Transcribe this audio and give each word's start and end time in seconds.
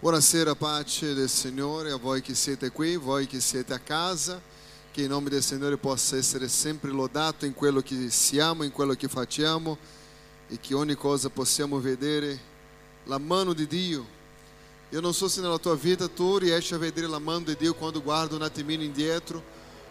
Buonasera, 0.00 0.54
pace 0.54 1.12
del 1.12 1.28
Signore 1.28 1.90
a 1.90 1.96
voi 1.96 2.22
che 2.22 2.32
siete 2.32 2.70
qui, 2.70 2.94
voi 2.94 3.26
che 3.26 3.40
siete 3.40 3.74
a 3.74 3.80
casa, 3.80 4.40
che 4.92 5.02
il 5.02 5.08
nome 5.08 5.28
del 5.28 5.42
Signore 5.42 5.76
possa 5.76 6.16
essere 6.16 6.46
sempre 6.46 6.92
lodato 6.92 7.46
in 7.46 7.52
quello 7.52 7.80
che 7.80 8.08
siamo, 8.08 8.62
in 8.62 8.70
quello 8.70 8.94
che 8.94 9.08
facciamo 9.08 9.76
e 10.46 10.60
che 10.60 10.72
ogni 10.72 10.94
cosa 10.94 11.30
possiamo 11.30 11.80
vedere 11.80 12.38
la 13.06 13.18
mano 13.18 13.52
di 13.52 13.66
Dio. 13.66 14.06
Eu 14.92 15.02
não 15.02 15.12
so 15.12 15.26
se 15.26 15.40
nella 15.40 15.58
tua 15.58 15.74
vita 15.74 16.06
tu 16.06 16.38
riesci 16.38 16.74
a 16.74 16.78
vedere 16.78 17.08
la 17.08 17.18
mano 17.18 17.46
di 17.46 17.56
Dio 17.56 17.74
quando 17.74 18.00
guarda 18.00 18.36
un 18.36 18.42
attimino 18.42 18.84
indietro, 18.84 19.42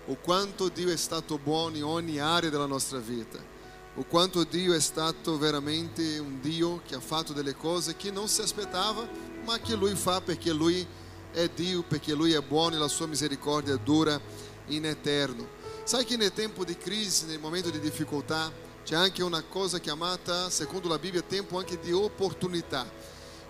o 0.05 0.15
quanto 0.21 0.69
Dio 0.69 0.89
è 0.89 0.95
stato 0.95 1.37
buono 1.37 1.75
in 1.75 1.83
ogni 1.83 2.17
area 2.17 2.49
della 2.49 2.65
nostra 2.65 2.99
vita, 2.99 3.43
o 3.98 4.04
quanto 4.04 4.43
Dio 4.43 4.73
è 4.73 4.79
stato 4.79 5.39
veramente 5.39 6.20
un 6.20 6.39
Dio 6.39 6.82
che 6.86 6.93
ha 6.93 7.00
fatto 7.00 7.34
delle 7.34 7.55
cose 7.55 7.95
che 7.95 8.12
non 8.12 8.27
si 8.27 8.41
aspettava, 8.41 9.09
ma 9.43 9.59
che 9.59 9.73
Lui 9.73 9.95
fa 9.95 10.21
perché 10.21 10.52
Lui 10.52 10.86
è 11.31 11.50
Dio, 11.50 11.81
perché 11.81 12.13
Lui 12.13 12.34
è 12.34 12.41
buono 12.41 12.76
e 12.76 12.77
la 12.77 12.88
sua 12.88 13.07
misericordia 13.07 13.76
dura 13.76 14.20
in 14.68 14.85
eterno. 14.85 15.48
Sai 15.84 16.05
che 16.05 16.16
nel 16.16 16.31
tempo 16.31 16.63
di 16.63 16.77
crisi, 16.77 17.26
nel 17.26 17.40
momento 17.40 17.71
di 17.71 17.80
difficoltà, 17.80 18.52
c'è 18.84 18.95
anche 18.95 19.23
una 19.23 19.41
cosa 19.41 19.80
chiamata, 19.80 20.52
secondo 20.52 20.88
la 20.88 20.99
Bibbia, 20.99 21.23
tempo 21.23 21.57
anche 21.57 21.79
di 21.79 21.91
opportunità. 21.91 22.88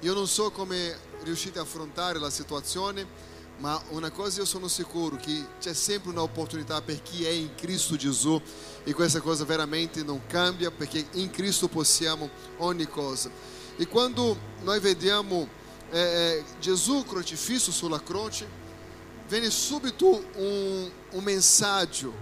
Io 0.02 0.14
non 0.14 0.28
so 0.28 0.50
come 0.52 0.98
riuscite 1.24 1.60
a 1.60 1.64
affrontare 1.64 2.20
la 2.20 2.30
situazione, 2.30 3.06
ma 3.58 3.82
una 3.90 4.12
cosa 4.12 4.40
io 4.40 4.46
sono 4.46 4.68
sicuro 4.68 5.16
che 5.16 5.46
c'è 5.60 5.74
sempre 5.74 6.12
un'opportunità 6.12 6.82
per 6.82 7.02
chi 7.02 7.26
è 7.26 7.30
in 7.30 7.56
Cristo 7.56 7.96
Gesù 7.96 8.40
e 8.84 8.94
questa 8.94 9.20
cosa 9.20 9.46
veramente 9.46 10.04
non 10.04 10.22
cambia 10.28 10.70
perché 10.70 11.08
in 11.14 11.32
Cristo 11.32 11.68
possiamo 11.68 12.30
ogni 12.58 12.88
cosa. 12.88 13.30
E 13.76 13.88
quando 13.88 14.38
noi 14.62 14.80
vediamo 14.80 15.48
eh, 15.90 16.00
eh, 16.00 16.44
Gesù 16.60 17.04
crocifisso 17.06 17.72
sulla 17.72 18.02
croce, 18.02 18.48
viene 19.28 19.50
subito 19.50 20.24
un, 20.36 20.90
un 21.12 21.24
messaggio, 21.24 22.14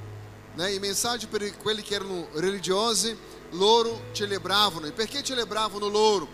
né? 0.55 0.71
e 0.71 0.79
messaggio 0.79 1.27
per 1.27 1.57
quelli 1.57 1.81
che 1.81 1.95
erano 1.95 2.27
religiosi, 2.33 3.15
loro 3.51 4.05
celebravano. 4.11 4.87
E 4.87 4.91
perché 4.91 5.23
celebravano 5.23 5.87
loro? 5.87 6.27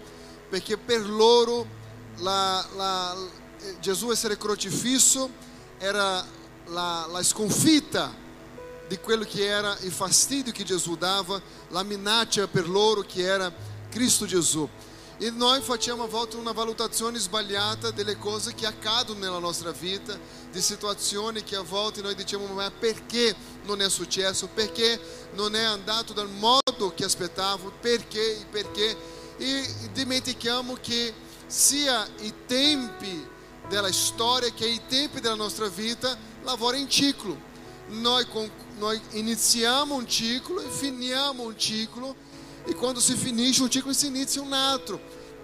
Perché 0.50 0.78
per 0.78 1.08
loro 1.08 1.66
la, 2.18 2.66
la, 2.76 3.18
Gesù 3.80 4.12
essere 4.12 4.38
crocifisso 4.38 5.30
era 5.78 6.26
la, 6.68 7.08
la 7.10 7.24
sconfitta 7.24 8.14
di 8.88 8.98
quello 8.98 9.24
che 9.24 9.46
era 9.46 9.78
il 9.82 9.92
fastidio 9.92 10.52
che 10.52 10.64
Gesù 10.64 10.96
dava, 10.98 11.42
la 11.70 11.84
minaccia 11.84 12.48
per 12.48 12.68
loro 12.68 13.02
che 13.02 13.22
era 13.22 13.54
Cristo 13.90 14.26
Gesù. 14.26 14.68
E 15.18 15.30
noi 15.30 15.62
facciamo 15.62 16.04
a 16.04 16.08
volte 16.08 16.36
una 16.36 16.52
valutazione 16.52 17.20
sbagliata 17.20 17.92
delle 17.92 18.18
cose 18.18 18.56
che 18.56 18.66
accadono 18.66 19.20
nella 19.20 19.38
nostra 19.38 19.72
vita, 19.72 20.18
di 20.52 20.62
situazioni 20.62 21.44
che 21.44 21.56
a 21.56 21.62
volte 21.62 22.02
noi 22.02 22.16
diciamo 22.16 22.48
ma 22.48 22.72
perché 22.72 23.36
non 23.66 23.82
è 23.82 23.90
successo, 23.90 24.48
perché 24.48 25.00
non 25.34 25.56
è 25.56 25.64
andato 25.64 26.12
dal 26.14 26.30
modo 26.30 26.92
che 26.96 27.06
aspettavo, 27.06 27.72
perché, 27.80 28.46
perché, 28.50 28.98
e 29.38 29.66
dimentichiamo 29.94 30.78
che 30.82 31.14
sia 31.46 32.08
i 32.22 32.34
tempi 32.48 33.40
della 33.68 33.92
storia 33.92 34.52
che 34.52 34.68
i 34.68 34.82
tempi 34.88 35.20
della 35.20 35.36
nostra 35.36 35.68
vita 35.68 36.18
lavora 36.44 36.78
in 36.78 36.90
ciclo. 36.90 37.50
Noi, 37.88 38.26
noi 38.78 39.00
iniziamo 39.12 39.96
un 39.96 40.08
ciclo 40.08 40.62
e 40.62 40.70
finiamo 40.70 41.44
un 41.44 41.58
ciclo 41.58 42.16
e 42.66 42.74
quando 42.74 43.00
si 43.00 43.16
finisce 43.16 43.64
un 43.64 43.70
ciclo 43.70 43.94
si 43.94 44.08
inizia 44.08 44.42
un 44.42 44.54
altro. 44.54 45.00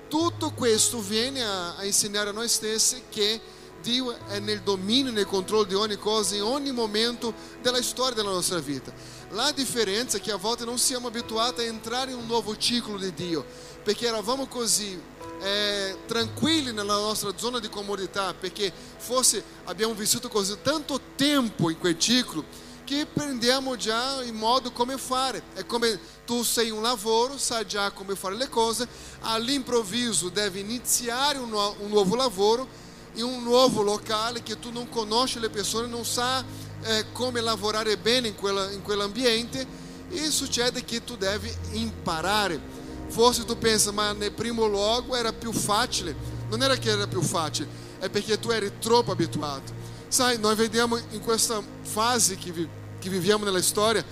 Tutto 0.08 0.52
questo 0.52 1.02
viene 1.02 1.44
a, 1.44 1.76
a 1.76 1.84
insegnare 1.84 2.30
a 2.30 2.34
noi 2.34 2.48
stessi 2.48 3.04
che 3.10 3.42
Dio 3.82 4.18
è 4.28 4.40
nel 4.40 4.62
dominio, 4.62 5.12
nel 5.12 5.26
controllo 5.26 5.64
di 5.64 5.74
ogni 5.74 5.98
cosa, 5.98 6.36
in 6.36 6.42
ogni 6.42 6.72
momento 6.72 7.34
della 7.62 7.82
storia 7.82 8.16
della 8.16 8.32
nostra 8.32 8.60
vita. 8.60 8.94
La 9.32 9.52
differenza 9.52 10.18
è 10.18 10.22
che 10.22 10.32
a 10.32 10.38
volte 10.38 10.66
non 10.66 10.78
siamo 10.78 11.08
abituati 11.08 11.62
a 11.62 11.66
entrare 11.66 12.12
in 12.12 12.18
un 12.18 12.26
nuovo 12.26 12.56
ciclo 12.58 12.98
di 12.98 13.14
Dio, 13.14 13.46
perché 13.84 14.08
eravamo 14.08 14.48
così 14.48 15.00
eh, 15.40 15.98
tranquilli 16.06 16.72
nella 16.72 16.96
nostra 16.96 17.32
zona 17.36 17.60
di 17.60 17.70
comodità, 17.70 18.34
perché 18.34 18.72
forse 18.98 19.44
abbiamo 19.66 19.94
vissuto 19.94 20.30
così 20.30 20.58
tanto 20.62 21.00
tempo 21.16 21.70
in 21.70 21.78
quel 21.78 21.98
ciclo 21.98 22.66
che 22.84 23.06
prendiamo 23.06 23.76
già 23.76 24.24
il 24.24 24.34
modo 24.34 24.72
come 24.72 24.98
fare. 24.98 25.44
È 25.54 25.66
come 25.66 26.00
tu 26.26 26.44
sei 26.44 26.70
un 26.70 26.82
lavoro, 26.82 27.38
sai 27.38 27.68
già 27.68 27.92
come 27.92 28.16
fare 28.16 28.36
le 28.36 28.48
cose, 28.48 28.88
all'improvviso 29.22 30.30
devi 30.30 30.62
iniziare 30.62 31.38
un, 31.38 31.50
nu- 31.50 31.76
un 31.80 31.90
nuovo 31.90 32.16
lavoro 32.16 32.86
in 33.16 33.24
un 33.24 33.44
nuovo 33.44 33.82
locale 33.82 34.44
che 34.44 34.60
tu 34.60 34.72
non 34.72 34.88
conosci 34.90 35.40
le 35.40 35.50
persone, 35.50 35.88
non 35.88 36.06
sai 36.06 36.44
eh, 36.84 37.06
come 37.12 37.42
lavorare 37.42 37.98
bene 37.98 38.30
in, 38.30 38.36
quella, 38.36 38.72
in 38.72 38.82
quell'ambiente 38.82 39.66
e 40.10 40.30
succede 40.30 40.86
che 40.86 41.04
tu 41.04 41.18
devi 41.18 41.54
imparare. 41.72 42.86
Forse 43.08 43.46
tu 43.46 43.58
pensa, 43.58 43.92
ma 43.92 44.12
nel 44.14 44.32
primo 44.32 44.66
luogo 44.66 45.16
era 45.16 45.34
più 45.34 45.52
facile. 45.52 46.16
Non 46.50 46.62
era 46.62 46.76
che 46.76 46.90
era 46.90 47.08
più 47.08 47.22
facile, 47.22 47.68
è 48.00 48.10
perché 48.10 48.40
tu 48.40 48.50
eri 48.50 48.72
troppo 48.80 49.12
abituato. 49.12 49.74
Sai, 50.08 50.40
noi 50.40 50.56
vediamo 50.56 50.98
in 51.12 51.20
questa 51.20 51.62
fase 51.82 52.38
che, 52.38 52.52
vi, 52.52 52.68
che 53.00 53.10
viviamo 53.10 53.44
nella 53.44 53.62
storia, 53.62 54.04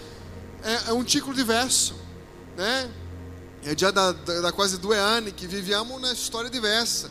è, 0.61 0.73
è, 0.87 0.91
un 0.91 1.05
ciclo 1.07 1.31
diverso, 1.31 1.93
né? 2.55 3.03
È 3.61 3.73
già 3.73 3.91
da, 3.91 4.11
da, 4.11 4.39
da 4.41 4.51
quasi 4.51 4.79
due 4.79 4.97
anni 4.97 5.33
che 5.33 5.47
viviamo 5.47 5.95
una 5.95 6.13
storia 6.13 6.49
diversa. 6.49 7.09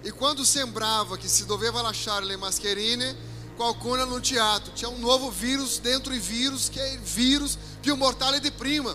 E 0.00 0.10
quando 0.12 0.44
sembrava 0.44 1.16
che 1.16 1.28
si 1.28 1.44
doveva 1.44 1.82
lasciare 1.82 2.24
le 2.24 2.36
mascherine, 2.36 3.14
qualcuno 3.54 4.00
ha 4.00 4.04
annunciato, 4.04 4.72
c'è 4.72 4.86
un 4.86 4.98
nuovo 4.98 5.30
vírus 5.30 5.80
dentro 5.80 6.12
il 6.12 6.20
virus 6.20 6.68
che 6.70 6.82
è 6.82 6.92
il 6.92 7.00
virus 7.00 7.56
più 7.80 7.94
mortale 7.94 8.40
di 8.40 8.50
prima. 8.50 8.94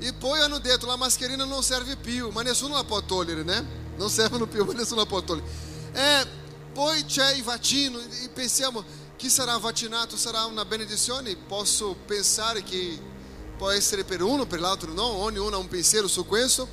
E 0.00 0.14
poi 0.14 0.40
hanno 0.40 0.58
detto 0.58 0.86
la 0.86 0.96
mascherina 0.96 1.44
non 1.44 1.62
serve 1.62 1.96
più, 1.96 2.30
ma 2.30 2.40
nessuno 2.40 2.74
la 2.74 2.84
può 2.84 3.02
né? 3.44 3.78
Non 3.96 4.08
servono 4.08 4.46
più, 4.46 4.64
ma 4.64 4.72
nessuno 4.72 5.00
la 5.00 5.06
può. 5.06 5.22
É, 5.92 6.26
poi 6.72 7.04
c'è 7.04 7.34
il 7.34 7.42
vaccino 7.42 7.98
e 7.98 8.28
pensiamo 8.32 8.82
chi 9.16 9.28
sarà 9.28 9.58
vaccinato 9.58 10.16
sarà 10.16 10.46
una 10.46 10.64
benedizione. 10.64 11.36
Posso 11.36 11.94
pensare 12.06 12.62
che 12.62 12.98
può 13.58 13.68
essere 13.68 14.04
per 14.04 14.22
uno, 14.22 14.46
per 14.46 14.60
l'altro 14.60 14.90
no, 14.94 15.04
ognuno 15.04 15.56
ha 15.56 15.58
un 15.58 15.68
pensiero 15.68 16.08
su 16.08 16.24
questo, 16.24 16.66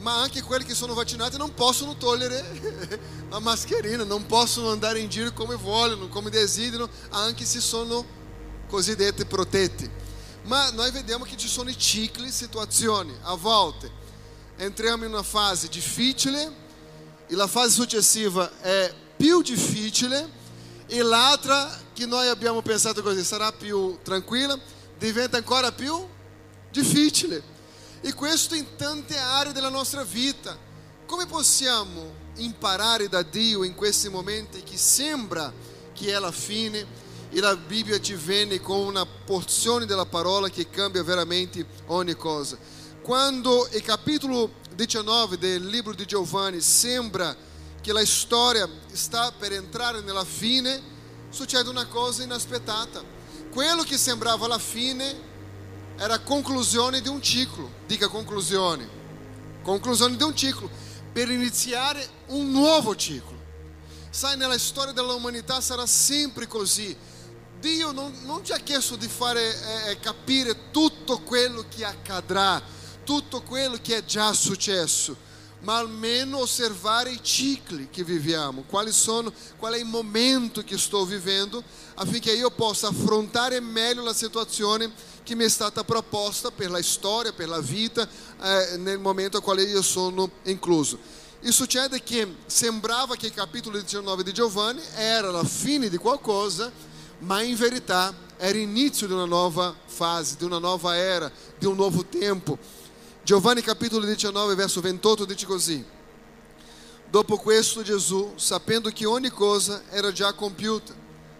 ma 0.00 0.20
anche 0.20 0.42
quelli 0.42 0.64
che 0.64 0.74
sono 0.74 0.92
vaccinati 0.92 1.38
non 1.38 1.54
possono 1.54 1.96
togliere 1.96 3.00
la 3.30 3.38
mascherina, 3.38 4.04
non 4.04 4.26
possono 4.26 4.68
andare 4.68 4.98
in 4.98 5.08
giro 5.08 5.32
come 5.32 5.54
vogliono, 5.54 6.08
come 6.08 6.28
desiderano, 6.28 6.90
anche 7.08 7.46
se 7.46 7.60
sono 7.60 8.04
cosiddetti 8.68 9.24
protetti. 9.24 9.90
Ma 10.46 10.70
noi 10.70 10.90
vediamo 10.90 11.24
che 11.24 11.36
ci 11.36 11.48
sono 11.48 11.70
i 11.70 11.78
cicli, 11.78 12.30
situazioni, 12.30 13.14
a 13.22 13.34
volte 13.34 14.04
entriamo 14.56 15.04
in 15.04 15.12
una 15.12 15.22
fase 15.22 15.68
difficile 15.68 16.64
e 17.26 17.34
la 17.34 17.46
fase 17.46 17.70
successiva 17.70 18.50
è 18.60 18.92
più 19.16 19.42
difficile 19.42 20.44
e 20.86 21.02
l'altra 21.02 21.70
che 21.92 22.06
noi 22.06 22.28
abbiamo 22.28 22.62
pensato 22.62 23.02
così 23.02 23.22
sarà 23.24 23.52
più 23.52 23.98
tranquilla 24.02 24.58
diventa 24.98 25.36
ancora 25.36 25.72
più 25.72 26.06
difficile. 26.70 27.54
E 28.00 28.14
questo 28.14 28.54
in 28.54 28.76
tante 28.76 29.16
aree 29.18 29.52
della 29.52 29.68
nostra 29.68 30.04
vita. 30.04 30.56
Come 31.06 31.26
possiamo 31.26 32.24
imparare 32.36 33.08
da 33.08 33.22
Dio 33.22 33.62
in 33.62 33.74
questi 33.74 34.08
momenti 34.08 34.62
che 34.62 34.76
sembra 34.76 35.52
che 35.92 36.12
è 36.12 36.18
la 36.18 36.32
fine 36.32 36.86
e 37.36 37.40
la 37.40 37.54
Bibbia 37.54 38.00
ci 38.00 38.14
viene 38.14 38.62
con 38.62 38.78
una 38.78 39.04
porzione 39.04 39.84
della 39.84 40.06
parola 40.06 40.48
che 40.48 40.70
cambia 40.70 41.02
veramente 41.02 41.66
ogni 41.88 42.14
cosa? 42.14 42.56
Quando 43.02 43.68
il 43.72 43.82
capitolo 43.82 44.54
19 44.74 45.36
del 45.36 45.66
libro 45.66 45.92
di 45.92 46.06
Giovanni 46.06 46.62
sembra 46.62 47.36
che 47.82 47.92
la 47.92 48.06
storia 48.06 48.66
sta 48.90 49.34
per 49.38 49.52
entrare 49.52 50.00
nella 50.00 50.24
fine, 50.24 50.80
succede 51.28 51.68
una 51.68 51.84
cosa 51.84 52.22
inaspettata. 52.22 53.04
Quello 53.50 53.82
che 53.82 53.98
sembrava 53.98 54.46
la 54.46 54.58
fine 54.58 55.14
era 55.98 56.14
a 56.14 56.20
conclusione 56.20 57.02
di 57.02 57.08
un 57.10 57.20
ciclo. 57.20 57.70
Dica 57.86 58.08
conclusione. 58.08 58.88
Conclusione 59.60 60.16
di 60.16 60.22
un 60.22 60.34
ciclo 60.34 60.70
per 61.12 61.30
iniziare 61.30 62.08
un 62.28 62.50
nuovo 62.50 62.96
ciclo. 62.96 63.36
Sai, 64.08 64.38
nella 64.38 64.56
storia 64.56 64.94
dell'umanità 64.94 65.60
sarà 65.60 65.84
sempre 65.84 66.46
così. 66.46 66.96
Dio 67.66 67.90
non, 67.90 68.12
non 68.22 68.44
ci 68.44 68.52
ha 68.52 68.58
chiesto 68.58 68.94
di 68.94 69.08
fare 69.08 69.88
eh, 69.88 69.98
capire 69.98 70.70
tutto 70.70 71.18
quello 71.18 71.64
che 71.68 71.84
accadrà, 71.84 72.62
tutto 73.02 73.42
quello 73.42 73.76
che 73.82 73.96
è 73.96 74.04
già 74.04 74.32
successo 74.32 75.24
ma 75.60 75.78
almeno 75.78 76.38
osservare 76.38 77.10
i 77.10 77.18
cicli 77.22 77.88
che 77.90 78.04
viviamo, 78.04 78.62
quali 78.68 78.92
sono, 78.92 79.32
qual 79.58 79.72
è 79.72 79.78
il 79.78 79.84
momento 79.84 80.62
che 80.62 80.78
sto 80.78 81.04
vivendo, 81.04 81.60
affinché 81.94 82.32
io 82.32 82.50
possa 82.50 82.88
affrontare 82.88 83.58
meglio 83.58 84.04
la 84.04 84.14
situazione 84.14 84.92
che 85.24 85.34
mi 85.34 85.42
è 85.42 85.48
stata 85.48 85.82
proposta 85.82 86.52
per 86.52 86.70
la 86.70 86.80
storia, 86.82 87.32
per 87.32 87.48
la 87.48 87.58
vita, 87.58 88.06
eh, 88.42 88.76
nel 88.76 89.00
momento 89.00 89.38
a 89.38 89.42
quale 89.42 89.62
io 89.62 89.82
sono 89.82 90.30
incluso. 90.44 90.98
E 91.40 91.50
succede 91.50 92.00
che 92.00 92.36
sembrava 92.46 93.16
che 93.16 93.26
il 93.26 93.34
capitolo 93.34 93.80
19 93.80 94.22
di 94.22 94.32
Giovanni 94.32 94.82
era 94.94 95.32
la 95.32 95.44
fine 95.44 95.88
di 95.88 95.96
qualcosa, 95.96 96.70
ma 97.18 97.42
in 97.42 97.56
verità 97.56 98.14
era 98.36 98.58
inizio 98.58 99.06
di 99.06 99.12
una 99.12 99.24
nuova 99.24 99.74
fase, 99.86 100.36
di 100.36 100.44
una 100.44 100.58
nuova 100.58 100.96
era, 100.96 101.30
di 101.58 101.66
un 101.66 101.74
nuovo 101.74 102.04
tempo. 102.04 102.58
Giovanni 103.22 103.62
capitolo 103.62 104.04
19, 104.04 104.54
verso 104.54 104.80
28 104.80 105.24
dice 105.24 105.46
così: 105.46 105.84
Dopo 107.08 107.36
questo 107.38 107.82
Gesù, 107.82 108.32
sapendo 108.36 108.90
che 108.90 109.06
ogni 109.06 109.30
cosa 109.30 109.82
era 109.90 110.12
già 110.12 110.32
compiuta, 110.32 110.94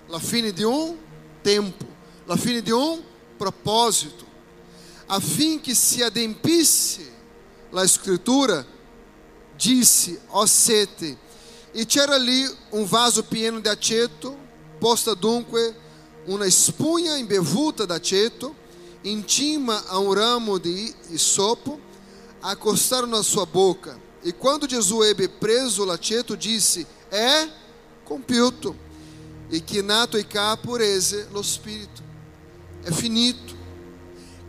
la 0.06 0.18
fine 0.18 0.52
di 0.52 0.62
un 0.62 0.96
tempo, 1.42 1.84
la 2.24 2.36
fine 2.36 2.62
di 2.62 2.70
un 2.70 3.00
proposito, 3.36 4.24
affinché 5.06 5.74
si 5.74 6.02
adempisse 6.02 7.12
la 7.70 7.86
scrittura, 7.86 8.64
disse: 9.54 10.22
Ó 10.28 10.46
sete, 10.46 11.18
e 11.72 11.84
c'era 11.84 12.14
ali 12.14 12.48
um 12.70 12.86
vaso 12.86 13.22
pieno 13.22 13.60
de 13.60 13.68
aceto, 13.68 14.45
posta 14.80 15.14
dunque 15.14 15.74
uma 16.26 16.46
espunha 16.46 17.18
imbevuta 17.18 17.86
d'aceto, 17.86 18.54
em 19.04 19.24
cima 19.26 19.84
a 19.88 19.98
um 19.98 20.12
ramo 20.12 20.58
de 20.58 20.94
isopo, 21.10 21.80
acostaram 22.42 23.06
na 23.06 23.22
sua 23.22 23.46
boca. 23.46 24.00
E 24.24 24.32
quando 24.32 24.68
Jesus 24.68 25.08
ebbe 25.08 25.28
preso 25.28 25.84
l'aceto, 25.84 26.36
disse: 26.36 26.86
É 27.10 27.48
compiuto. 28.04 28.74
E 29.48 29.60
che 29.60 29.80
nato 29.80 30.16
e 30.16 30.24
capurese 30.24 31.28
lo 31.30 31.42
spirito. 31.42 32.02
É 32.84 32.90
finito. 32.90 33.54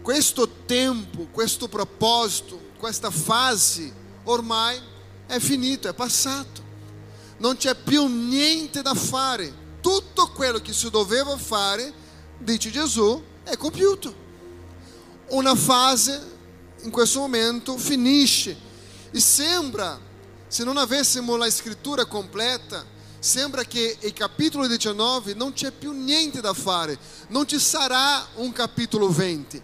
Questo 0.01 0.47
tempo, 0.47 1.27
questo 1.31 1.67
proposito, 1.67 2.59
questa 2.79 3.11
fase, 3.11 3.93
ormai 4.23 4.81
è 5.27 5.39
finito, 5.39 5.87
è 5.87 5.93
passato. 5.93 6.63
Non 7.37 7.55
c'è 7.57 7.75
più 7.75 8.07
niente 8.07 8.81
da 8.81 8.95
fare. 8.95 9.65
Tutto 9.87 10.31
quello 10.33 10.59
che 10.59 10.73
si 10.73 10.89
doveva 10.89 11.37
fare, 11.37 11.93
dice 12.39 12.69
Gesù, 12.69 13.23
è 13.41 13.55
compiuto. 13.55 14.13
Una 15.29 15.55
fase 15.55 16.21
in 16.81 16.91
questo 16.91 17.19
momento 17.19 17.77
finisce. 17.77 18.53
E 19.09 19.19
sembra, 19.21 19.97
se 20.45 20.65
non 20.65 20.75
avessimo 20.75 21.37
la 21.37 21.49
scrittura 21.49 22.03
completa, 22.03 22.85
sembra 23.19 23.63
che 23.63 23.95
il 24.01 24.11
capitolo 24.11 24.67
19 24.67 25.33
non 25.35 25.53
c'è 25.53 25.71
più 25.71 25.93
niente 25.93 26.41
da 26.41 26.53
fare, 26.53 26.99
non 27.29 27.47
ci 27.47 27.57
sarà 27.57 28.27
un 28.35 28.51
capitolo 28.51 29.07
20. 29.07 29.63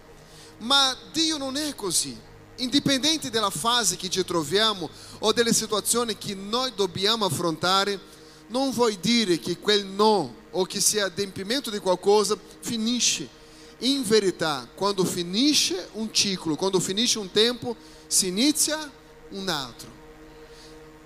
Ma 0.60 0.96
Dio 1.12 1.36
non 1.36 1.58
è 1.58 1.76
così. 1.76 2.18
Indipendente 2.58 3.30
della 3.30 3.50
fase 3.50 3.98
che 3.98 4.10
ci 4.10 4.24
troviamo 4.24 4.90
o 5.20 5.34
delle 5.34 5.52
situazioni 5.52 6.18
che 6.18 6.34
noi 6.34 6.72
dobbiamo 6.74 7.26
affrontare, 7.26 8.12
non 8.48 8.72
vuol 8.72 8.94
dire 8.96 9.40
che 9.40 9.58
quel 9.58 9.86
no 9.86 10.34
o 10.52 10.66
che 10.66 10.80
sia 10.80 11.06
adempimento 11.06 11.70
di 11.70 11.80
qualcosa 11.80 12.38
finisce. 12.60 13.42
In 13.80 14.04
verità, 14.04 14.68
quando 14.74 15.04
finisce 15.04 15.90
un 15.94 16.14
ciclo, 16.14 16.56
quando 16.56 16.80
finisce 16.80 17.20
un 17.20 17.32
tempo, 17.32 17.76
si 18.08 18.28
inizia 18.28 18.90
un 19.30 19.50
altro. 19.50 19.90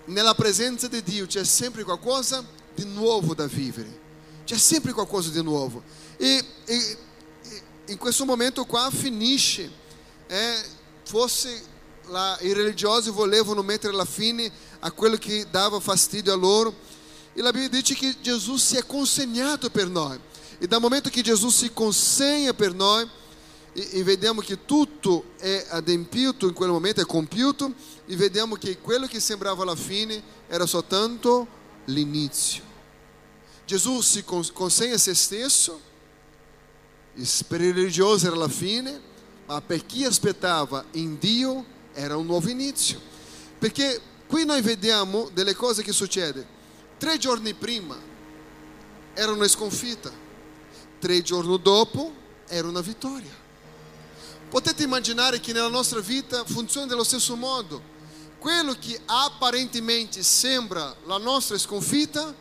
Nella 0.05 0.35
presenza 0.35 0.87
di 0.87 1.01
Dio 1.01 1.25
c'è 1.25 1.43
sempre 1.43 1.83
qualcosa 1.83 2.45
di 2.75 2.85
nuovo 2.85 3.33
da 3.33 3.47
vivere. 3.47 4.05
C'è 4.45 4.57
sempre 4.57 4.91
qualcosa 4.93 5.29
di 5.29 5.41
nuovo. 5.41 5.81
E, 6.17 6.43
e, 6.65 6.75
e 6.75 6.97
in 7.87 7.97
questo 7.97 8.25
momento 8.25 8.65
qua 8.65 8.89
finisce. 8.91 9.85
É, 10.29 10.61
fosse 11.05 11.63
lá, 12.07 12.37
i 12.41 12.53
religiosi 12.53 13.09
volevano 13.09 13.63
mettere 13.63 13.93
la 13.93 14.05
fine 14.05 14.51
a 14.79 14.91
quello 14.91 15.17
che 15.17 15.47
dava 15.49 15.79
fastidio 15.79 16.33
a 16.33 16.35
loro. 16.35 16.73
E 17.37 17.41
a 17.41 17.51
Bíblia 17.51 17.69
diz 17.69 17.95
que 17.95 18.17
Jesus 18.23 18.63
se 18.63 18.79
é 18.79 18.81
consegnato 18.81 19.69
per 19.69 19.87
noi. 19.87 20.19
E 20.59 20.65
dal 20.65 20.81
momento 20.81 21.11
que 21.11 21.21
Jesus 21.23 21.53
se 21.53 21.69
consegna 21.69 22.51
per 22.51 22.73
noi, 22.73 23.07
e, 23.75 23.99
e 23.99 24.03
vediamo 24.03 24.41
che 24.41 24.65
tutto 24.65 25.23
è 25.37 25.67
adempiuto 25.69 26.47
in 26.47 26.53
quel 26.53 26.71
momento, 26.71 26.99
è 26.99 27.05
compiuto, 27.05 27.71
e 28.07 28.15
vediamo 28.15 28.55
che 28.55 28.79
quello 28.79 29.05
che 29.05 29.19
sembrava 29.19 29.63
la 29.63 29.75
fine 29.75 30.19
era 30.47 30.65
soltanto 30.65 31.47
l'inizio. 31.85 32.63
Gesù 33.67 34.01
si 34.01 34.23
consegna 34.23 34.95
a 34.95 34.97
se 34.97 35.13
stesso, 35.13 35.79
per 37.47 37.61
il 37.61 37.75
religioso 37.75 38.25
era 38.25 38.35
la 38.35 38.49
fine, 38.49 38.99
ma 39.45 39.61
per 39.61 39.85
chi 39.85 40.05
aspettava 40.05 40.83
in 40.93 41.19
Dio 41.19 41.63
era 41.93 42.17
un 42.17 42.25
nuovo 42.25 42.49
inizio. 42.49 42.99
Perché 43.59 44.01
qui 44.25 44.43
noi 44.43 44.61
vediamo 44.61 45.29
delle 45.31 45.53
cose 45.53 45.83
che 45.83 45.91
succedono. 45.91 46.55
Tre 46.97 47.17
giorni 47.19 47.53
prima 47.53 47.95
era 49.13 49.31
una 49.31 49.47
sconfitta, 49.47 50.11
tre 50.99 51.21
giorni 51.21 51.59
dopo 51.61 52.11
era 52.47 52.67
una 52.67 52.81
vittoria. 52.81 53.45
Potete 54.49 54.83
immaginare 54.83 55.39
che 55.39 55.53
nella 55.53 55.67
nostra 55.67 55.99
vita 55.99 56.43
funziona 56.45 56.87
dello 56.87 57.03
stesso 57.03 57.35
modo. 57.35 57.95
Quello 58.39 58.75
che 58.79 58.99
apparentemente 59.05 60.23
sembra 60.23 60.95
la 61.05 61.17
nostra 61.17 61.57
sconfitta 61.57 62.33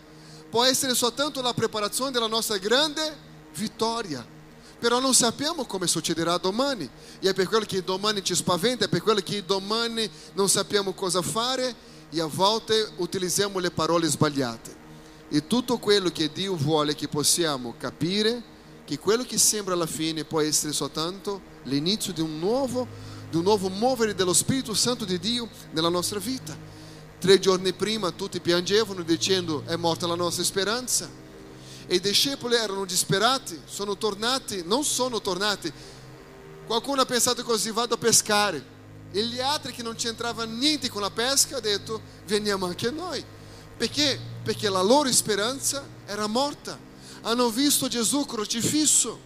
può 0.48 0.64
essere 0.64 0.94
soltanto 0.94 1.42
la 1.42 1.52
preparazione 1.52 2.10
della 2.10 2.26
nostra 2.26 2.56
grande 2.56 3.14
vittoria. 3.54 4.24
Però 4.78 5.00
non 5.00 5.14
sappiamo 5.14 5.64
come 5.64 5.86
succederà 5.86 6.36
domani. 6.38 6.88
E 7.20 7.28
è 7.28 7.34
per 7.34 7.48
quello 7.48 7.64
che 7.64 7.82
domani 7.82 8.22
ci 8.22 8.34
spaventa, 8.34 8.84
è 8.84 8.88
per 8.88 9.02
quello 9.02 9.20
che 9.20 9.44
domani 9.44 10.08
non 10.34 10.48
sappiamo 10.48 10.92
cosa 10.92 11.20
fare 11.20 11.74
e 12.10 12.20
a 12.20 12.26
volte 12.26 12.92
utilizziamo 12.96 13.58
le 13.58 13.70
parole 13.70 14.06
sbagliate. 14.06 14.74
E 15.28 15.46
tutto 15.46 15.78
quello 15.78 16.10
che 16.10 16.30
Dio 16.32 16.54
vuole 16.54 16.94
che 16.94 17.08
possiamo 17.08 17.74
capire 17.78 18.54
che 18.84 18.98
quello 19.00 19.24
che 19.24 19.36
sembra 19.36 19.74
alla 19.74 19.86
fine 19.86 20.24
può 20.24 20.40
essere 20.40 20.72
soltanto 20.72 21.42
l'inizio 21.64 22.12
di 22.12 22.20
un 22.20 22.38
nuovo, 22.38 22.86
di 23.28 23.36
un 23.36 23.42
nuovo 23.42 23.68
muovere 23.68 24.14
dello 24.14 24.32
Spirito 24.32 24.72
Santo 24.74 25.04
di 25.04 25.18
Dio 25.18 25.48
nella 25.72 25.88
nostra 25.88 26.20
vita. 26.20 26.56
Tre 27.18 27.38
giorni 27.40 27.72
prima 27.72 28.12
tutti 28.12 28.38
piangevano 28.40 29.02
dicendo 29.02 29.64
è 29.66 29.74
morta 29.74 30.06
la 30.06 30.14
nostra 30.14 30.44
speranza. 30.44 31.10
E 31.88 31.96
i 31.96 32.00
discepoli 32.00 32.54
erano 32.54 32.84
disperati, 32.84 33.60
sono 33.64 33.96
tornati, 33.96 34.62
non 34.64 34.84
sono 34.84 35.20
tornati. 35.20 35.72
Qualcuno 36.66 37.00
ha 37.00 37.06
pensato 37.06 37.42
così, 37.42 37.72
vado 37.72 37.94
a 37.94 37.98
pescare. 37.98 38.75
E 39.12 39.24
gli 39.24 39.40
altri 39.40 39.72
che 39.72 39.82
non 39.82 39.94
c'entrava 39.94 40.44
niente 40.44 40.90
con 40.90 41.00
la 41.00 41.10
pesca 41.10 41.56
hanno 41.56 41.60
detto 41.60 42.00
veniamo 42.26 42.66
anche 42.66 42.90
noi. 42.90 43.24
Perché? 43.76 44.18
Perché 44.42 44.68
la 44.68 44.82
loro 44.82 45.10
speranza 45.12 45.86
era 46.06 46.26
morta. 46.26 46.78
Hanno 47.22 47.50
visto 47.50 47.88
Gesù 47.88 48.24
crocifisso, 48.24 49.18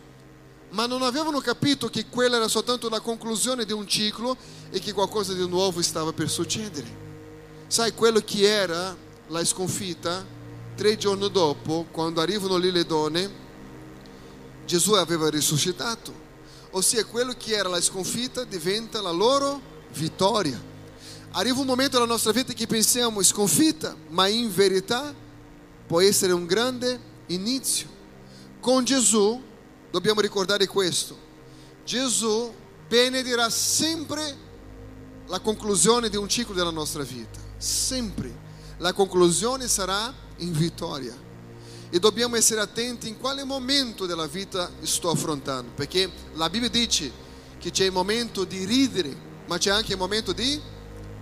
ma 0.71 0.87
non 0.87 1.03
avevano 1.03 1.41
capito 1.41 1.89
che 1.89 2.07
quella 2.07 2.37
era 2.37 2.49
soltanto 2.49 2.89
la 2.89 3.01
conclusione 3.01 3.65
di 3.65 3.73
un 3.73 3.87
ciclo 3.87 4.37
e 4.71 4.79
che 4.79 4.93
qualcosa 4.93 5.33
di 5.33 5.47
nuovo 5.47 5.83
stava 5.83 6.13
per 6.13 6.31
succedere. 6.31 7.09
Sai 7.67 7.93
quello 7.93 8.21
che 8.21 8.43
era 8.43 8.97
la 9.29 9.45
sconfitta? 9.45 10.25
Tre 10.75 10.97
giorni 10.97 11.31
dopo, 11.31 11.87
quando 11.91 12.21
arrivano 12.21 12.57
lì 12.57 12.71
le 12.71 12.87
donne, 12.87 13.31
Gesù 14.65 14.93
aveva 14.93 15.29
risuscitato. 15.29 16.29
Ossia, 16.71 17.05
quello 17.05 17.35
che 17.37 17.55
era 17.55 17.69
la 17.69 17.81
sconfitta 17.81 18.45
diventa 18.45 19.01
la 19.01 19.11
loro 19.11 19.61
vittoria. 19.95 20.61
Arriva 21.33 21.61
un 21.61 21.67
momento 21.67 21.99
nella 21.99 22.11
nostra 22.11 22.33
vita 22.33 22.53
che 22.53 22.67
pensiamo 22.67 23.23
sconfitta, 23.23 23.97
ma 24.09 24.27
in 24.27 24.53
verità 24.53 25.15
può 25.87 26.01
essere 26.01 26.33
un 26.33 26.47
grande 26.47 26.99
inizio. 27.27 27.89
Con 28.61 28.85
Gesù 28.85 29.41
dobbiamo 29.91 30.21
ricordare 30.21 30.67
questo. 30.67 31.17
Gesù 31.85 32.53
benedirà 32.89 33.49
sempre 33.49 34.49
la 35.29 35.39
conclusione 35.41 36.09
di 36.09 36.17
un 36.17 36.29
ciclo 36.29 36.55
della 36.55 36.71
nostra 36.71 37.05
vita. 37.05 37.39
Sempre. 37.57 38.49
La 38.79 38.93
conclusione 38.93 39.69
sarà 39.69 40.13
in 40.39 40.53
vittoria. 40.53 41.17
E 41.91 41.99
dobbiamo 41.99 42.37
essere 42.37 42.61
attenti 42.61 43.09
in 43.09 43.19
quale 43.19 43.45
momento 43.45 44.07
della 44.07 44.27
vita 44.27 44.71
sto 44.83 45.11
affrontando, 45.11 45.73
perché 45.75 46.11
la 46.35 46.49
Bibbia 46.49 46.69
dice 46.69 47.11
che 47.59 47.71
c'è 47.71 47.85
il 47.85 47.93
momento 47.93 48.45
di 48.45 48.65
ridere, 48.65 49.29
ma 49.51 49.59
c'è 49.59 49.71
anche 49.71 49.91
il 49.95 49.99
momento 49.99 50.31
di 50.31 50.61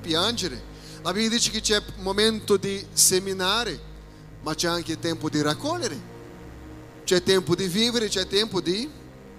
piangere. 0.03 0.63
La 1.01 1.15
Bibbia 1.15 1.31
dice 1.31 1.51
che 1.51 1.63
c'è 1.63 1.77
il 1.77 1.85
momento 2.01 2.59
di 2.59 2.87
seminare, 2.93 3.81
ma 4.43 4.55
c'è 4.55 4.69
anche 4.69 4.93
il 4.93 4.99
tempo 4.99 5.31
di 5.31 5.41
raccogliere. 5.41 5.99
C'è 7.05 7.23
tempo 7.23 7.55
di 7.55 7.67
vivere, 7.69 8.09
c'è 8.09 8.27
tempo 8.27 8.61
di 8.61 8.87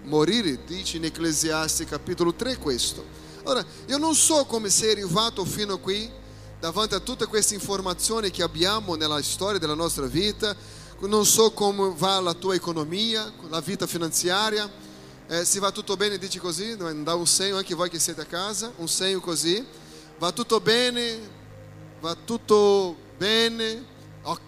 morire, 0.05 0.63
dice 0.65 0.98
in 0.98 1.05
Ecclesiastes 1.05 1.88
capitolo 1.88 2.34
3 2.34 2.58
questo. 2.58 3.05
Ora, 3.43 3.63
io 3.86 3.98
non 4.00 4.15
so 4.15 4.46
come 4.46 4.72
sei 4.72 4.93
arrivato 4.93 5.46
fino 5.46 5.75
a 5.75 5.77
qui, 5.77 6.10
davanti 6.60 6.96
a 6.96 7.00
tutte 7.00 7.27
queste 7.27 7.53
informazioni 7.53 8.31
che 8.31 8.41
abbiamo 8.41 8.96
nella 8.96 9.22
storia 9.22 9.60
della 9.60 9.75
nostra 9.75 10.08
vita, 10.08 10.55
non 11.01 11.27
so 11.27 11.51
come 11.51 11.93
va 11.96 12.19
la 12.19 12.34
tua 12.34 12.55
economia, 12.55 13.31
la 13.50 13.62
vita 13.62 13.86
finanziaria, 13.86 14.67
eh, 15.29 15.45
se 15.45 15.59
va 15.59 15.71
tutto 15.71 15.95
bene 15.95 16.17
dici 16.17 16.39
così, 16.39 16.75
dà 16.75 17.15
un 17.15 17.27
segno 17.27 17.55
anche 17.55 17.74
voi 17.74 17.89
che 17.89 18.00
siete 18.00 18.21
a 18.21 18.25
casa, 18.25 18.74
un 18.75 18.89
segno 18.89 19.21
così, 19.21 19.65
va 20.17 20.33
tutto 20.33 20.59
bene, 20.59 21.38
Va 22.01 22.15
tutto 22.15 22.95
bene? 23.17 23.86
Ho, 24.21 24.39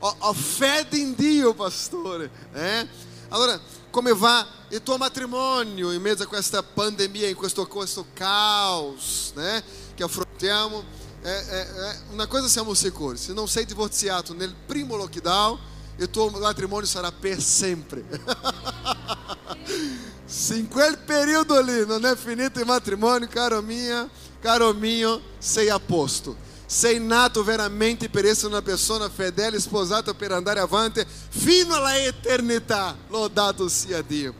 ho, 0.00 0.16
ho 0.18 0.32
fede 0.34 0.98
in 0.98 1.14
Dio, 1.14 1.54
pastore. 1.54 2.30
Eh? 2.52 2.86
Allora, 3.28 3.58
come 3.90 4.12
va 4.12 4.46
il 4.68 4.82
tuo 4.82 4.98
matrimonio 4.98 5.90
in 5.92 6.02
mezzo 6.02 6.24
a 6.24 6.26
questa 6.26 6.62
pandemia, 6.62 7.28
in 7.28 7.34
questo, 7.34 7.66
questo 7.66 8.04
caos 8.12 9.32
né, 9.34 9.64
che 9.94 10.02
affrontiamo? 10.02 11.06
É, 11.20 11.30
é, 11.30 11.60
é, 11.60 12.00
uma 12.12 12.28
coisa 12.28 12.48
siamo 12.48 12.74
sicuri: 12.74 13.18
se 13.18 13.32
não 13.32 13.46
sei 13.46 13.64
divorciato 13.64 14.34
nel 14.34 14.54
primo 14.66 14.94
lockdown, 14.94 15.58
il 15.98 16.08
tuo 16.10 16.30
matrimonio 16.30 16.86
sarà 16.86 17.10
per 17.10 17.40
sempre. 17.40 18.04
se 20.30 20.56
in 20.56 20.68
quel 20.68 20.98
periodo 20.98 21.58
lì 21.62 21.86
non 21.86 22.04
è 22.04 22.14
finito 22.14 22.60
il 22.60 22.66
matrimonio, 22.66 23.26
caro 23.28 23.62
mio, 23.62 24.10
caro 24.42 24.74
mio, 24.74 25.22
sei 25.38 25.70
a 25.70 25.80
posto. 25.80 26.36
Sei 26.66 27.00
nato 27.00 27.42
veramente 27.42 28.10
per 28.10 28.26
essere 28.26 28.48
una 28.48 28.60
persona 28.60 29.08
fedele, 29.08 29.58
sposata 29.58 30.12
per 30.12 30.32
andare 30.32 30.60
avanti 30.60 31.02
fino 31.30 31.76
alla 31.76 31.96
eternità. 31.96 32.94
Lodato 33.08 33.70
sia 33.70 34.02
Dio. 34.02 34.34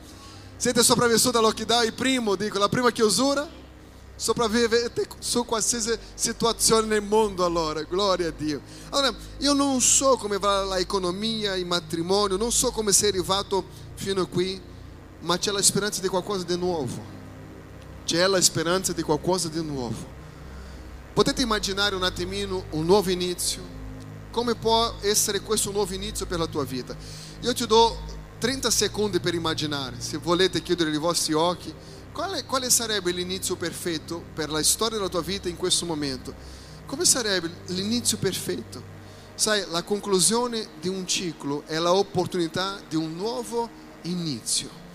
Siete 0.59 0.83
sopravvissuti 0.83 1.39
al 1.39 1.43
lockdown, 1.45 1.87
il 1.87 1.95
primo, 1.95 2.35
dico, 2.35 2.59
la 2.59 2.69
prima 2.69 2.91
chiusura? 2.91 3.49
Sopravvivete 4.15 5.09
su 5.21 5.47
qualsiasi 5.47 5.99
situazione 6.13 6.87
nel 6.87 7.03
mondo 7.03 7.47
allora, 7.47 7.81
gloria 7.85 8.29
a 8.29 8.33
Dio. 8.37 8.61
Allora, 8.91 9.17
io 9.39 9.55
non 9.55 9.81
so 9.81 10.19
come 10.19 10.37
va 10.37 10.67
l'economia, 10.67 11.55
il 11.55 11.65
matrimonio, 11.65 12.37
non 12.37 12.53
so 12.53 12.73
come 12.73 12.93
sei 12.93 13.09
arrivato 13.09 13.65
fino 13.95 14.27
qui, 14.27 14.68
ma 15.21 15.39
c'è 15.39 15.51
la 15.51 15.63
speranza 15.63 16.01
di 16.01 16.09
qualcosa 16.09 16.45
di 16.45 16.57
nuovo. 16.57 17.17
C'è 18.05 18.27
la 18.27 18.41
speranza 18.41 18.93
di 18.93 19.03
qualcosa 19.03 19.49
di 19.49 19.63
nuovo. 19.63 20.17
Potete 21.13 21.43
immaginare 21.43 21.95
un 21.95 22.05
attimino 22.05 22.65
un 22.71 22.85
nuovo 22.85 23.11
inizio? 23.11 23.77
Come 24.31 24.55
può 24.55 24.95
essere 25.01 25.41
questo 25.41 25.73
nuovo 25.73 25.93
inizio 25.93 26.27
per 26.27 26.39
la 26.39 26.47
tua 26.47 26.65
vita? 26.65 26.97
Io 27.41 27.53
ti 27.53 27.67
do 27.67 27.97
30 28.39 28.71
secondi 28.71 29.19
per 29.19 29.35
immaginare, 29.35 29.97
se 29.99 30.17
volete 30.17 30.63
chiudere 30.63 30.91
i 30.91 30.99
vostri 30.99 31.33
occhi, 31.33 31.75
quale, 32.13 32.45
quale 32.45 32.71
sarebbe 32.71 33.11
l'inizio 33.11 33.57
perfetto 33.57 34.23
per 34.33 34.51
la 34.51 34.63
storia 34.63 34.97
della 34.97 35.09
tua 35.09 35.23
vita 35.23 35.49
in 35.49 35.57
questo 35.57 35.85
momento? 35.87 36.33
Come 36.87 37.05
sarebbe 37.05 37.51
l'inizio 37.67 38.17
perfetto? 38.17 38.97
Sai, 39.35 39.65
la 39.71 39.83
conclusione 39.83 40.67
di 40.81 40.89
un 40.89 41.07
ciclo 41.07 41.63
è 41.67 41.79
l'opportunità 41.79 42.81
di 42.89 42.97
un 42.97 43.15
nuovo 43.15 43.69
inizio. 44.03 44.87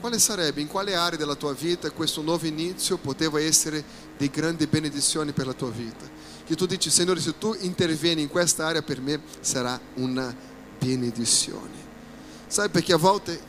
Quale 0.00 0.18
sarebbe, 0.18 0.60
in 0.60 0.68
quale 0.68 0.94
area 0.94 1.18
della 1.18 1.34
tua 1.34 1.52
vita 1.52 1.90
questo 1.90 2.20
nuovo 2.22 2.46
inizio 2.46 2.98
poteva 2.98 3.40
essere 3.40 3.82
di 4.16 4.28
grandi 4.30 4.66
benedizioni 4.66 5.32
per 5.32 5.46
la 5.46 5.52
tua 5.52 5.70
vita? 5.70 6.04
Che 6.44 6.54
tu 6.54 6.66
dici, 6.66 6.90
Signore, 6.90 7.20
se 7.20 7.38
tu 7.38 7.56
intervieni 7.60 8.22
in 8.22 8.28
questa 8.28 8.66
area 8.66 8.82
per 8.82 9.00
me 9.00 9.20
sarà 9.40 9.80
una 9.94 10.34
benedizione. 10.78 11.84
Sai 12.46 12.68
perché 12.68 12.92
a 12.92 12.98
volte, 12.98 13.40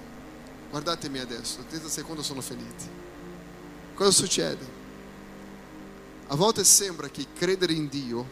guardatemi 0.72 1.20
adesso, 1.20 1.64
30 1.68 1.90
secondi 1.90 2.24
sono 2.24 2.42
finiti. 2.42 2.86
Cosa 3.94 4.12
succede? 4.12 4.66
A 6.28 6.36
volte 6.36 6.64
sembra 6.64 7.08
che 7.10 7.26
credere 7.36 7.74
in 7.74 7.88
Dio, 7.88 8.26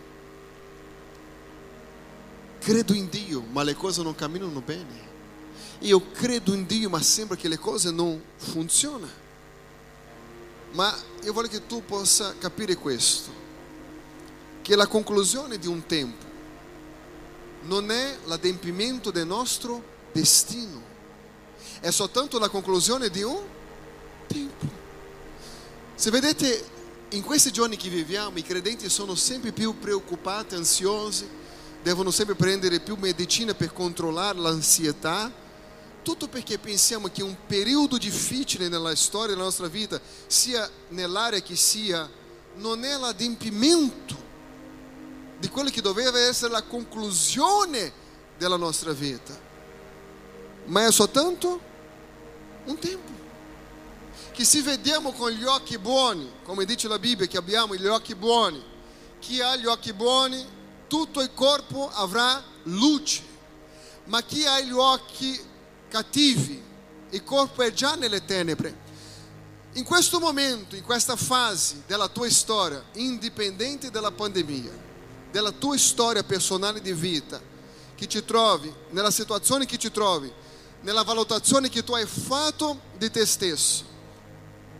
credo 2.59 2.93
in 2.93 3.07
Dio, 3.09 3.41
ma 3.41 3.61
le 3.61 3.75
cose 3.75 4.01
non 4.01 4.15
camminano 4.15 4.61
bene. 4.61 5.04
Io 5.79 6.11
credo 6.11 6.53
in 6.53 6.65
Dio, 6.65 6.89
ma 6.89 7.01
sembra 7.01 7.35
che 7.35 7.47
le 7.47 7.59
cose 7.59 7.91
non 7.91 8.21
funzionano. 8.37 9.23
Ma 10.71 10.93
io 11.23 11.33
voglio 11.33 11.47
che 11.47 11.65
tu 11.65 11.83
possa 11.85 12.35
capire 12.37 12.75
questo, 12.75 13.29
che 14.61 14.75
la 14.75 14.87
conclusione 14.87 15.57
di 15.57 15.67
un 15.67 15.85
tempo 15.85 16.25
non 17.63 17.89
è 17.91 18.17
l'adempimento 18.25 19.09
del 19.09 19.25
nostro 19.25 19.83
destino, 20.11 20.81
è 21.79 21.91
soltanto 21.91 22.39
la 22.39 22.49
conclusione 22.49 23.09
di 23.09 23.23
un 23.23 23.41
tempo. 24.27 24.65
Se 25.95 26.11
vedete, 26.11 26.65
in 27.09 27.23
questi 27.23 27.51
giorni 27.51 27.77
che 27.77 27.89
viviamo, 27.89 28.37
i 28.37 28.43
credenti 28.43 28.89
sono 28.89 29.15
sempre 29.15 29.51
più 29.53 29.79
preoccupati, 29.79 30.55
ansiosi, 30.55 31.25
devono 31.81 32.11
sempre 32.11 32.35
prendere 32.35 32.81
più 32.81 32.97
medicina 32.99 33.53
per 33.53 33.71
controllare 33.71 34.39
l'ansietà, 34.39 35.31
tutto 36.05 36.27
perché 36.27 36.59
pensiamo 36.59 37.07
che 37.07 37.23
un 37.23 37.35
periodo 37.47 37.97
difficile 37.97 38.69
nella 38.69 38.95
storia 38.95 39.29
della 39.33 39.45
nostra 39.45 39.65
vita, 39.65 39.99
sia 40.27 40.69
nell'area 40.89 41.41
che 41.41 41.55
sia, 41.55 42.07
non 42.57 42.83
è 42.83 42.95
l'adempimento 42.95 44.15
di 45.39 45.49
quello 45.49 45.71
che 45.71 45.81
doveva 45.81 46.19
essere 46.19 46.51
la 46.51 46.61
conclusione 46.61 47.91
della 48.37 48.55
nostra 48.55 48.91
vita, 48.91 49.35
ma 50.65 50.85
è 50.85 50.91
soltanto 50.91 51.59
un 52.65 52.77
tempo. 52.77 53.11
Che 54.31 54.45
se 54.45 54.61
vediamo 54.61 55.11
con 55.11 55.31
gli 55.31 55.43
occhi 55.43 55.79
buoni, 55.79 56.31
come 56.43 56.65
dice 56.65 56.87
la 56.87 56.99
Bibbia 56.99 57.25
che 57.25 57.37
abbiamo 57.37 57.75
gli 57.75 57.87
occhi 57.87 58.13
buoni, 58.13 58.63
chi 59.17 59.41
ha 59.41 59.55
gli 59.55 59.65
occhi 59.65 59.91
buoni, 59.91 60.45
tutto 60.87 61.21
il 61.21 61.33
corpo 61.33 61.89
avrà 61.91 62.43
luce, 62.63 63.23
ma 64.03 64.21
chi 64.21 64.45
ha 64.45 64.59
gli 64.59 64.71
occhi 64.71 65.53
cattivi, 65.89 66.61
il 67.09 67.23
corpo 67.23 67.61
è 67.61 67.71
già 67.71 67.95
nelle 67.95 68.25
tenebre. 68.25 68.83
In 69.73 69.83
questo 69.83 70.19
momento, 70.19 70.75
in 70.75 70.83
questa 70.83 71.15
fase 71.15 71.83
della 71.85 72.07
tua 72.07 72.29
storia, 72.29 72.83
indipendente 72.93 73.91
dalla 73.91 74.11
pandemia, 74.11 74.71
della 75.31 75.51
tua 75.51 75.77
storia 75.77 76.23
personale 76.23 76.81
di 76.81 76.93
vita, 76.93 77.41
che 77.95 78.07
ti 78.07 78.23
trovi, 78.23 78.73
nella 78.91 79.11
situazione 79.11 79.65
che 79.65 79.77
ti 79.77 79.91
trovi, 79.91 80.31
nella 80.81 81.03
valutazione 81.03 81.69
che 81.69 81.83
tu 81.83 81.93
hai 81.93 82.05
fatto 82.05 82.79
di 82.97 83.09
te 83.09 83.25
stesso, 83.25 83.83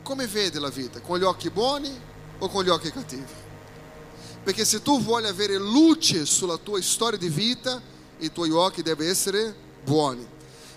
come 0.04 0.28
vedi 0.28 0.60
la 0.60 0.70
vita? 0.70 1.02
Con 1.02 1.18
gli 1.18 1.24
occhi 1.24 1.50
buoni 1.50 1.92
o 2.38 2.48
con 2.48 2.64
gli 2.64 2.70
occhi 2.70 2.92
cattivi? 2.92 3.44
Perché 4.44 4.64
se 4.64 4.82
tu 4.82 5.02
vuoi 5.02 5.26
avere 5.26 5.58
luce 5.58 6.26
sulla 6.26 6.58
tua 6.58 6.82
storia 6.82 7.18
di 7.18 7.30
vita, 7.30 7.82
i 8.20 8.32
tuoi 8.32 8.52
occhi 8.52 8.84
devono 8.84 9.10
essere 9.10 9.56
buoni. 9.84 10.26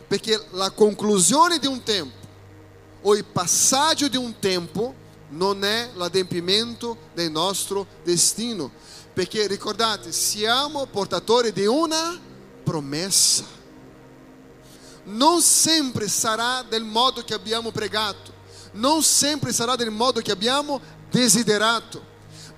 Perché 0.09 0.43
la 0.53 0.71
conclusione 0.71 1.59
di 1.59 1.67
un 1.67 1.83
tempo 1.83 2.27
o 3.03 3.15
il 3.15 3.25
passaggio 3.25 4.09
di 4.09 4.17
un 4.17 4.39
tempo 4.41 4.95
non 5.29 5.65
è 5.65 5.91
l'adempimento 5.95 6.97
del 7.15 7.31
nostro 7.31 7.87
destino. 8.03 8.71
Perché 9.13 9.47
ricordate, 9.47 10.11
siamo 10.11 10.87
portatori 10.87 11.53
di 11.53 11.67
una 11.67 12.19
promessa. 12.65 13.45
Non 15.05 15.41
sempre 15.41 16.09
sarà 16.09 16.65
del 16.69 16.85
modo 16.85 17.23
che 17.23 17.35
abbiamo 17.35 17.71
pregato 17.71 18.37
non 18.73 19.03
sempre 19.03 19.53
sarà 19.53 19.77
del 19.77 19.91
modo 19.91 20.21
che 20.21 20.33
abbiamo 20.33 20.81
desiderato. 21.11 22.08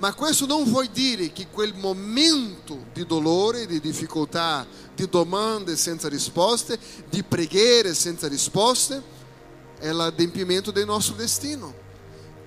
Ma 0.00 0.14
questo 0.14 0.46
non 0.46 0.64
vuol 0.64 0.86
dire 0.86 1.30
che 1.30 1.48
quel 1.52 1.74
momento 1.74 2.86
di 2.94 3.04
dolore, 3.04 3.66
di 3.66 3.80
difficoltà, 3.80 4.66
di 4.94 5.06
domande 5.06 5.76
senza 5.76 6.08
risposte, 6.08 6.78
di 7.10 7.22
preghiere 7.22 7.92
senza 7.92 8.26
risposte, 8.26 9.02
è 9.78 9.90
l'adempimento 9.92 10.70
del 10.70 10.86
nostro 10.86 11.16
destino. 11.16 11.74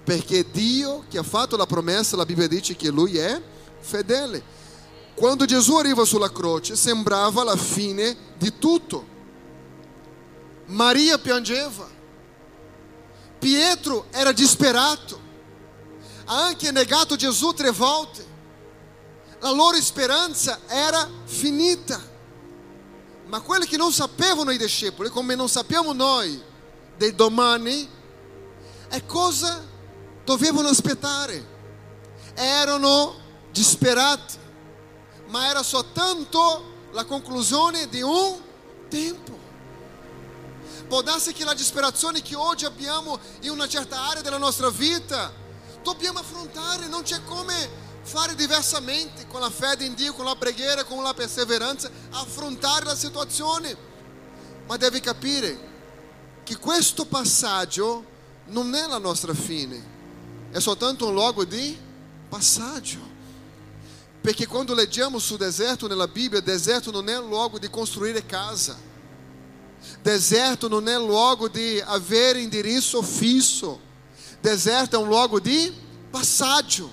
Perché 0.03 0.50
Dio 0.50 1.05
che 1.07 1.19
ha 1.19 1.24
fatto 1.24 1.55
la 1.55 1.67
promessa, 1.67 2.15
la 2.15 2.25
Bibbia 2.25 2.48
dice 2.48 2.75
che 2.75 2.89
Lui 2.89 3.17
è 3.19 3.39
fedele. 3.79 4.41
Quando 5.13 5.45
Gesù 5.45 5.75
arriva 5.75 6.05
sulla 6.05 6.31
croce 6.31 6.75
sembrava 6.75 7.43
la 7.43 7.55
fine 7.55 8.17
di 8.36 8.57
tutto. 8.57 9.05
Maria 10.65 11.19
piangeva. 11.19 11.88
Pietro 13.38 14.07
era 14.10 14.31
disperato, 14.31 15.19
anche 16.25 16.71
negato 16.71 17.15
Gesù 17.15 17.51
tre 17.53 17.71
volte. 17.71 18.31
La 19.39 19.51
loro 19.51 19.79
speranza 19.81 20.59
era 20.67 21.09
finita. 21.25 22.11
Ma 23.25 23.41
quelli 23.41 23.65
che 23.65 23.77
non 23.77 23.91
sapevano 23.91 24.51
i 24.51 24.57
discepoli, 24.57 25.09
come 25.09 25.35
non 25.35 25.49
sappiamo 25.49 25.91
noi 25.93 26.41
del 26.97 27.15
domani, 27.15 27.89
è 28.89 29.05
cosa 29.05 29.63
dovevano 30.23 30.67
aspettare. 30.67 31.51
Erano 32.35 33.15
disperati, 33.51 34.37
ma 35.27 35.49
era 35.49 35.63
soltanto 35.63 36.71
la 36.91 37.05
conclusione 37.05 37.87
di 37.89 38.01
un 38.01 38.39
tempo. 38.87 39.39
Può 40.87 41.01
darsi 41.01 41.33
che 41.33 41.43
la 41.43 41.53
disperazione 41.53 42.21
che 42.21 42.35
oggi 42.35 42.65
abbiamo 42.65 43.19
in 43.41 43.49
una 43.49 43.67
certa 43.67 44.09
area 44.09 44.21
della 44.21 44.37
nostra 44.37 44.69
vita, 44.69 45.31
dobbiamo 45.83 46.19
affrontare, 46.19 46.87
non 46.87 47.03
c'è 47.03 47.23
come 47.25 47.81
fare 48.01 48.35
diversamente 48.35 49.27
con 49.27 49.39
la 49.39 49.49
fede 49.49 49.85
in 49.85 49.93
Dio, 49.93 50.13
con 50.13 50.25
la 50.25 50.35
preghiera, 50.35 50.83
con 50.83 51.03
la 51.03 51.13
perseveranza, 51.13 51.89
affrontare 52.11 52.85
la 52.85 52.95
situazione. 52.95 53.75
Ma 54.65 54.77
devi 54.77 54.99
capire 54.99 55.71
che 56.43 56.57
questo 56.57 57.05
passaggio 57.05 58.11
non 58.47 58.73
è 58.73 58.87
la 58.87 58.97
nostra 58.97 59.33
fine, 59.33 59.91
è 60.51 60.59
soltanto 60.59 61.07
un 61.07 61.13
luogo 61.13 61.45
di 61.45 61.77
passaggio. 62.27 63.11
Perché 64.21 64.47
quando 64.47 64.73
leggiamo 64.73 65.19
sul 65.19 65.37
deserto 65.37 65.87
nella 65.87 66.07
Bibbia, 66.07 66.39
deserto 66.39 66.91
non 66.91 67.09
è 67.09 67.19
luogo 67.19 67.59
di 67.59 67.69
costruire 67.69 68.25
casa. 68.25 68.77
Deserto 70.01 70.69
non 70.69 70.87
è 70.87 70.97
luogo 70.97 71.49
di 71.49 71.81
avere 71.85 72.39
indirizzo 72.39 73.01
fisso. 73.01 73.91
Deserto 74.43 74.97
é 74.97 75.00
um 75.00 75.05
luogo 75.05 75.39
de 75.39 75.71
passaggio. 76.12 76.91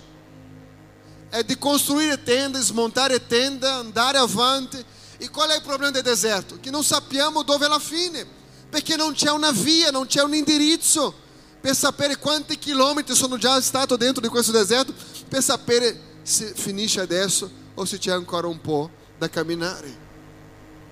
É 1.32 1.42
de 1.42 1.56
construir 1.56 2.16
tenda, 2.18 2.60
desmontar 2.60 3.10
tenda, 3.18 3.74
andare 3.74 4.18
avanti. 4.18 4.86
E 5.18 5.28
qual 5.28 5.50
é 5.50 5.58
o 5.58 5.60
problema 5.60 5.92
do 5.92 6.00
deserto? 6.00 6.58
Que 6.58 6.70
não 6.70 6.82
sappiamo 6.84 7.42
dove 7.42 7.66
la 7.66 7.80
fine, 7.80 8.24
perché 8.70 8.96
non 8.96 9.12
c'è 9.12 9.32
una 9.32 9.50
via, 9.50 9.90
non 9.90 10.06
c'è 10.06 10.22
un 10.22 10.32
indirizzo 10.32 11.12
per 11.60 11.74
sapere 11.74 12.16
quanti 12.16 12.56
chilometri 12.56 13.14
sono 13.14 13.36
già 13.36 13.60
stato 13.60 13.96
dentro 13.96 14.22
di 14.22 14.28
questo 14.28 14.52
deserto, 14.52 14.94
per 15.28 15.42
sapere 15.42 16.00
se 16.22 16.52
finisce 16.54 17.00
adesso 17.00 17.50
o 17.74 17.84
se 17.84 17.98
c'è 17.98 18.12
ancora 18.12 18.46
un 18.46 18.60
po' 18.60 18.88
da 19.18 19.28
camminare. 19.28 19.92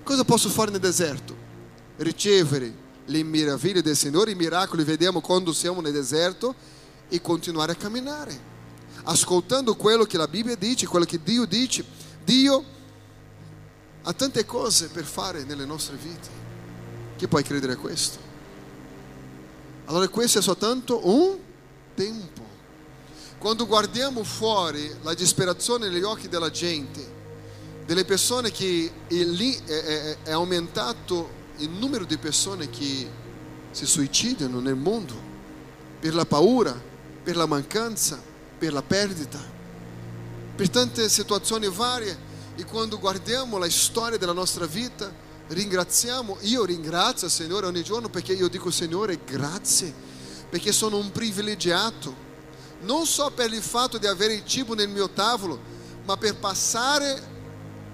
Cosa 0.03 0.25
posso 0.25 0.49
fare 0.49 0.71
nel 0.71 0.81
deserto? 0.81 1.35
Ricevere 1.97 2.78
le 3.09 3.23
meraviglie 3.23 3.81
del 3.81 3.95
Signore, 3.95 4.31
i 4.31 4.35
miracoli 4.35 4.83
vediamo 4.83 5.19
quando 5.19 5.51
siamo 5.51 5.81
nel 5.81 5.91
deserto 5.91 6.53
e 7.09 7.21
continuare 7.21 7.71
a 7.71 7.75
camminare, 7.75 8.39
ascoltando 9.03 9.75
quello 9.75 10.03
che 10.05 10.17
la 10.17 10.27
Bibbia 10.27 10.55
dice, 10.55 10.85
quello 10.85 11.05
che 11.05 11.19
Dio 11.21 11.45
dice. 11.45 11.83
Dio 12.23 12.63
ha 14.03 14.13
tante 14.13 14.45
cose 14.45 14.87
per 14.87 15.05
fare 15.05 15.43
nelle 15.43 15.65
nostre 15.65 15.95
vite. 15.95 16.37
Chi 17.17 17.27
può 17.27 17.41
credere 17.41 17.73
a 17.73 17.77
questo? 17.77 18.27
Allora 19.85 20.07
questo 20.07 20.37
è 20.37 20.41
soltanto 20.41 21.07
un 21.07 21.37
tempo. 21.95 22.47
Quando 23.39 23.65
guardiamo 23.65 24.23
fuori 24.23 24.89
la 25.01 25.15
disperazione 25.15 25.89
negli 25.89 26.03
occhi 26.03 26.29
della 26.29 26.51
gente, 26.51 27.17
delle 27.85 28.05
persone 28.05 28.51
che 28.51 28.91
lì 29.07 29.55
è, 29.65 29.71
è, 29.71 30.17
è 30.25 30.31
aumentato 30.31 31.38
il 31.59 31.69
numero 31.69 32.05
di 32.05 32.17
persone 32.17 32.69
che 32.69 33.09
si 33.71 33.85
suicidano 33.85 34.59
nel 34.59 34.75
mondo 34.75 35.13
per 35.99 36.15
la 36.15 36.25
paura, 36.25 36.79
per 37.23 37.35
la 37.35 37.45
mancanza, 37.45 38.19
per 38.57 38.73
la 38.73 38.81
perdita, 38.81 39.39
per 40.55 40.69
tante 40.69 41.07
situazioni 41.09 41.67
varie. 41.69 42.27
E 42.55 42.65
quando 42.65 42.99
guardiamo 42.99 43.57
la 43.57 43.69
storia 43.69 44.17
della 44.17 44.33
nostra 44.33 44.65
vita, 44.65 45.11
ringraziamo, 45.47 46.37
io 46.41 46.65
ringrazio 46.65 47.27
il 47.27 47.33
Signore 47.33 47.67
ogni 47.67 47.83
giorno 47.83 48.09
perché 48.09 48.33
io 48.33 48.49
dico 48.49 48.69
Signore 48.69 49.19
grazie, 49.25 49.93
perché 50.49 50.71
sono 50.71 50.97
un 50.97 51.11
privilegiato, 51.11 52.27
non 52.81 53.05
solo 53.05 53.31
per 53.31 53.53
il 53.53 53.61
fatto 53.61 53.97
di 53.97 54.07
avere 54.07 54.33
il 54.33 54.45
cibo 54.45 54.73
nel 54.73 54.89
mio 54.89 55.09
tavolo, 55.09 55.59
ma 56.05 56.17
per 56.17 56.35
passare 56.35 57.37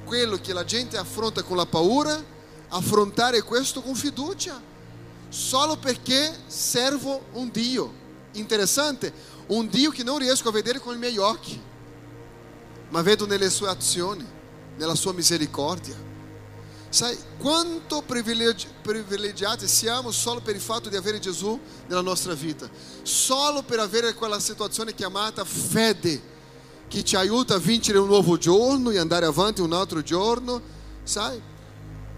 quello 0.06 0.38
che 0.38 0.54
la 0.54 0.64
gente 0.64 0.98
affronta 0.98 1.44
con 1.44 1.58
la 1.58 1.66
paura 1.66 2.34
affrontare 2.70 3.42
questo 3.42 3.82
con 3.82 3.96
fiducia, 3.96 4.62
solo 5.30 5.78
perché 5.78 6.34
servo 6.48 7.26
un 7.34 7.50
Dio. 7.52 8.04
Interessante, 8.34 9.14
un 9.48 9.68
Dio 9.68 9.92
che 9.92 10.04
non 10.04 10.18
riesco 10.18 10.50
a 10.50 10.52
vedere 10.52 10.80
con 10.80 10.96
i 10.96 10.98
miei 10.98 11.18
occhi, 11.18 11.60
ma 12.90 13.02
vedo 13.02 13.26
nelle 13.26 13.50
sue 13.50 13.70
azioni, 13.70 14.26
nella 14.78 14.96
sua 14.96 15.14
misericordia. 15.14 15.96
Sai 16.90 17.18
quanto 17.38 18.02
privilegi- 18.04 18.68
privilegiati 18.82 19.68
siamo 19.68 20.12
solo 20.12 20.40
per 20.40 20.56
il 20.56 20.62
fatto 20.62 20.88
di 20.88 20.96
avere 20.96 21.20
Gesù 21.20 21.60
nella 21.88 22.02
nostra 22.02 22.34
vita, 22.34 22.70
solo 23.04 23.64
per 23.64 23.80
avere 23.80 24.14
quella 24.14 24.40
situazione 24.40 24.94
chiamata 24.94 25.44
fede, 25.44 26.34
che 26.88 27.04
ci 27.04 27.16
aiuta 27.16 27.56
a 27.56 27.58
vincere 27.58 27.98
un 27.98 28.08
nuovo 28.08 28.38
giorno 28.38 28.92
e 28.92 28.98
andare 28.98 29.26
avanti 29.26 29.60
un 29.60 29.74
altro 29.74 30.02
giorno, 30.02 30.62
sai? 31.04 31.42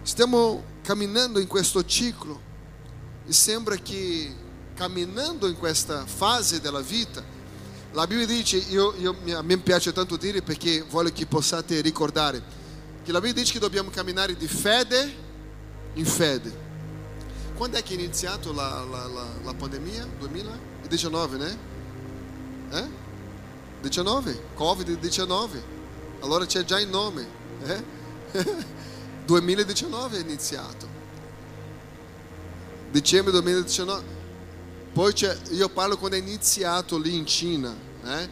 Stiamo 0.07 0.63
camminando 0.83 1.37
in 1.37 1.47
questo 1.47 1.83
ciclo 1.83 2.39
e 3.25 3.33
sembra 3.33 3.75
che 3.75 4.33
camminando 4.73 5.47
in 5.49 5.57
questa 5.57 6.05
fase 6.05 6.61
della 6.61 6.79
vita, 6.79 7.21
la 7.91 8.07
Bibbia 8.07 8.25
dice, 8.25 8.55
io, 8.55 8.95
io, 8.99 9.17
a 9.35 9.41
me 9.41 9.57
piace 9.57 9.91
tanto 9.91 10.15
dire 10.15 10.41
perché 10.41 10.81
voglio 10.89 11.11
che 11.11 11.25
possiate 11.25 11.81
ricordare, 11.81 12.41
che 13.03 13.11
la 13.11 13.19
Bibbia 13.19 13.41
dice 13.41 13.51
che 13.51 13.59
dobbiamo 13.59 13.89
camminare 13.89 14.37
di 14.37 14.47
fede 14.47 15.13
in 15.95 16.05
fede. 16.05 16.57
Quando 17.57 17.75
è 17.75 17.83
che 17.83 17.93
è 17.93 17.97
iniziato 17.97 18.53
la, 18.53 18.85
la, 18.89 19.07
la, 19.07 19.27
la 19.43 19.53
pandemia? 19.55 20.07
2019, 20.19 21.37
né? 21.37 21.57
Eh? 22.71 22.89
19? 23.81 24.43
Covid-19. 24.57 25.49
Allora 26.21 26.45
c'è 26.45 26.63
già 26.63 26.79
il 26.79 26.87
nome. 26.87 27.27
Eh? 27.65 27.83
2019 29.27 30.17
è 30.17 30.21
iniziato. 30.21 30.87
Dicembre 32.89 33.31
2019. 33.33 34.15
Poi 34.93 35.13
c'è, 35.13 35.37
io 35.51 35.67
parlo 35.69 35.97
quando 35.97 36.15
è 36.15 36.19
iniziato 36.19 36.97
lì 36.97 37.15
in 37.15 37.25
Cina. 37.25 37.75
Eh? 38.05 38.29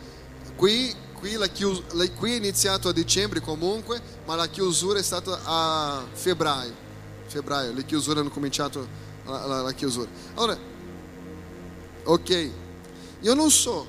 Qui, 0.56 0.96
qui, 1.14 1.38
chius, 1.52 1.84
qui 2.16 2.32
è 2.32 2.36
iniziato 2.38 2.88
a 2.88 2.94
dicembre 2.94 3.42
comunque, 3.42 4.02
ma 4.26 4.36
la 4.36 4.48
chiusura 4.48 4.98
è 4.98 5.04
stata 5.04 5.42
a 5.44 6.04
febbraio. 6.14 6.74
Febbraio, 7.28 7.74
le 7.74 7.86
chiusure 7.86 8.22
hanno 8.22 8.30
cominciato 8.30 8.88
la, 9.26 9.46
la, 9.46 9.62
la 9.64 9.72
chiusura. 9.74 10.10
Allora, 10.36 10.58
ok, 12.06 12.50
io 13.20 13.34
non 13.34 13.52
so. 13.52 13.86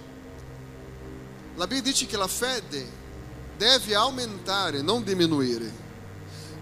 La 1.55 1.69
Bibbia 1.69 1.93
dice 1.93 2.07
che 2.07 2.17
la 2.17 2.27
fede 2.27 2.85
deve 3.57 3.95
aumentare, 3.95 4.83
non 4.83 5.05
diminuire. 5.05 5.85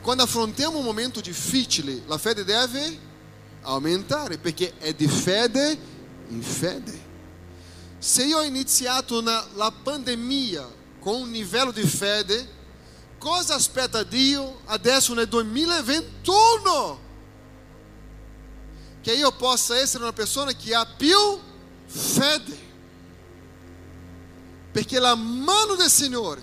Quando 0.04 0.22
affrontiamo 0.24 0.76
un 0.76 0.84
momento 0.84 1.22
difficile, 1.22 2.02
la 2.04 2.18
fede 2.18 2.44
deve 2.44 2.98
aumentare, 3.62 4.36
perché 4.36 4.76
è 4.76 4.92
di 4.92 5.08
fede 5.08 5.78
in 6.28 6.42
fede. 6.42 7.02
Se 8.00 8.22
io 8.22 8.36
ho 8.36 8.42
iniziato 8.42 9.22
la 9.22 9.72
pandemia 9.82 10.70
con 11.00 11.22
un 11.22 11.30
livello 11.30 11.70
di 11.70 11.86
fede, 11.86 12.46
cosa 13.18 13.54
aspetta 13.54 14.02
Dio 14.02 14.60
adesso 14.66 15.14
nel 15.14 15.26
2021? 15.26 17.00
Che 19.00 19.10
io 19.10 19.32
possa 19.32 19.78
essere 19.78 20.02
una 20.02 20.12
persona 20.12 20.52
che 20.52 20.74
ha 20.74 20.84
più 20.84 21.16
fede. 21.86 22.58
Perché 24.70 24.98
la 24.98 25.14
mano 25.14 25.76
del 25.76 25.88
Signore 25.88 26.42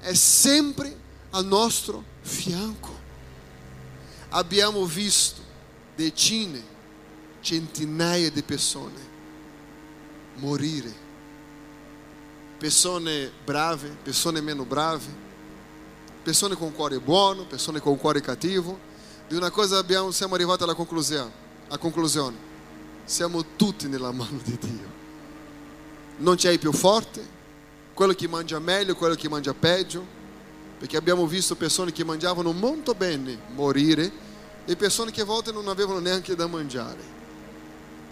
è 0.00 0.14
sempre 0.14 0.98
al 1.32 1.44
nostro 1.44 2.16
fianco. 2.28 2.96
Abbiamo 4.28 4.84
visto 4.84 5.40
decine, 5.96 6.62
centinaia 7.40 8.30
di 8.30 8.42
persone 8.42 9.06
morire. 10.38 11.06
Persone 12.58 13.30
brave, 13.44 13.96
persone 14.02 14.40
meno 14.40 14.64
brave, 14.64 15.04
persone 16.22 16.56
con 16.56 16.72
cuore 16.72 16.98
buono, 16.98 17.46
persone 17.46 17.80
con 17.80 17.96
cuore 17.96 18.20
cattivo. 18.20 18.78
Di 19.28 19.34
una 19.34 19.50
cosa 19.50 19.78
abbiamo, 19.78 20.10
siamo 20.10 20.34
arrivati 20.34 20.62
alla 20.64 20.74
conclusione, 20.74 21.30
a 21.68 21.78
conclusione. 21.78 22.46
Siamo 23.04 23.44
tutti 23.56 23.88
nella 23.88 24.12
mano 24.12 24.40
di 24.42 24.58
Dio. 24.58 24.96
Non 26.18 26.36
c'è 26.36 26.50
il 26.50 26.58
più 26.58 26.72
forte, 26.72 27.24
quello 27.94 28.12
che 28.12 28.26
mangia 28.28 28.58
meglio, 28.58 28.96
quello 28.96 29.14
che 29.14 29.28
mangia 29.28 29.54
peggio 29.54 30.16
perché 30.78 30.96
abbiamo 30.96 31.26
visto 31.26 31.56
persone 31.56 31.92
che 31.92 32.04
mangiavano 32.04 32.52
molto 32.52 32.94
bene 32.94 33.36
morire 33.54 34.10
e 34.64 34.76
persone 34.76 35.10
che 35.10 35.22
a 35.22 35.24
volte 35.24 35.50
non 35.50 35.66
avevano 35.66 35.98
neanche 35.98 36.36
da 36.36 36.46
mangiare. 36.46 37.16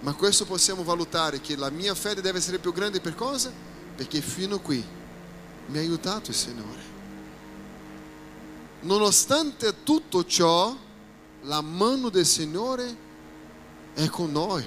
Ma 0.01 0.15
questo 0.15 0.45
possiamo 0.45 0.83
valutare 0.83 1.41
che 1.41 1.57
la 1.57 1.71
mia 1.71 1.95
fede 1.95 2.21
deve 2.21 2.39
essere 2.39 2.59
più 2.59 2.73
grande 2.73 3.01
per 3.01 3.15
cosa? 3.15 3.53
Perché 3.95 4.21
fino 4.21 4.59
qui 4.59 4.85
mi 5.67 5.79
ha 5.79 5.81
aiutato 5.81 6.31
il 6.31 6.37
Signore. 6.37 6.95
Nonostante 8.81 9.83
tutto 9.85 10.25
ciò, 10.25 10.77
la 11.43 11.61
mano 11.61 12.09
del 12.09 12.27
Signore 12.27 12.97
è 13.95 14.07
con 14.09 14.33
noi. 14.33 14.65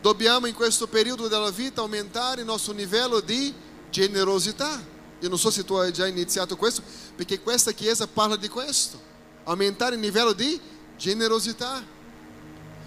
Dobbiamo 0.00 0.46
in 0.46 0.54
questo 0.54 0.86
periodo 0.86 1.28
della 1.28 1.50
vita 1.50 1.80
aumentare 1.80 2.40
il 2.40 2.46
nostro 2.46 2.72
livello 2.72 3.20
di 3.20 3.52
generosità 3.90 4.98
io 5.20 5.28
non 5.28 5.38
so 5.38 5.50
se 5.50 5.64
tu 5.64 5.74
hai 5.74 5.92
già 5.92 6.06
iniziato 6.06 6.56
questo, 6.56 6.82
perché 7.14 7.40
questa 7.40 7.72
chiesa 7.72 8.06
parla 8.06 8.36
di 8.36 8.48
questo, 8.48 8.98
aumentare 9.44 9.94
il 9.94 10.00
livello 10.00 10.32
di 10.32 10.58
generosità. 10.96 11.82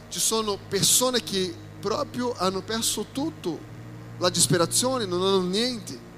Ci 0.09 0.19
sono 0.19 0.57
persone 0.67 1.23
che 1.23 1.53
proprio 1.79 2.33
hanno 2.37 2.61
perso 2.61 3.07
tutto, 3.11 3.71
la 4.17 4.29
disperazione, 4.29 5.05
non 5.05 5.21
hanno 5.21 5.41
niente. 5.41 6.11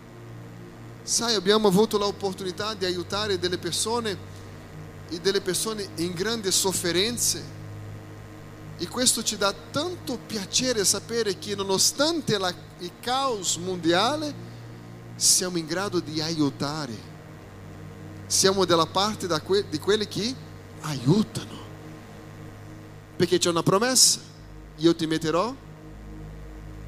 Sai, 1.03 1.35
abbiamo 1.35 1.67
avuto 1.67 1.97
l'opportunità 1.97 2.73
di 2.73 2.85
aiutare 2.85 3.37
delle 3.37 3.57
persone 3.57 4.17
e 5.09 5.19
delle 5.19 5.41
persone 5.41 5.87
in 5.95 6.13
grandi 6.13 6.51
sofferenze. 6.51 7.53
E 8.77 8.87
questo 8.87 9.23
ci 9.23 9.37
dà 9.37 9.53
tanto 9.71 10.17
piacere 10.25 10.83
sapere 10.83 11.37
che 11.37 11.55
nonostante 11.55 12.37
la, 12.37 12.53
il 12.79 12.91
caos 12.99 13.57
mondiale, 13.57 14.53
siamo 15.15 15.57
in 15.57 15.65
grado 15.65 15.99
di 15.99 16.21
aiutare. 16.21 17.13
Siamo 18.27 18.65
dalla 18.65 18.85
parte 18.85 19.27
que- 19.41 19.65
di 19.69 19.79
quelli 19.79 20.07
che 20.07 20.33
aiutano. 20.81 21.63
Perché 23.15 23.37
c'è 23.37 23.49
una 23.49 23.63
promessa, 23.63 24.19
io 24.77 24.95
ti 24.95 25.05
metterò 25.07 25.53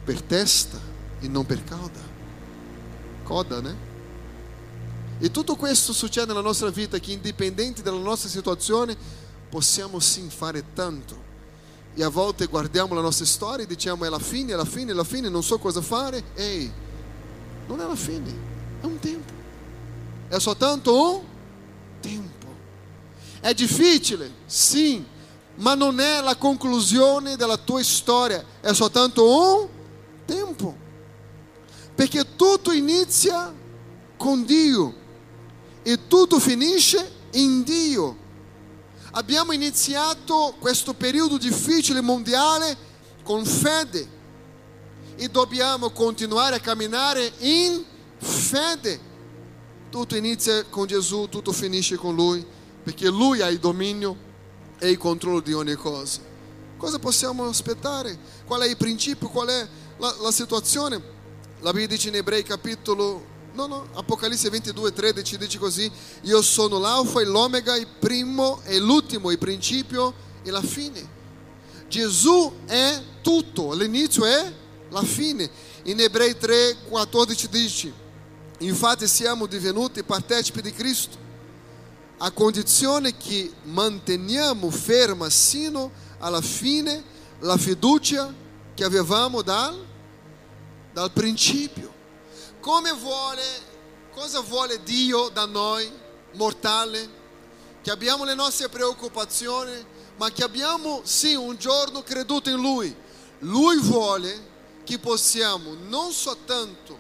per 0.03 0.21
testa 0.21 0.79
e 1.19 1.27
non 1.27 1.45
per 1.45 1.63
coda. 1.63 2.15
Coda, 3.23 3.61
né? 3.61 3.85
E 5.19 5.31
tutto 5.31 5.55
questo 5.55 5.93
succede 5.93 6.27
nella 6.27 6.41
nostra 6.41 6.69
vita 6.69 6.99
che 6.99 7.11
indipendente 7.11 7.81
dalla 7.81 7.99
nostra 7.99 8.29
situazione 8.29 8.95
possiamo 9.49 9.99
sim 9.99 10.29
fare 10.29 10.63
tanto. 10.73 11.25
E 11.95 12.03
a 12.03 12.09
volte 12.09 12.45
guardiamo 12.45 12.93
la 12.93 13.01
nostra 13.01 13.25
storia 13.25 13.65
e 13.65 13.67
diciamo 13.67 14.05
è 14.05 14.09
la 14.09 14.19
fine, 14.19 14.53
è 14.53 14.55
la 14.55 14.65
fine, 14.65 14.91
è 14.91 14.93
la 14.93 15.03
fine, 15.03 15.29
non 15.29 15.41
so 15.41 15.57
cosa 15.57 15.81
fare. 15.81 16.23
Ehi, 16.35 16.71
non 17.67 17.82
è 17.82 17.86
la 17.86 17.95
fine, 17.95 18.34
è 18.82 18.86
un 18.86 18.99
tempo. 18.99 19.34
È 20.27 20.39
soltanto 20.39 21.17
un 21.17 21.21
tempo. 22.01 22.45
È 23.39 23.53
difficile, 23.53 24.32
sim, 24.45 25.06
ma 25.56 25.75
non 25.75 25.99
è 25.99 26.21
la 26.21 26.36
conclusione 26.36 27.36
della 27.36 27.58
tua 27.58 27.84
storia, 27.84 28.43
è 28.62 28.73
soltanto 28.73 29.62
un 29.62 29.67
tempo. 30.25 30.75
Perché 31.93 32.36
tutto 32.36 32.71
inizia 32.71 33.53
con 34.17 34.45
Dio 34.45 34.93
e 35.84 36.08
tutto 36.08 36.39
finisce 36.39 37.12
in 37.34 37.63
Dio. 37.63 38.25
Abbiamo 39.12 39.51
iniziato 39.51 40.56
questo 40.60 40.93
periodo 40.93 41.38
difficile 41.38 42.01
mondiale 42.01 42.77
con 43.23 43.45
fede 43.45 44.15
e 45.17 45.27
dobbiamo 45.30 45.89
continuare 45.89 46.56
a 46.56 46.60
camminare 46.60 47.34
in 47.39 47.84
fede. 48.17 48.99
Tutto 49.89 50.15
inizia 50.15 50.63
con 50.65 50.86
Gesù, 50.86 51.27
tutto 51.30 51.51
finisce 51.51 51.95
con 51.95 52.15
Lui, 52.15 52.45
perché 52.84 53.10
Lui 53.10 53.41
ha 53.41 53.47
il 53.47 53.60
dominio 53.60 54.15
e 54.80 54.89
il 54.89 54.97
controllo 54.97 55.39
di 55.39 55.53
ogni 55.53 55.75
cosa. 55.75 56.21
Cosa 56.77 56.99
possiamo 56.99 57.45
aspettare? 57.45 58.17
Qual 58.45 58.62
è 58.62 58.67
il 58.67 58.77
principio? 58.77 59.27
Qual 59.30 59.47
è 59.47 59.67
la, 59.97 60.15
la 60.21 60.32
situazione? 60.32 61.01
La 61.62 61.71
Bibbia 61.71 61.88
dice 61.88 62.10
in 62.10 62.15
Ebrei 62.15 62.43
capitolo 62.43 63.36
No, 63.58 63.65
no, 63.65 63.88
Apocalisse 63.93 64.51
22, 64.51 64.93
13 64.93 65.38
dice 65.39 65.58
così, 65.58 65.91
io 66.21 66.43
sono 66.43 66.77
l'alfa 66.77 67.21
e 67.21 67.25
l'omega, 67.25 67.75
il 67.75 67.88
primo 67.88 68.62
e 68.65 68.77
l'ultimo, 68.77 69.32
il 69.32 69.39
principio 69.39 70.13
e 70.43 70.51
la 70.51 70.62
fine. 70.62 71.03
Gesù 71.88 72.53
è 72.67 73.01
tutto, 73.23 73.73
l'inizio 73.73 74.25
è 74.25 74.53
la 74.89 75.04
fine. 75.04 75.50
In 75.84 76.00
Ebrei 76.00 76.38
3, 76.38 76.78
14 76.88 77.50
dice, 77.50 77.93
infatti 78.60 79.08
siamo 79.08 79.45
divenuti 79.45 80.04
partecipi 80.04 80.62
di 80.62 80.71
Cristo, 80.71 81.26
a 82.17 82.32
condizione 82.32 83.15
che 83.15 83.52
manteniamo 83.63 84.69
ferma 84.71 85.30
sino 85.30 85.91
alla 86.17 86.41
fine 86.41 87.04
la 87.39 87.58
fiducia 87.58 88.34
che 88.73 88.84
avevamo 88.84 89.41
dal, 89.41 89.86
dal 90.91 91.12
principio. 91.12 91.93
Come 92.60 92.91
vuole, 92.93 93.43
cosa 94.13 94.41
vuole 94.41 94.82
Dio 94.84 95.30
da 95.30 95.45
noi, 95.45 95.89
mortale, 96.34 97.15
che 97.84 97.91
abbiamo 97.91 98.23
le 98.23 98.34
nostre 98.34 98.67
preoccupazioni, 98.67 99.73
ma 100.17 100.32
che 100.32 100.43
abbiamo 100.43 101.02
sì 101.04 101.36
un 101.36 101.56
giorno 101.58 102.02
creduto 102.02 102.50
in 102.50 102.60
Lui. 102.60 102.93
Lui 103.39 103.78
vuole 103.78 104.56
che 104.88 105.00
possiamo 105.00 105.76
non 105.89 106.13
soltanto 106.13 106.97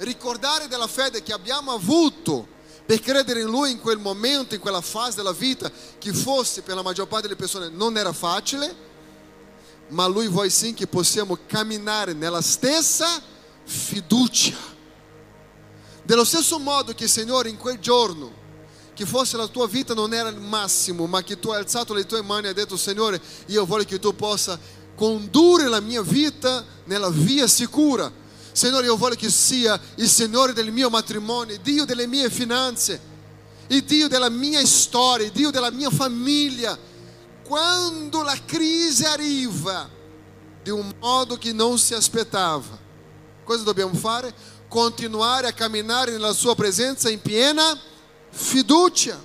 ricordare 0.00 0.68
della 0.68 0.86
fede 0.86 1.22
che 1.22 1.32
abbiamo 1.32 1.72
avuto 1.72 2.46
per 2.84 3.00
credere 3.00 3.40
in 3.40 3.46
Lui 3.46 3.70
in 3.70 3.80
quel 3.80 3.96
momento, 3.96 4.54
in 4.54 4.60
quella 4.60 4.82
fase 4.82 5.16
della 5.16 5.32
vita, 5.32 5.70
che 5.98 6.12
fosse 6.12 6.60
per 6.60 6.74
la 6.74 6.82
maggior 6.82 7.08
parte 7.08 7.28
delle 7.28 7.38
persone 7.38 7.70
non 7.70 7.96
era 7.96 8.12
facile, 8.12 8.74
ma 9.88 10.06
Lui 10.06 10.28
vuole 10.28 10.50
sim 10.50 10.74
che 10.74 10.86
possiamo 10.86 11.38
camminare 11.46 12.12
nella 12.12 12.42
stessa 12.42 13.22
fiducia. 13.64 14.56
Dello 16.02 16.24
stesso 16.24 16.58
modo 16.58 16.92
che, 16.92 17.08
Signore, 17.08 17.48
in 17.48 17.56
quel 17.56 17.78
giorno, 17.78 18.32
che 18.92 19.06
fosse 19.06 19.38
la 19.38 19.46
tua 19.46 19.66
vita 19.66 19.94
non 19.94 20.12
era 20.12 20.28
il 20.28 20.40
massimo, 20.40 21.06
ma 21.06 21.22
che 21.22 21.38
tu 21.38 21.48
hai 21.50 21.58
alzato 21.58 21.94
le 21.94 22.04
tue 22.04 22.20
mani 22.20 22.46
e 22.46 22.48
hai 22.48 22.54
detto, 22.54 22.76
Signore, 22.76 23.18
io 23.46 23.64
voglio 23.64 23.84
che 23.84 23.98
tu 23.98 24.14
possa 24.14 24.58
condurre 25.00 25.66
la 25.66 25.80
mia 25.80 26.02
vita 26.02 26.62
nella 26.84 27.08
via 27.08 27.46
sicura. 27.46 28.12
Signore, 28.52 28.84
io 28.84 28.98
voglio 28.98 29.14
che 29.14 29.30
sia 29.30 29.80
il 29.94 30.06
Signore 30.06 30.52
del 30.52 30.70
mio 30.70 30.90
matrimonio, 30.90 31.56
Dio 31.62 31.86
delle 31.86 32.06
mie 32.06 32.28
finanze, 32.28 33.00
il 33.68 33.82
Dio 33.84 34.08
della 34.08 34.28
mia 34.28 34.62
storia, 34.66 35.24
il 35.24 35.32
Dio 35.32 35.50
della 35.50 35.70
mia 35.70 35.88
famiglia. 35.88 36.76
Quando 37.42 38.22
la 38.22 38.36
crisi 38.44 39.04
arriva 39.04 39.88
di 40.62 40.68
un 40.68 40.92
modo 41.00 41.38
che 41.38 41.54
non 41.54 41.78
si 41.78 41.94
aspettava, 41.94 42.78
cosa 43.42 43.62
dobbiamo 43.62 43.94
fare? 43.94 44.34
continuare 44.68 45.48
a 45.48 45.52
camminare 45.52 46.12
nella 46.12 46.32
sua 46.32 46.54
presenza 46.54 47.10
in 47.10 47.20
piena 47.20 47.76
fiducia. 48.28 49.18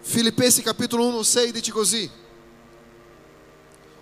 Filipensi 0.00 0.62
capitolo 0.62 1.06
1, 1.06 1.22
6 1.24 1.50
dice 1.50 1.72
così: 1.72 2.08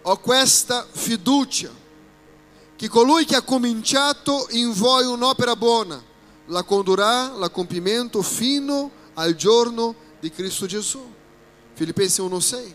Ho 0.03 0.19
questa 0.19 0.87
fiducia 0.91 1.71
che 2.77 2.89
colui 2.89 3.25
che 3.25 3.37
ha 3.37 3.43
cominciato 3.43 4.49
in 4.51 4.73
voi 4.73 5.07
un'opera 5.07 5.55
buona 5.55 6.03
la 6.47 6.63
condurrà 6.65 7.35
a 7.35 7.49
compimento 7.51 8.21
fino 8.23 8.91
al 9.15 9.35
giorno 9.35 9.95
di 10.21 10.31
Cristo 10.31 10.67
Gesù. 10.67 11.01
Filipensi 11.75 12.21
1, 12.21 12.41
6. 12.41 12.75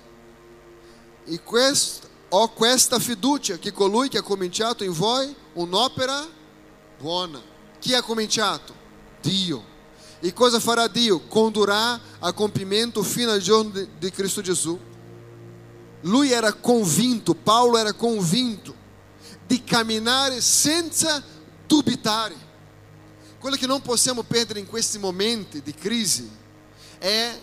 E 1.25 1.43
questo, 1.43 2.07
ho 2.29 2.49
questa 2.53 2.99
fiducia 2.99 3.57
che 3.57 3.71
colui 3.71 4.09
che 4.09 4.17
ha 4.17 4.23
cominciato 4.23 4.83
in 4.83 4.93
voi 4.93 5.33
un'opera 5.53 6.25
buona. 6.97 7.41
Chi 7.79 7.93
ha 7.93 8.01
cominciato? 8.01 8.73
Dio. 9.21 9.75
E 10.19 10.33
cosa 10.33 10.59
farà 10.59 10.87
Dio? 10.87 11.19
Condurrà 11.27 11.99
a 12.19 12.33
compimento 12.33 13.03
fino 13.03 13.31
al 13.31 13.41
giorno 13.41 13.71
di 13.99 14.11
Cristo 14.11 14.41
Gesù. 14.41 14.77
Lui 16.01 16.31
era 16.31 16.53
convinto, 16.53 17.33
Paulo 17.33 17.77
era 17.77 17.93
convinto 17.93 18.73
di 19.47 19.63
camminare 19.63 20.41
senza 20.41 21.23
dubitare. 21.65 22.45
Quello 23.39 23.55
che 23.55 23.67
non 23.67 23.81
possiamo 23.81 24.23
perdere 24.23 24.59
in 24.59 24.67
questi 24.67 24.99
momenti 24.99 25.61
di 25.61 25.73
crisi 25.73 26.29
è 26.97 27.39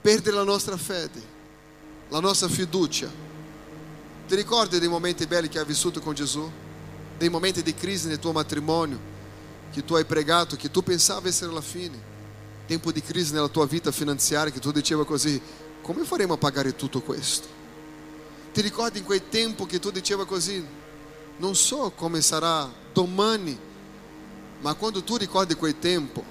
perdere 0.00 0.36
la 0.36 0.44
nostra 0.44 0.76
fede, 0.76 1.22
la 2.08 2.20
nostra 2.20 2.48
fiducia. 2.48 3.10
Ti 4.26 4.34
ricordi 4.34 4.78
dei 4.78 4.88
momenti 4.88 5.26
belli 5.26 5.48
che 5.48 5.58
hai 5.58 5.64
vissuto 5.64 6.00
con 6.00 6.14
Gesù? 6.14 6.50
Dei 7.18 7.28
momenti 7.28 7.62
di 7.62 7.74
crisi 7.74 8.08
nel 8.08 8.18
tuo 8.18 8.32
matrimonio? 8.32 9.12
Che 9.70 9.84
tu 9.84 9.94
hai 9.94 10.04
pregato, 10.04 10.56
che 10.56 10.70
tu 10.70 10.82
pensavi 10.82 11.28
essere 11.28 11.52
la 11.52 11.60
fine? 11.60 12.12
Tempo 12.66 12.90
di 12.90 13.02
crisi 13.02 13.34
nella 13.34 13.48
tua 13.48 13.66
vita 13.66 13.92
finanziaria 13.92 14.52
che 14.52 14.60
tu 14.60 14.72
diceva 14.72 15.04
così, 15.04 15.40
come 15.82 16.04
faremo 16.04 16.34
a 16.34 16.38
pagare 16.38 16.74
tutto 16.74 17.02
questo? 17.02 17.53
Ti 18.54 18.60
ricordi 18.60 19.00
in 19.00 19.04
quel 19.04 19.28
tempo 19.28 19.66
che 19.66 19.80
tu 19.80 19.90
diceva 19.90 20.24
così, 20.24 20.64
non 21.38 21.56
so 21.56 21.90
come 21.96 22.20
sarà 22.20 22.72
domani, 22.92 23.58
ma 24.60 24.74
quando 24.74 25.02
tu 25.02 25.16
ricordi 25.16 25.54
quel 25.54 25.76
tempo, 25.80 26.22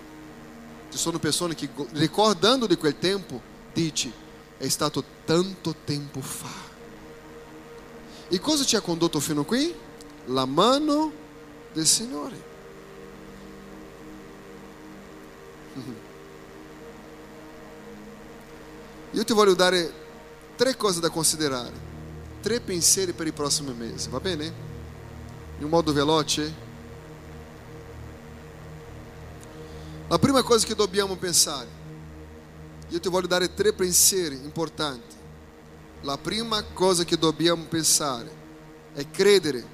ci 0.89 0.97
sono 0.97 1.19
persone 1.19 1.53
che 1.53 1.67
ricordando 1.91 2.65
di 2.65 2.77
quel 2.77 2.97
tempo, 2.97 3.41
dici, 3.73 4.09
è 4.57 4.69
stato 4.69 5.03
tanto 5.25 5.75
tempo 5.83 6.21
fa. 6.21 6.71
E 8.29 8.39
cosa 8.39 8.63
ci 8.63 8.77
ha 8.77 8.81
condotto 8.81 9.19
fino 9.19 9.43
qui? 9.43 9.75
La 10.27 10.45
mano 10.45 11.11
del 11.73 11.85
Signore. 11.85 12.41
Io 19.11 19.23
ti 19.25 19.33
voglio 19.33 19.55
dare 19.55 19.93
tre 20.55 20.77
cose 20.77 21.01
da 21.01 21.09
considerare, 21.09 21.91
tre 22.43 22.59
pensieri 22.59 23.13
per 23.13 23.25
i 23.25 23.31
prossimi 23.31 23.73
mesi, 23.73 24.09
va 24.09 24.19
bene? 24.19 24.53
In 25.59 25.69
modo 25.69 25.93
veloce. 25.93 26.53
La 30.09 30.19
prima 30.19 30.43
cosa 30.43 30.67
che 30.67 30.75
dobbiamo 30.75 31.15
pensare, 31.15 31.69
io 32.89 32.99
ti 32.99 33.07
voglio 33.07 33.27
dare 33.27 33.53
tre 33.53 33.71
pensieri 33.71 34.35
importanti. 34.35 35.15
La 36.01 36.17
prima 36.17 36.61
cosa 36.73 37.05
che 37.05 37.17
dobbiamo 37.17 37.63
pensare 37.63 38.29
è 38.93 39.09
credere 39.09 39.65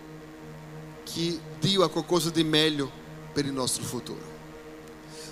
che 1.03 1.39
Dio 1.59 1.83
ha 1.83 1.89
qualcosa 1.89 2.29
di 2.29 2.43
meglio 2.43 2.91
per 3.33 3.45
il 3.45 3.51
nostro 3.51 3.83
futuro. 3.83 4.37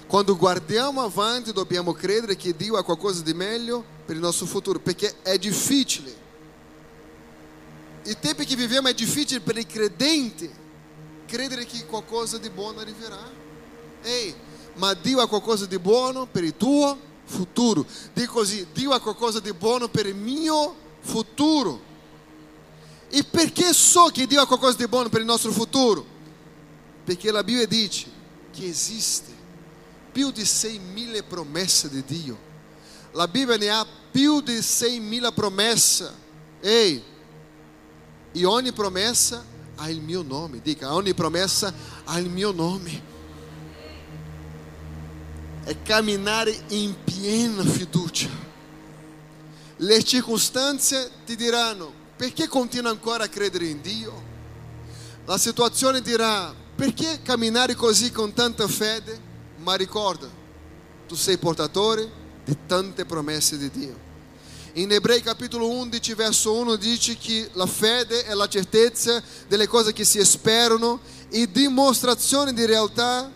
Quando 0.07 0.35
guardiamo 0.35 1.03
avanti 1.03 1.53
dobbiamo 1.53 1.93
credere 1.93 2.35
che 2.35 2.55
Dio 2.55 2.77
ha 2.77 2.83
qualcosa 2.83 3.21
di 3.21 3.35
meglio 3.35 3.85
per 4.07 4.15
il 4.15 4.21
nostro 4.23 4.47
futuro, 4.47 4.79
perché 4.79 5.21
è 5.21 5.37
difficile. 5.37 6.25
I 8.07 8.17
tempi 8.21 8.45
che 8.45 8.55
viviamo 8.55 8.87
è 8.87 8.93
difficile 8.93 9.41
per 9.41 9.57
i 9.57 9.65
credenti, 9.65 10.49
credere 11.25 11.65
che 11.65 11.85
qualcosa 11.85 12.37
di 12.37 12.49
buono 12.49 12.79
arriverà. 12.79 13.19
Ehi, 14.01 14.33
ma 14.75 14.93
Dio 14.93 15.19
ha 15.19 15.27
qualcosa 15.27 15.65
di 15.65 15.77
buono 15.77 16.25
per 16.25 16.45
il 16.45 16.55
tuo 16.55 16.97
futuro. 17.25 17.85
Dico 18.13 18.31
così, 18.31 18.65
Dio 18.71 18.91
ha 18.91 19.01
qualcosa 19.01 19.41
di 19.41 19.51
buono 19.51 19.89
per 19.89 20.05
il 20.05 20.15
mio 20.15 20.73
futuro. 21.01 21.81
E 23.09 23.25
perché 23.25 23.73
so 23.73 24.05
che 24.05 24.25
Dio 24.25 24.39
ha 24.39 24.47
qualcosa 24.47 24.77
di 24.77 24.87
buono 24.87 25.09
per 25.09 25.19
il 25.19 25.25
nostro 25.25 25.51
futuro? 25.51 26.05
Perché 27.03 27.29
la 27.29 27.43
Bibbia 27.43 27.67
dice 27.67 28.09
che 28.53 28.69
esiste 28.69 29.33
più 30.13 30.31
di 30.31 30.43
6.000 30.43 31.23
promesse 31.27 31.89
di 31.89 32.05
Dio. 32.05 32.37
La 33.11 33.27
Bibbia 33.27 33.57
ne 33.57 33.69
ha 33.69 33.85
più 34.11 34.39
di 34.39 34.59
6.000 34.59 35.33
promesse. 35.33 36.25
Ehi, 36.61 37.15
e 38.31 38.45
ogni 38.45 38.71
promessa 38.71 39.43
ha 39.75 39.89
il 39.89 40.01
mio 40.01 40.21
nome. 40.21 40.61
Dica, 40.61 40.93
ogni 40.93 41.13
promessa 41.13 41.73
ha 42.03 42.19
il 42.19 42.29
mio 42.29 42.51
nome. 42.51 43.15
È 45.63 45.81
camminare 45.81 46.55
in 46.69 46.95
piena 47.03 47.63
fiducia. 47.63 48.29
Le 49.77 50.03
circostanze 50.03 51.11
ti 51.25 51.35
diranno, 51.35 51.91
perché 52.15 52.47
continua 52.47 52.89
ancora 52.89 53.25
a 53.25 53.29
credere 53.29 53.67
in 53.67 53.81
Dio? 53.81 54.23
La 55.25 55.37
situazione 55.37 56.01
dirà, 56.01 56.53
perché 56.75 57.21
camminare 57.21 57.75
così 57.75 58.11
con 58.11 58.33
tanta 58.33 58.67
fede? 58.67 59.19
Ma 59.57 59.75
ricorda, 59.75 60.27
tu 61.07 61.15
sei 61.15 61.37
portatore 61.37 62.09
di 62.45 62.57
tante 62.65 63.05
promesse 63.05 63.57
di 63.57 63.69
Dio. 63.69 64.06
In 64.77 64.91
Ebrei 64.91 65.23
capitolo 65.23 65.71
11, 65.71 66.13
verso 66.13 66.53
1 66.53 66.75
dice 66.75 67.17
che 67.17 67.49
la 67.53 67.65
fede 67.65 68.25
è 68.25 68.35
la 68.35 68.47
certezza 68.47 69.23
delle 69.47 69.65
cose 69.65 69.91
che 69.91 70.05
si 70.05 70.23
sperano 70.23 70.99
e 71.29 71.49
dimostrazione 71.49 72.53
di 72.53 72.63
realtà 72.63 73.31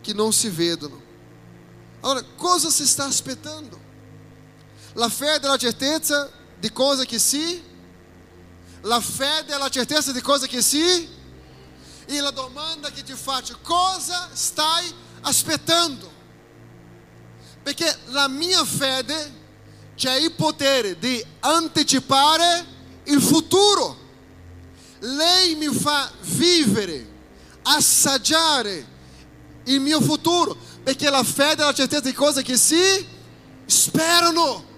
che 0.00 0.12
non 0.12 0.32
si 0.32 0.48
vedono. 0.48 1.00
Allora, 2.00 2.24
cosa 2.34 2.70
si 2.70 2.84
sta 2.88 3.04
aspettando? 3.04 3.78
La 4.94 5.08
fede 5.08 5.46
è 5.46 5.48
la 5.48 5.56
certezza 5.56 6.28
di 6.58 6.72
cose 6.72 7.06
che 7.06 7.20
si 7.20 7.62
La 8.80 9.00
fede 9.00 9.54
è 9.54 9.58
la 9.58 9.68
certezza 9.68 10.10
di 10.10 10.20
cose 10.20 10.48
che 10.48 10.60
si 10.60 11.08
E 12.06 12.20
la 12.20 12.32
domanda 12.32 12.90
che 12.90 13.04
ti 13.04 13.12
faccio, 13.12 13.60
cosa 13.62 14.28
stai 14.32 14.92
aspettando? 15.20 16.10
Perché 17.62 17.96
la 18.06 18.26
mia 18.26 18.64
fede 18.64 19.42
c'è 19.94 20.16
il 20.16 20.32
potere 20.32 20.98
di 20.98 21.24
anticipare 21.40 22.64
il 23.04 23.20
futuro. 23.20 24.02
Lei 25.00 25.54
mi 25.56 25.66
fa 25.66 26.10
vivere, 26.22 27.06
assaggiare 27.62 28.92
il 29.64 29.80
mio 29.80 30.00
futuro, 30.00 30.56
perché 30.82 31.10
la 31.10 31.22
fede 31.22 31.62
è 31.62 31.66
la 31.66 31.74
certezza 31.74 32.08
di 32.08 32.12
cose 32.12 32.42
che 32.42 32.56
si 32.56 33.06
sperano. 33.66 34.72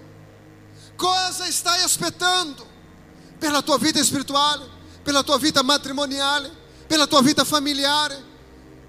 Cosa 0.95 1.49
stai 1.51 1.81
aspettando 1.83 2.65
per 3.37 3.51
la 3.51 3.61
tua 3.61 3.77
vita 3.77 4.03
spirituale, 4.03 4.67
per 5.03 5.13
la 5.13 5.23
tua 5.23 5.37
vita 5.37 5.61
matrimoniale, 5.61 6.51
per 6.87 6.97
la 6.97 7.07
tua 7.07 7.21
vita 7.21 7.43
familiare, 7.43 8.23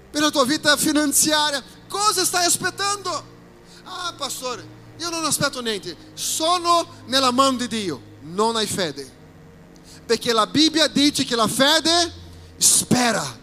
per 0.09 0.21
la 0.21 0.29
tua 0.29 0.45
vita 0.45 0.75
finanziaria? 0.75 1.63
Cosa 1.87 2.25
stai 2.25 2.45
aspettando? 2.45 3.37
Ah, 3.83 4.13
pastore, 4.17 4.65
io 4.99 5.09
non 5.09 5.23
aspetto 5.23 5.61
niente, 5.61 5.95
sono 6.13 6.85
nella 7.05 7.31
mano 7.31 7.57
di 7.57 7.67
Dio, 7.67 8.01
non 8.21 8.57
hai 8.57 8.67
fede. 8.67 9.17
Perché 10.05 10.33
la 10.33 10.45
Bibbia 10.45 10.87
dice 10.87 11.23
che 11.23 11.35
la 11.35 11.47
fede 11.47 12.13
spera. 12.57 13.37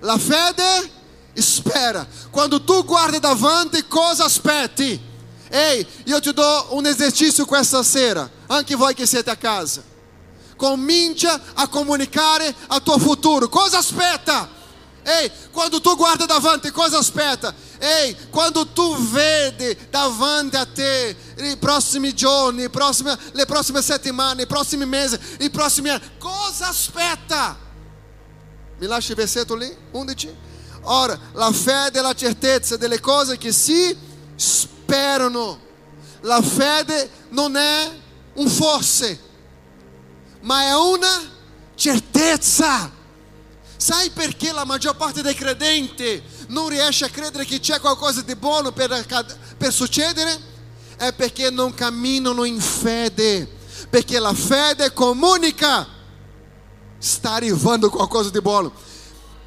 La 0.00 0.16
fede 0.16 0.90
spera. 1.34 2.06
Quando 2.30 2.62
tu 2.64 2.84
guardi 2.84 3.18
davanti, 3.18 3.86
cosa 3.86 4.24
aspetti? 4.24 4.98
Ehi, 5.50 5.86
io 6.04 6.20
ti 6.20 6.32
do 6.32 6.68
un 6.70 6.86
esercizio 6.86 7.44
questa 7.44 7.82
sera, 7.82 8.28
anche 8.46 8.74
voi 8.76 8.94
che 8.94 9.06
siete 9.06 9.30
a 9.30 9.36
casa. 9.36 9.82
Comincia 10.56 11.38
a 11.52 11.68
comunicare 11.68 12.54
al 12.68 12.82
tuo 12.82 12.98
futuro. 12.98 13.48
Cosa 13.48 13.78
aspetta? 13.78 14.48
Ehi, 15.06 15.30
quando 15.52 15.80
tu 15.80 15.94
guarda 15.96 16.24
davanti, 16.24 16.70
cosa 16.70 16.98
aspetta? 16.98 17.54
Ehi, 17.78 18.16
quando 18.30 18.66
tu 18.68 18.96
vedi 19.08 19.76
davanti 19.90 20.56
a 20.56 20.64
te 20.64 21.14
i 21.36 21.56
prossimi 21.58 22.14
giorni, 22.14 22.70
prossime, 22.70 23.16
le 23.32 23.44
prossime 23.44 23.82
settimane, 23.82 24.42
i 24.42 24.46
prossimi 24.46 24.86
mesi, 24.86 25.18
i 25.40 25.50
prossimi 25.50 25.90
anni, 25.90 26.02
cosa 26.18 26.68
aspetta? 26.68 27.58
Mi 28.78 28.86
lasci 28.86 29.10
il 29.10 29.16
versetto 29.16 29.54
lì? 29.54 29.70
11? 29.90 30.34
Ora, 30.84 31.18
la 31.32 31.52
fede 31.52 31.98
è 31.98 32.02
la 32.02 32.14
certezza 32.14 32.78
delle 32.78 33.00
cose 33.00 33.36
che 33.36 33.52
si 33.52 33.96
sperano. 34.36 35.60
La 36.20 36.40
fede 36.40 37.10
non 37.28 37.56
è 37.56 37.92
un 38.34 38.48
forse, 38.48 39.20
ma 40.40 40.62
è 40.62 40.74
una 40.74 41.30
certezza. 41.74 43.02
Sai 43.84 44.08
perché 44.08 44.50
la 44.50 44.64
maggior 44.64 44.96
parte 44.96 45.20
dei 45.20 45.34
credenti 45.34 46.22
non 46.48 46.70
riesce 46.70 47.04
a 47.04 47.10
credere 47.10 47.44
che 47.44 47.60
c'è 47.60 47.80
qualcosa 47.80 48.22
di 48.22 48.34
buono 48.34 48.72
per, 48.72 49.04
per 49.58 49.72
succedere? 49.74 50.40
È 50.96 51.12
perché 51.12 51.50
non 51.50 51.74
camminano 51.74 52.44
in 52.44 52.62
fede. 52.62 53.46
Perché 53.90 54.18
la 54.18 54.32
fede 54.32 54.94
comunica. 54.94 55.86
Sta 56.96 57.32
arrivando 57.32 57.90
qualcosa 57.90 58.30
di 58.30 58.40
buono. 58.40 58.72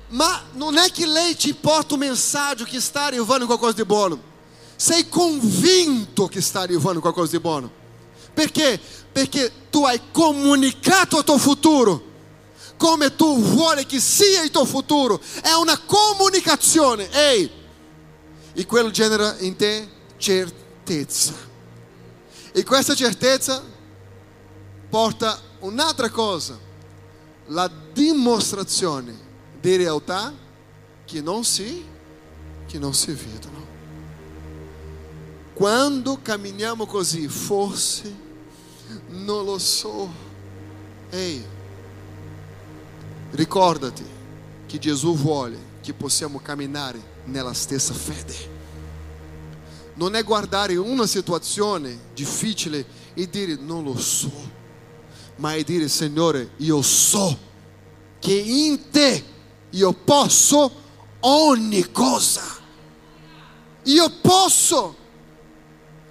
Ma 0.10 0.44
non 0.52 0.78
è 0.78 0.92
che 0.92 1.08
lei 1.08 1.36
ti 1.36 1.56
porta 1.56 1.96
un 1.96 2.02
messaggio 2.02 2.64
che 2.64 2.80
sta 2.80 3.06
arrivando 3.06 3.48
qualcosa 3.48 3.74
di 3.74 3.86
buono. 3.86 4.22
Sei 4.76 5.10
convinto 5.10 6.28
che 6.28 6.42
sta 6.42 6.60
arrivando 6.60 7.00
qualcosa 7.00 7.32
di 7.32 7.40
buono. 7.40 7.72
Perché? 8.36 8.80
Perché 9.12 9.52
tu 9.72 9.84
hai 9.84 10.00
comunicato 10.12 11.18
il 11.18 11.24
tuo 11.24 11.40
futuro 11.40 12.07
come 12.78 13.16
tu 13.16 13.42
vuoi 13.42 13.86
che 13.86 14.00
sia 14.00 14.44
il 14.44 14.52
tuo 14.52 14.66
futuro. 14.66 15.20
È 15.42 15.52
una 15.52 15.78
comunicazione. 15.80 17.10
Ehi, 17.12 17.52
e 18.54 18.66
quello 18.66 18.90
genera 18.90 19.36
in 19.40 19.56
te 19.56 19.88
certezza. 20.18 21.34
E 22.52 22.64
questa 22.64 22.96
certezza 22.96 23.64
porta 24.90 25.40
un'altra 25.60 26.10
cosa, 26.10 26.58
la 27.48 27.70
dimostrazione 27.94 29.16
di 29.60 29.76
realtà 29.76 30.34
che 31.06 31.22
non 31.22 31.44
si, 31.44 31.86
che 32.66 32.80
non 32.80 32.94
si 32.94 33.12
vedono. 33.12 33.66
Quando 35.54 36.20
camminiamo 36.22 36.86
così, 36.86 37.28
forse 37.28 38.16
non 39.10 39.46
lo 39.46 39.58
so. 39.58 40.10
Ehi, 41.10 41.46
Ricordati 43.32 44.06
che 44.66 44.80
Gesù 44.80 45.16
vuole 45.16 45.58
che 45.82 45.94
possiamo 45.94 46.40
camminare 46.40 47.00
nella 47.26 47.54
stessa 47.54 47.94
fede. 47.94 48.56
Non 49.96 50.16
è 50.16 50.24
guardare 50.24 50.76
una 50.76 51.08
situazione 51.08 51.98
difficile 52.14 52.86
e 53.14 53.30
dire 53.30 53.56
non 53.56 53.84
lo 53.84 53.98
so, 53.98 54.32
ma 55.38 55.56
è 55.56 55.64
dire 55.64 55.88
Signore, 55.88 56.52
io 56.58 56.82
so 56.82 57.38
che 58.20 58.34
in 58.34 58.90
te 58.92 59.24
io 59.72 59.94
posso 59.94 60.72
ogni 61.22 61.92
cosa. 61.92 62.44
Io 63.84 64.10
posso, 64.22 64.96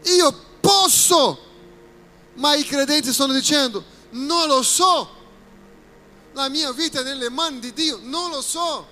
io 0.05 0.35
posso. 0.61 1.39
Ma 2.35 2.55
i 2.55 2.65
credenti 2.65 3.13
stanno 3.13 3.33
dicendo, 3.33 3.83
non 4.11 4.47
lo 4.47 4.63
so, 4.63 5.09
la 6.37 6.51
mia 6.51 6.71
vita 6.73 7.01
è 7.01 7.03
nelle 7.03 7.31
mani 7.31 7.59
di 7.61 7.73
Dio? 7.73 7.99
Non 8.03 8.31
lo 8.31 8.43
so. 8.43 8.87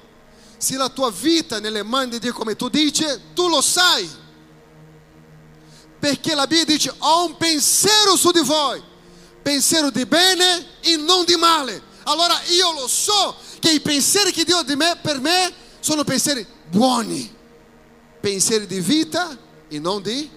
Se 0.57 0.76
la 0.76 0.88
tua 0.88 1.11
vita 1.11 1.59
è 1.59 1.61
nelle 1.61 1.83
mani 1.83 2.12
di 2.12 2.18
Dio 2.18 2.33
come 2.33 2.57
tu 2.57 2.70
dici, 2.70 3.04
tu 3.35 3.48
lo 3.48 3.61
sai. 3.61 4.09
Perché 5.98 6.35
la 6.35 6.46
Bibbia 6.46 6.64
dice, 6.64 6.92
ho 6.96 7.26
un 7.26 7.37
pensiero 7.37 8.16
su 8.16 8.30
di 8.30 8.40
voi, 8.40 8.83
pensiero 9.42 9.90
di 9.90 10.07
bene 10.07 10.80
e 10.80 10.96
non 10.96 11.24
di 11.24 11.37
male. 11.37 11.83
Allora 12.04 12.35
io 12.48 12.72
lo 12.72 12.88
so 12.88 13.37
che 13.59 13.72
i 13.72 13.80
pensieri 13.80 14.33
che 14.33 14.44
Dio 14.44 14.59
ha 14.59 14.64
di 14.64 14.76
me, 14.76 14.98
per 15.02 15.20
me 15.20 15.52
sono 15.80 16.02
pensieri 16.02 16.46
buoni, 16.70 17.30
pensieri 18.20 18.66
di 18.66 18.80
vita 18.80 19.37
e 19.68 19.78
non 19.78 20.00
di 20.00 20.30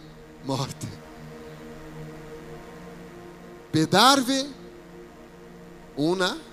morte. 0.43 0.87
Per 3.69 3.87
darvi 3.87 4.53
una 5.95 6.46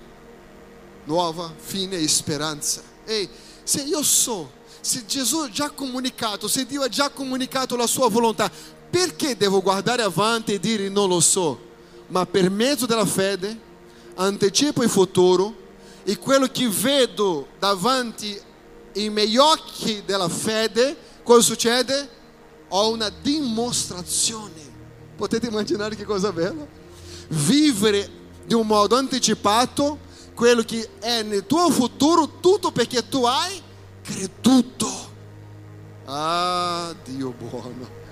nuova 1.05 1.53
fine 1.55 1.97
e 1.97 2.07
speranza. 2.07 2.81
Ehi, 3.05 3.27
se 3.63 3.81
io 3.81 4.03
so, 4.03 4.51
se 4.81 5.05
Gesù 5.05 5.39
ha 5.39 5.49
già 5.49 5.69
comunicato, 5.69 6.47
se 6.47 6.65
Dio 6.65 6.83
ha 6.83 6.89
già 6.89 7.09
comunicato 7.09 7.75
la 7.75 7.87
sua 7.87 8.09
volontà, 8.09 8.51
perché 8.89 9.35
devo 9.35 9.61
guardare 9.61 10.03
avanti 10.03 10.53
e 10.53 10.59
dire 10.59 10.89
non 10.89 11.09
lo 11.09 11.19
so? 11.19 11.59
Ma 12.07 12.25
per 12.25 12.49
mezzo 12.49 12.85
della 12.85 13.05
fede 13.05 13.59
anticipo 14.15 14.83
il 14.83 14.89
futuro 14.89 15.63
e 16.03 16.17
quello 16.17 16.47
che 16.47 16.67
vedo 16.69 17.47
davanti 17.57 18.39
ai 18.95 19.09
miei 19.09 19.37
occhi 19.37 20.03
della 20.05 20.29
fede, 20.29 20.95
cosa 21.23 21.41
succede? 21.41 22.09
Ho 22.69 22.91
una 22.91 23.09
dimostrazione. 23.09 24.73
Potete 25.15 25.47
immaginare 25.47 25.95
che 25.95 26.03
cosa 26.03 26.31
bella? 26.31 26.65
Vivere 27.29 28.09
di 28.45 28.53
un 28.53 28.67
modo 28.67 28.95
anticipato 28.95 29.97
quello 30.35 30.61
che 30.61 30.87
è 30.99 31.23
nel 31.23 31.47
tuo 31.47 31.71
futuro, 31.71 32.39
tutto 32.39 32.71
perché 32.71 33.07
tu 33.07 33.23
hai 33.25 33.59
creduto. 34.03 35.13
Ah, 36.05 36.93
Dio 37.03 37.31
buono. 37.31 38.03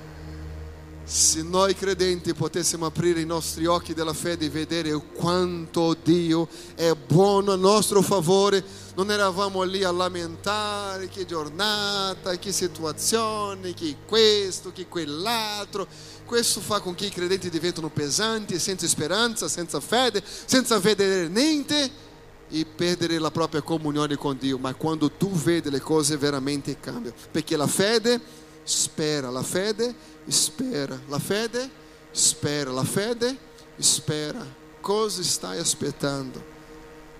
Se 1.05 1.43
noi 1.43 1.75
credenti 1.75 2.33
potessimo 2.33 2.85
aprire 2.85 3.19
i 3.19 3.25
nostri 3.25 3.65
occhi 3.65 3.93
della 3.93 4.13
fede 4.13 4.45
e 4.45 4.49
vedere 4.49 4.93
quanto 5.13 5.97
Dio 6.01 6.47
è 6.75 6.93
buono 6.93 7.51
a 7.51 7.57
nostro 7.57 8.01
favore, 8.01 8.63
non 8.95 9.11
eravamo 9.11 9.63
lì 9.63 9.83
a 9.83 9.91
lamentare 9.91 11.09
che 11.09 11.25
giornata, 11.25 12.39
che 12.39 12.53
situazione, 12.53 13.73
che 13.73 13.97
questo, 14.07 14.71
che 14.71 14.87
quell'altro. 14.87 15.85
Questo 16.25 16.61
fa 16.61 16.79
con 16.79 16.95
che 16.95 17.07
i 17.07 17.11
credenti 17.11 17.49
diventano 17.49 17.89
pesanti, 17.89 18.57
senza 18.57 18.87
speranza, 18.87 19.49
senza 19.49 19.81
fede, 19.81 20.23
senza 20.45 20.79
vedere 20.79 21.27
niente 21.27 22.11
e 22.55 22.65
perdere 22.65 23.17
la 23.17 23.31
propria 23.31 23.63
comunione 23.63 24.15
con 24.15 24.37
Dio. 24.37 24.59
Ma 24.59 24.75
quando 24.75 25.09
tu 25.09 25.31
vedi 25.31 25.71
le 25.71 25.81
cose 25.81 26.17
veramente 26.17 26.79
cambiano, 26.79 27.15
perché 27.31 27.57
la 27.57 27.65
fede 27.65 28.21
spera, 28.63 29.31
la 29.31 29.41
fede 29.41 29.95
spera. 30.27 30.99
La 31.07 31.17
fede 31.17 31.67
spera, 32.11 32.71
la 32.71 32.83
fede 32.83 33.35
spera. 33.77 34.45
Cosa 34.79 35.23
stai 35.23 35.57
aspettando? 35.57 36.51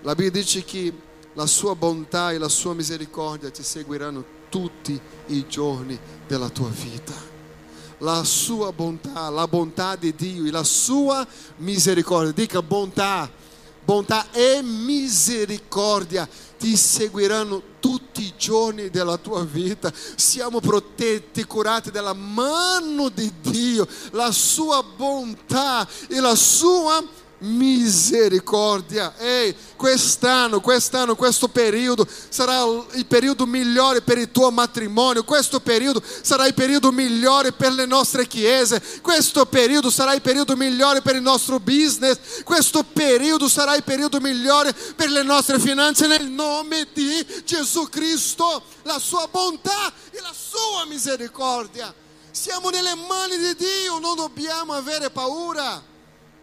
La 0.02 0.14
Bibbia 0.14 0.42
dice 0.42 0.64
che 0.64 0.94
la 1.34 1.48
sua 1.48 1.74
bontà 1.74 2.32
e 2.32 2.38
la 2.38 2.50
sua 2.50 2.76
misericordia 2.76 3.50
ti 3.50 3.64
seguiranno 3.64 4.24
tutti 4.50 5.00
i 5.28 5.48
giorni 5.48 5.98
della 6.28 6.50
tua 6.50 6.70
vita. 6.70 7.32
La 8.00 8.24
sua 8.24 8.72
bontà, 8.72 9.30
la 9.30 9.48
bontà 9.48 9.96
di 9.96 10.14
Dio 10.14 10.46
e 10.46 10.52
la 10.52 10.64
sua 10.64 11.26
misericordia. 11.58 12.34
Dica 12.34 12.62
bontà, 12.62 13.32
bontà 13.84 14.32
e 14.32 14.62
misericordia 14.62 16.28
ti 16.58 16.78
seguiranno 16.78 17.62
tutti 17.82 18.22
i 18.22 18.34
giorni 18.38 18.90
della 18.90 19.18
tua 19.18 19.44
vita. 19.44 19.92
Siamo 20.16 20.62
protetti, 20.62 21.44
curati 21.44 21.92
dalla 21.92 22.14
mano 22.14 23.10
di 23.10 23.30
Dio, 23.42 23.86
la 24.12 24.32
sua 24.32 24.82
bontà 24.82 25.86
e 26.08 26.22
la 26.22 26.36
sua 26.36 26.94
misericordia. 27.02 27.23
Ehi, 29.18 29.56
quest'anno, 29.76 30.62
quest'anno, 30.62 31.16
questo 31.16 31.50
periodo 31.50 32.08
sarà 32.30 32.64
il 32.94 33.06
periodo 33.06 33.46
migliore 33.46 34.02
per 34.02 34.18
il 34.18 34.32
tuo 34.32 34.50
matrimonio, 34.50 35.24
questo 35.24 35.60
periodo 35.60 36.02
sarà 36.22 36.46
il 36.46 36.54
periodo 36.54 36.92
migliore 36.92 37.52
per 37.52 37.74
le 37.74 37.86
nostre 37.86 38.28
chiese, 38.28 38.82
questo 39.02 39.46
periodo 39.46 39.90
sarà 39.90 40.14
il 40.14 40.22
periodo 40.22 40.56
migliore 40.56 41.02
per 41.02 41.16
il 41.16 41.22
nostro 41.22 41.60
business, 41.60 42.44
questo 42.44 42.84
periodo 42.84 43.50
sarà 43.50 43.76
il 43.76 43.84
periodo 43.84 44.20
migliore 44.22 44.74
per 44.96 45.10
le 45.10 45.24
nostre 45.24 45.60
finanze 45.60 46.08
nel 46.08 46.28
nome 46.28 46.88
di 46.94 47.26
Gesù 47.44 47.90
Cristo, 47.90 48.64
la 48.84 49.00
sua 49.00 49.28
bontà 49.30 49.92
e 50.12 50.22
la 50.22 50.34
sua 50.34 50.86
misericordia. 50.86 51.94
Siamo 52.32 52.70
nelle 52.70 52.96
mani 52.96 53.38
di 53.38 53.56
Dio, 53.56 54.00
non 54.00 54.16
dobbiamo 54.16 54.74
avere 54.74 55.10
paura 55.10 55.92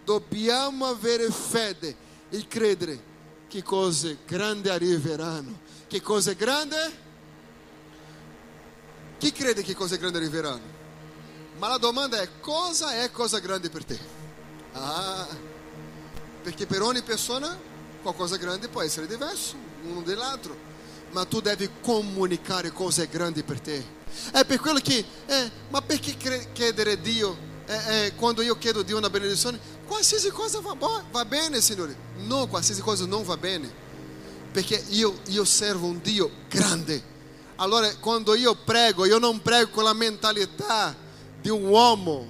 dobbiamo 0.04 0.86
avere 0.86 1.30
fede 1.30 1.94
e 2.30 2.46
credere 2.46 3.08
che 3.48 3.62
cose 3.62 4.18
grandi 4.26 4.68
arriveranno. 4.68 5.58
Che 5.88 6.00
cose 6.00 6.36
grandi? 6.36 6.76
Chi 9.18 9.32
crede 9.32 9.62
che 9.62 9.74
cose 9.74 9.98
grandi 9.98 10.18
arriveranno? 10.18 10.78
Ma 11.58 11.68
la 11.68 11.78
domanda 11.78 12.20
è 12.20 12.28
cosa 12.40 13.02
è 13.02 13.10
cosa 13.10 13.38
grande 13.38 13.68
per 13.68 13.84
te? 13.84 13.98
Ah, 14.72 15.26
perché 16.42 16.64
per 16.64 16.80
ogni 16.80 17.02
persona 17.02 17.58
qualcosa 18.02 18.36
grande 18.36 18.68
può 18.68 18.80
essere 18.80 19.06
diverso 19.06 19.56
uno 19.82 20.00
dell'altro, 20.02 20.56
ma 21.10 21.24
tu 21.24 21.40
devi 21.40 21.68
comunicare 21.82 22.70
cose 22.72 23.08
grandi 23.08 23.42
per 23.42 23.60
te. 23.60 23.84
È 24.32 24.44
per 24.44 24.58
quello 24.58 24.78
che, 24.78 25.04
eh, 25.26 25.50
ma 25.68 25.82
perché 25.82 26.16
chiedere 26.52 26.92
a 26.92 26.96
Dio 26.96 27.48
eh, 27.66 28.06
eh, 28.06 28.14
quando 28.16 28.42
io 28.42 28.58
chiedo 28.58 28.82
Dio 28.82 28.96
una 28.96 29.10
benedizione? 29.10 29.58
Qualsiasi 29.90 30.30
cosa 30.30 30.60
va, 30.60 31.02
va 31.10 31.24
bene, 31.24 31.60
Signore. 31.60 31.96
No, 32.18 32.46
qualsiasi 32.46 32.80
cosa 32.80 33.06
non 33.06 33.24
va 33.24 33.36
bene. 33.36 33.68
Perché 34.52 34.84
io, 34.90 35.18
io 35.26 35.44
servo 35.44 35.88
un 35.88 36.00
Dio 36.00 36.30
grande. 36.48 37.02
Allora, 37.56 37.92
quando 37.96 38.36
io 38.36 38.54
prego, 38.54 39.04
io 39.04 39.18
non 39.18 39.42
prego 39.42 39.70
con 39.70 39.82
la 39.82 39.92
mentalità 39.92 40.94
di 41.40 41.48
un 41.48 41.64
uomo 41.64 42.24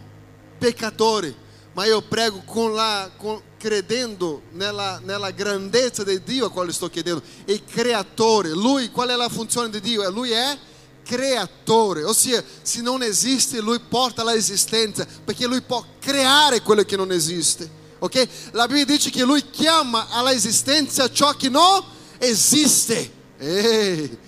peccatore, 0.56 1.34
ma 1.74 1.84
io 1.84 2.00
prego 2.00 2.40
con 2.46 2.72
la, 2.72 3.10
con, 3.14 3.38
credendo 3.58 4.40
nella, 4.52 4.98
nella 5.04 5.30
grandezza 5.30 6.02
di 6.02 6.22
Dio 6.22 6.46
a 6.46 6.50
quale 6.50 6.72
sto 6.72 6.88
chiedendo. 6.88 7.22
Il 7.44 7.62
creatore, 7.66 8.52
lui, 8.52 8.90
qual 8.90 9.10
è 9.10 9.16
la 9.16 9.28
funzione 9.28 9.68
di 9.68 9.80
Dio? 9.80 10.08
Lui 10.08 10.30
è 10.30 10.58
creatore, 11.02 12.04
ossia 12.04 12.42
se 12.62 12.80
non 12.80 13.02
esiste 13.02 13.60
lui 13.60 13.80
porta 13.80 14.22
all'esistenza 14.22 15.06
perché 15.24 15.46
lui 15.46 15.60
può 15.62 15.84
creare 16.00 16.62
quello 16.62 16.82
che 16.82 16.96
non 16.96 17.10
esiste, 17.12 17.68
ok? 17.98 18.28
La 18.52 18.66
Bibbia 18.66 18.96
dice 18.96 19.10
che 19.10 19.24
lui 19.24 19.48
chiama 19.50 20.08
all'esistenza 20.10 21.10
ciò 21.10 21.32
che 21.34 21.48
non 21.48 21.82
esiste. 22.18 23.18
Ehi, 23.38 24.18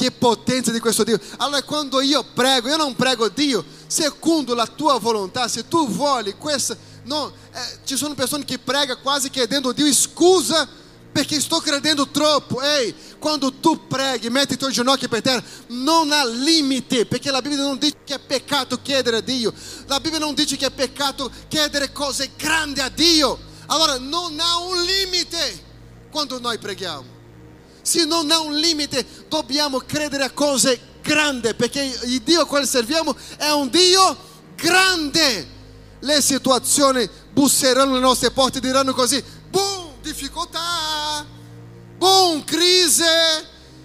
che 0.00 0.10
potenza 0.12 0.70
di 0.70 0.80
questo 0.80 1.04
Dio. 1.04 1.20
Allora 1.36 1.62
quando 1.62 2.00
io 2.00 2.24
prego, 2.32 2.68
io 2.68 2.78
non 2.78 2.96
prego 2.96 3.28
Dio 3.28 3.62
secondo 3.86 4.54
la 4.54 4.66
tua 4.66 4.98
volontà, 4.98 5.46
se 5.46 5.68
tu 5.68 5.86
vuoi 5.88 6.34
questa... 6.38 6.74
No, 7.04 7.30
eh, 7.52 7.78
ci 7.84 7.96
sono 7.96 8.14
persone 8.14 8.46
che 8.46 8.58
pregano 8.58 9.00
quasi 9.02 9.28
chiedendo 9.28 9.70
a 9.70 9.72
Dio 9.74 9.92
scusa 9.92 10.66
perché 11.12 11.40
sto 11.40 11.58
credendo 11.58 12.08
troppo. 12.08 12.60
Ehi, 12.60 12.94
quando 13.18 13.52
tu 13.54 13.86
preghi, 13.86 14.30
metti 14.30 14.54
i 14.54 14.56
tuoi 14.56 14.72
ginocchi 14.72 15.08
per 15.08 15.22
terra, 15.22 15.42
non 15.68 16.12
ha 16.12 16.24
limite, 16.24 17.06
perché 17.06 17.30
la 17.30 17.40
Bibbia 17.40 17.58
non 17.58 17.78
dice 17.78 17.96
che 18.04 18.14
è 18.14 18.18
peccato 18.18 18.80
chiedere 18.80 19.18
a 19.18 19.20
Dio. 19.20 19.52
La 19.86 20.00
Bibbia 20.00 20.18
non 20.18 20.34
dice 20.34 20.56
che 20.56 20.66
è 20.66 20.70
peccato 20.70 21.30
chiedere 21.48 21.92
cose 21.92 22.30
grandi 22.36 22.80
a 22.80 22.88
Dio. 22.88 23.38
Allora 23.66 23.98
non 23.98 24.38
ha 24.40 24.58
un 24.58 24.82
limite 24.82 25.64
quando 26.10 26.38
noi 26.38 26.58
preghiamo. 26.58 27.18
Se 27.82 28.04
non 28.04 28.30
ha 28.30 28.40
un 28.40 28.56
limite, 28.56 29.04
dobbiamo 29.28 29.78
credere 29.78 30.24
a 30.24 30.30
cose 30.30 30.78
grandi, 31.02 31.54
perché 31.54 31.82
il 32.04 32.20
Dio 32.20 32.42
a 32.42 32.46
quale 32.46 32.66
serviamo 32.66 33.16
è 33.36 33.50
un 33.50 33.68
Dio 33.68 34.16
grande. 34.54 35.58
Le 36.00 36.22
situazioni 36.22 37.08
busseranno 37.32 37.94
le 37.94 38.00
nostre 38.00 38.30
porte 38.30 38.58
e 38.58 38.60
diranno 38.60 38.94
così, 38.94 39.22
boom! 39.50 39.89
Difficoltà, 40.00 41.24
boom, 41.96 42.44
crisi, 42.44 43.02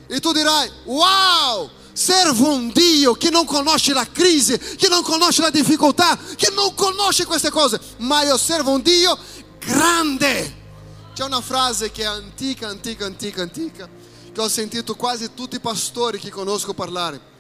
e 0.08 0.20
tu 0.20 0.32
dirai, 0.32 0.70
wow, 0.86 1.70
servo 1.94 2.54
un 2.54 2.72
Dio 2.72 3.14
che 3.14 3.30
non 3.30 3.46
conosce 3.46 3.94
la 3.94 4.10
crisi, 4.12 4.58
che 4.58 4.88
non 4.88 5.02
conosce 5.02 5.42
la 5.42 5.50
difficoltà, 5.50 6.18
che 6.36 6.52
non 6.54 6.74
conosce 6.76 7.26
queste 7.26 7.50
cose, 7.50 7.80
ma 7.98 8.24
io 8.24 8.38
servo 8.38 8.72
un 8.72 8.82
Dio 8.82 9.18
grande. 9.60 10.64
C'è 11.14 11.24
una 11.24 11.42
frase 11.42 11.92
che 11.92 12.02
è 12.02 12.06
antica, 12.06 12.68
antica, 12.68 13.06
antica, 13.06 13.42
antica, 13.42 13.90
che 14.34 14.42
ho 14.42 14.50
sentito 14.50 14.96
quasi 14.96 15.34
tutti 15.34 15.56
i 15.56 15.62
pastori 15.62 16.20
che 16.20 16.30
conosco 16.30 16.74
parlare. 16.74 17.34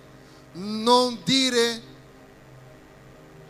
Non 0.53 1.19
dire 1.25 1.81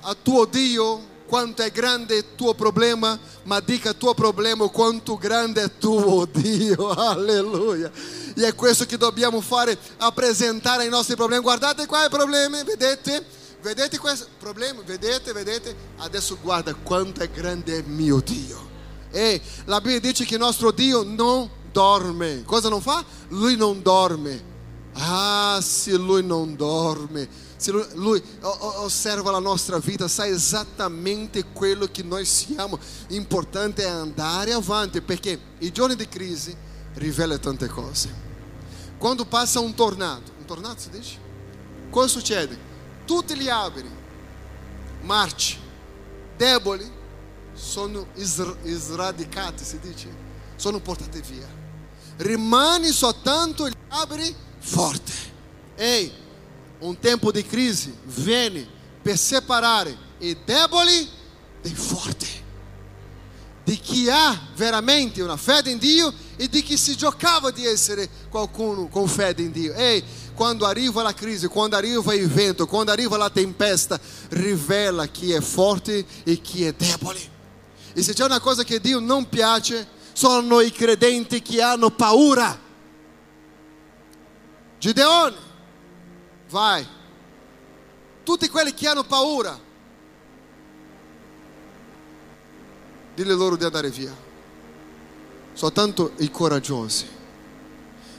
a 0.02 0.16
tuo 0.16 0.46
Dio 0.46 1.14
quanto 1.26 1.64
è 1.64 1.72
grande 1.72 2.16
il 2.18 2.26
tuo 2.36 2.54
problema, 2.54 3.18
ma 3.44 3.60
dica 3.60 3.90
al 3.90 3.98
tuo 3.98 4.14
problema 4.14 4.68
quanto 4.70 5.18
grande 5.18 5.64
è 5.64 5.72
tuo 5.78 6.26
Dio. 6.32 6.90
Alleluia. 6.90 7.92
E 8.36 8.48
è 8.48 8.56
questo 8.56 8.86
che 8.86 8.98
dobbiamo 8.98 9.42
fare, 9.42 9.78
presentare 10.14 10.86
i 10.86 10.90
nostri 10.90 11.16
problemi. 11.16 11.42
Guardate 11.42 11.86
qua 11.86 12.06
i 12.06 12.10
problemi, 12.10 12.64
vedete? 12.64 13.24
Vedete 13.62 13.98
questo 13.98 14.28
problema? 14.40 14.82
Vedete, 14.86 15.34
vedete? 15.34 15.76
Adesso 15.98 16.38
guarda 16.42 16.74
quanto 16.76 17.22
è 17.22 17.30
grande 17.30 17.80
è 17.80 17.82
mio 17.82 18.20
Dio. 18.20 18.74
E 19.12 19.42
la 19.66 19.82
Bibbia 19.82 20.00
dice 20.00 20.26
che 20.26 20.36
il 20.36 20.40
nostro 20.40 20.72
Dio 20.72 21.04
non 21.04 21.50
dorme. 21.72 22.44
Cosa 22.46 22.70
non 22.70 22.82
fa? 22.82 23.04
Lui 23.30 23.56
non 23.56 23.82
dorme. 23.82 24.54
Ah, 24.94 25.60
se 25.62 25.96
lui 25.96 26.24
non 26.24 26.56
dorme 26.56 27.45
se 27.58 27.72
lui 27.94 28.22
osserva 28.40 29.32
la 29.32 29.40
nostra 29.40 29.80
vita, 29.80 30.08
sa 30.08 30.26
esattamente 30.28 31.46
quello 31.54 31.88
che 31.88 32.04
noi 32.04 32.26
siamo. 32.26 32.78
Importante 33.10 33.84
è 33.84 33.88
andare 33.88 34.52
avanti, 34.54 35.02
perché 35.02 35.40
i 35.60 35.72
giorni 35.72 35.96
di 35.96 36.08
crisi 36.08 36.56
rivelano 36.96 37.40
tante 37.40 37.68
cose. 37.68 38.24
Quando 38.98 39.26
passa 39.26 39.60
un 39.60 39.74
tornado, 39.74 40.32
un 40.38 40.46
tornado 40.46 40.80
si 40.80 40.90
dice? 40.90 41.18
Cosa 41.90 42.08
succede? 42.08 42.58
Tutti 43.06 43.38
gli 43.38 43.50
alberi, 43.50 43.90
marci, 45.02 45.58
deboli, 46.36 46.90
sono 47.54 48.08
sradicati, 48.16 49.64
si 49.64 49.80
dice? 49.80 50.10
Sono 50.56 50.80
portati 50.80 51.22
via. 51.22 51.48
rimani 52.18 52.90
soltanto 52.90 53.68
gli 53.68 53.76
apri 53.90 54.34
forte. 54.60 55.12
Ehi, 55.76 56.12
un 56.80 57.00
tempo 57.00 57.32
di 57.32 57.46
crisi 57.46 57.96
viene 58.06 58.68
per 59.02 59.18
separare 59.18 59.96
i 60.20 60.38
deboli 60.44 61.08
dei 61.62 61.74
forti. 61.74 62.44
Di 63.64 63.80
chi 63.80 64.08
ha 64.10 64.40
veramente 64.56 65.24
una 65.24 65.38
fede 65.38 65.72
in 65.72 65.80
Dio 65.80 66.14
e 66.36 66.48
di 66.48 66.62
chi 66.62 66.78
si 66.78 66.96
giocava 66.96 67.50
di 67.50 67.66
essere 67.66 68.08
qualcuno 68.30 68.88
con 68.88 69.08
fede 69.08 69.42
in 69.42 69.52
Dio. 69.52 69.74
Ehi, 69.74 70.04
quando 70.36 70.66
arriva 70.66 71.02
la 71.02 71.14
crisi, 71.14 71.48
quando 71.48 71.76
arriva 71.76 72.14
il 72.14 72.28
vento, 72.28 72.68
quando 72.68 72.92
arriva 72.92 73.18
la 73.18 73.30
tempesta, 73.30 74.00
rivela 74.30 75.08
chi 75.08 75.32
è 75.32 75.42
forte 75.42 76.06
e 76.24 76.42
chi 76.42 76.66
è 76.66 76.74
debole. 76.74 77.20
E 77.94 78.04
se 78.04 78.14
c'è 78.14 78.26
una 78.26 78.40
cosa 78.40 78.64
che 78.64 78.80
Dio 78.80 79.00
non 79.00 79.28
piace, 79.30 79.88
sono 80.14 80.62
i 80.62 80.72
credenti 80.72 81.42
che 81.42 81.62
hanno 81.62 81.90
paura. 81.90 82.60
Gideone, 84.78 85.36
vai. 86.50 86.86
Tutti 88.24 88.50
quelli 88.50 88.74
che 88.74 88.88
hanno 88.88 89.04
paura, 89.04 89.60
dille 93.14 93.34
loro 93.34 93.56
di 93.56 93.64
andare 93.64 93.90
via. 93.90 94.14
Soltanto 95.54 96.12
i 96.18 96.30
coraggiosi. 96.30 97.08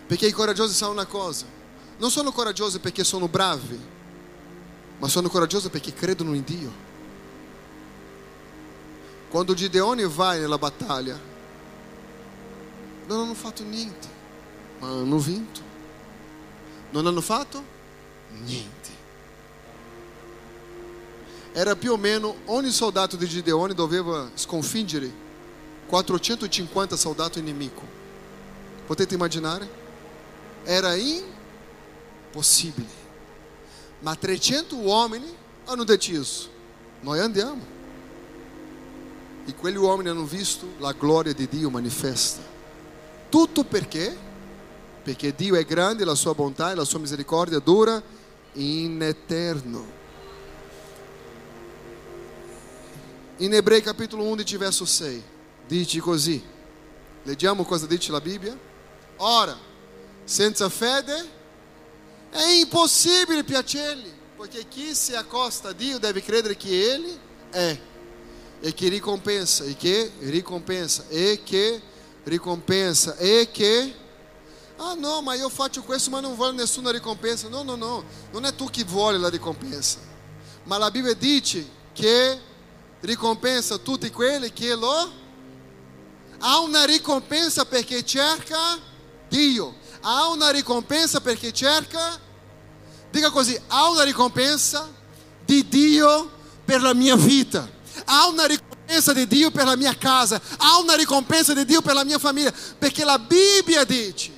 Perché 0.07 0.27
i 0.27 0.33
coraggiosi 0.33 0.75
sanno 0.75 0.93
una 0.93 1.07
cosa. 1.07 1.45
Non 1.99 2.11
sono 2.11 2.31
coraggiosi 2.31 2.79
perché 2.79 3.05
sono 3.05 3.27
bravi, 3.27 3.81
ma 4.99 5.09
sono 5.09 5.29
coraggiosi 5.29 5.69
perché 5.69 5.93
credono 5.93 6.35
in 6.35 6.45
Dio. 6.45 6.85
Quando 9.29 9.55
Gideone 9.55 10.07
vai 10.07 10.39
nella 10.39 10.59
battaglia, 10.59 11.19
non 13.07 13.21
hanno 13.21 13.35
fatto 13.35 13.63
niente, 13.65 14.09
ma 14.79 14.89
hanno 14.89 15.19
vinto. 15.19 15.61
Non 16.91 17.07
hanno 17.07 17.21
fatto 17.21 17.75
niente. 18.45 18.91
Era 21.53 21.75
più 21.75 21.93
o 21.93 21.97
meno 21.97 22.37
ogni 22.47 22.71
soldato 22.71 23.17
di 23.17 23.27
Gideone 23.27 23.73
doveva 23.73 24.31
sconfiggere 24.35 25.11
450 25.87 26.97
soldati 26.97 27.41
nemici. 27.41 27.73
Potete 28.87 29.15
immaginare? 29.15 29.67
Era 30.65 30.95
impossibile. 32.29 33.05
Ma 34.01 34.15
300 34.15 34.77
uomini 34.77 35.35
hanno 35.65 35.85
deciso: 35.85 36.49
noi 37.01 37.21
andiamo. 37.21 37.75
E 39.47 39.55
quegli 39.55 39.77
uomini 39.77 40.11
hanno 40.11 40.25
visto 40.25 40.67
la 40.79 40.93
gloria 40.93 41.33
di 41.33 41.49
Dio 41.49 41.71
manifesta. 41.71 42.43
Tutto 43.31 43.65
perché? 43.65 44.15
Perché 45.03 45.35
Dio 45.35 45.55
è 45.55 45.65
grande, 45.65 46.05
la 46.05 46.15
sua 46.17 46.35
bontà 46.35 46.73
e 46.73 46.75
la 46.75 46.85
sua 46.85 46.99
misericordia 46.99 47.61
dura 47.61 48.03
in 48.57 49.03
eterno. 49.03 49.95
In 53.39 53.53
Ebrei 53.55 53.83
capitolo 53.83 54.25
11 54.25 54.57
verso 54.57 54.85
6 54.85 55.23
dice 55.67 56.01
così. 56.01 56.43
Leggiamo 57.23 57.65
cosa 57.65 57.87
dice 57.87 58.13
la 58.13 58.21
Bibbia. 58.21 58.57
Ora, 59.17 59.57
senza 60.25 60.69
fede 60.69 61.35
è 62.31 62.43
impossibile 62.61 63.45
piacergli, 63.45 64.11
perché 64.37 64.67
chi 64.69 64.95
si 64.95 65.15
accosta 65.15 65.71
a 65.71 65.73
Dio 65.73 65.99
deve 65.99 66.23
credere 66.23 66.57
che 66.57 66.93
Ele 66.93 67.19
è 67.51 67.81
e 68.61 68.75
che 68.75 68.89
ricompensa, 68.89 69.65
e 69.65 69.77
che 69.77 70.13
ricompensa, 70.21 71.05
e 71.09 71.41
che 71.45 71.81
ricompensa, 72.25 73.17
e 73.17 73.49
che 73.51 73.95
ah 74.77 74.95
no, 74.95 75.23
ma 75.23 75.35
io 75.35 75.49
faccio 75.49 75.83
questo 75.83 76.11
ma 76.11 76.21
non 76.21 76.35
voglio 76.37 76.53
nessuna 76.53 76.91
ricompensa. 76.91 77.49
No, 77.49 77.63
no, 77.63 77.77
no, 77.77 78.05
non 78.33 78.45
è 78.45 78.55
tu 78.55 78.69
che 78.71 78.85
vuole 78.85 79.19
la 79.19 79.29
ricompensa. 79.29 79.99
Ma 80.65 80.79
la 80.79 80.91
Bibbia 80.91 81.15
dice 81.15 81.69
che 81.93 82.41
ricompensa 83.01 83.79
tutti 83.79 84.11
quelli 84.11 84.53
che 84.53 84.75
lo 84.75 85.25
há 86.39 86.59
una 86.59 86.85
ricompensa 86.85 87.65
perché 87.65 88.05
cerca 88.05 88.79
Dio. 89.29 89.75
Há 90.03 90.29
una 90.29 90.51
ricompensa 90.51 91.21
perché 91.21 91.53
cerca 91.53 92.21
Diga 93.17 93.31
così, 93.31 93.59
há 93.69 93.89
una 93.89 94.03
ricompensa 94.03 94.87
di 95.47 95.67
Dio 95.67 96.31
per 96.67 96.83
la 96.83 96.93
mia 96.93 97.17
vita. 97.17 97.67
Há 98.05 98.27
una 98.27 98.45
ricompensa 98.45 99.15
di 99.15 99.27
Dio 99.27 99.51
per 99.51 99.65
la 99.65 99.75
mia 99.75 99.97
casa, 99.97 100.39
há 100.59 100.79
una 100.79 100.95
ricompensa 100.95 101.55
di 101.55 101.65
Dio 101.65 101.81
per 101.81 101.95
la 101.95 102.05
mia 102.05 102.19
famiglia, 102.19 102.53
perché 102.79 103.05
la 103.05 103.19
Bibbia 103.19 103.85
dice, 103.85 104.33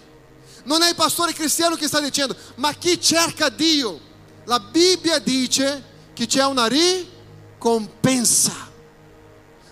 non 0.68 0.82
è 0.82 0.90
il 0.90 0.94
pastore 0.94 1.32
cristiano 1.32 1.74
che 1.74 1.88
sta 1.88 1.98
dicendo, 1.98 2.36
ma 2.56 2.72
chi 2.74 3.00
cerca 3.00 3.48
Dio. 3.48 3.98
La 4.44 4.60
Bibbia 4.60 5.18
dice 5.18 5.82
che 6.12 6.26
c'è 6.26 6.44
una 6.44 6.68
ricompensa. 6.68 8.66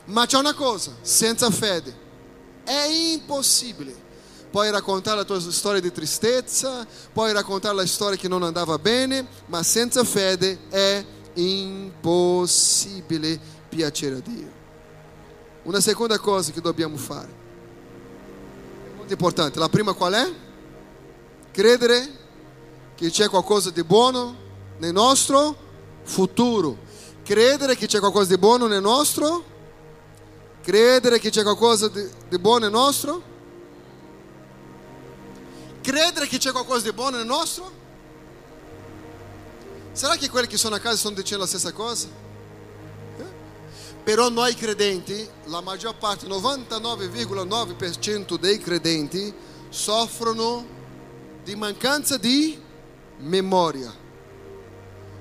Ma 0.07 0.27
c'è 0.27 0.39
una 0.39 0.55
cosa, 0.55 0.93
senza 1.03 1.51
fede 1.51 2.05
è 2.67 2.87
impossibile. 3.13 4.05
Puoi 4.51 4.71
raccontare 4.71 5.19
la 5.19 5.25
tua 5.25 5.41
storia 5.41 5.81
di 5.81 5.93
tristezza, 5.93 6.87
puoi 7.13 7.33
raccontare 7.33 7.75
la 7.75 7.87
storia 7.87 8.19
che 8.19 8.29
non 8.29 8.43
andava 8.43 8.79
bene, 8.79 9.27
ma 9.47 9.63
senza 9.63 10.03
fede 10.03 10.59
è 10.69 11.05
impossibile 11.35 13.39
piacere 13.69 14.17
a 14.17 14.21
Dio. 14.21 14.65
Una 15.63 15.81
seconda 15.81 16.19
cosa 16.19 16.53
che 16.53 16.61
dobbiamo 16.61 16.97
fare, 16.97 17.45
molto 18.97 19.13
importante, 19.13 19.59
la 19.59 19.69
prima 19.69 19.93
qual 19.93 20.15
è? 20.15 20.33
Credere 21.57 22.07
che 22.95 23.09
c'è 23.09 23.31
qualcosa 23.31 23.71
di 23.71 23.83
buono 23.83 24.37
nel 24.77 24.93
nostro 24.93 25.57
futuro. 26.03 26.77
Credere 27.25 27.77
che 27.77 27.87
c'è 27.87 27.99
qualcosa 27.99 28.29
di 28.29 28.39
buono 28.39 28.67
nel 28.67 28.83
nostro 28.83 29.55
Credere 30.67 31.21
che 31.21 31.31
c'è 31.31 31.45
qualcosa 31.45 31.87
di, 31.87 32.05
di 32.29 32.39
buono 32.41 32.65
nel 32.65 32.73
nostro? 32.73 33.23
Credere 35.81 36.27
che 36.27 36.39
c'è 36.39 36.51
qualcosa 36.51 36.83
di 36.83 36.93
buono 36.93 37.19
nel 37.19 37.27
nostro? 37.27 37.71
Será 39.93 40.17
che 40.17 40.29
quelli 40.29 40.49
che 40.49 40.57
sono 40.57 40.75
a 40.75 40.81
casa 40.81 40.97
stanno 40.97 41.15
dicendo 41.15 41.45
la 41.45 41.49
stessa 41.49 41.73
cosa? 41.73 42.09
Però 44.03 44.29
noi 44.29 44.57
credenti, 44.57 45.25
la 45.45 45.61
maggior 45.61 45.95
parte, 45.95 46.27
99,9% 46.27 48.37
dei 48.37 48.59
credenti, 48.59 49.33
soffrono 49.69 50.67
di 51.47 51.55
mancanza 51.55 52.17
di 52.17 52.61
memoria. 53.19 53.95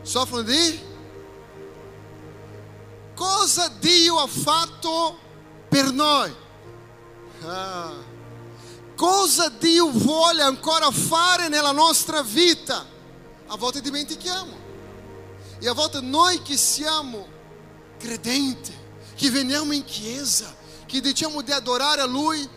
Soffrono 0.01 0.41
di 0.41 0.79
cosa 3.13 3.67
Dio 3.79 4.17
ha 4.17 4.25
fatto 4.25 5.19
per 5.69 5.91
noi. 5.91 6.35
Ah. 7.43 7.93
Cosa 8.95 9.49
Dio 9.49 9.91
vuole 9.91 10.41
ancora 10.41 10.89
fare 10.89 11.47
nella 11.47 11.71
nostra 11.71 12.23
vita? 12.23 12.83
A 13.45 13.55
volte 13.55 13.81
dimentichiamo. 13.81 14.63
E 15.59 15.67
a 15.67 15.73
volte 15.73 16.01
noi 16.01 16.41
che 16.41 16.57
siamo 16.57 17.27
credenti, 17.99 18.73
che 19.15 19.29
veniamo 19.29 19.73
in 19.73 19.83
chiesa, 19.83 20.51
che 20.87 21.01
diciamo 21.01 21.43
di 21.43 21.51
adorare 21.51 22.01
a 22.01 22.07
Lui, 22.07 22.49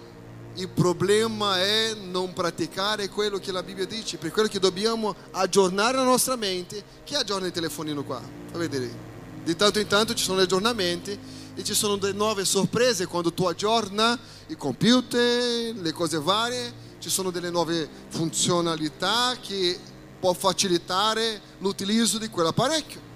il 0.59 0.68
problema 0.68 1.61
è 1.61 1.94
non 1.94 2.32
praticare 2.32 3.09
quello 3.09 3.38
che 3.38 3.52
la 3.52 3.62
Bibbia 3.62 3.86
dice, 3.86 4.16
per 4.16 4.32
quello 4.32 4.48
che 4.48 4.59
dobbiamo 4.59 5.14
aggiornare 5.30 5.96
la 5.96 6.02
nostra 6.02 6.34
mente. 6.34 6.82
Chi 7.04 7.14
aggiorna 7.14 7.46
il 7.46 7.52
telefonino 7.52 8.02
qua? 8.02 8.20
Fa 8.50 8.59
vedere. 8.59 9.06
Di 9.44 9.54
tanto 9.54 9.78
in 9.78 9.86
tanto 9.86 10.14
ci 10.14 10.24
sono 10.24 10.40
aggiornamenti 10.40 11.16
e 11.54 11.62
ci 11.62 11.74
sono 11.74 11.96
delle 11.96 12.12
nuove 12.12 12.44
sorprese 12.44 13.06
quando 13.06 13.32
tu 13.32 13.44
aggiorna 13.44 14.18
i 14.48 14.56
computer, 14.56 15.76
le 15.76 15.92
cose 15.92 16.18
varie, 16.18 16.86
ci 16.98 17.09
sono 17.09 17.30
delle 17.30 17.50
nuove 17.50 17.88
funzionalità 18.09 19.36
che 19.40 19.78
può 20.18 20.32
facilitare 20.32 21.40
l'utilizzo 21.59 22.18
di 22.18 22.28
quell'apparecchio. 22.28 23.06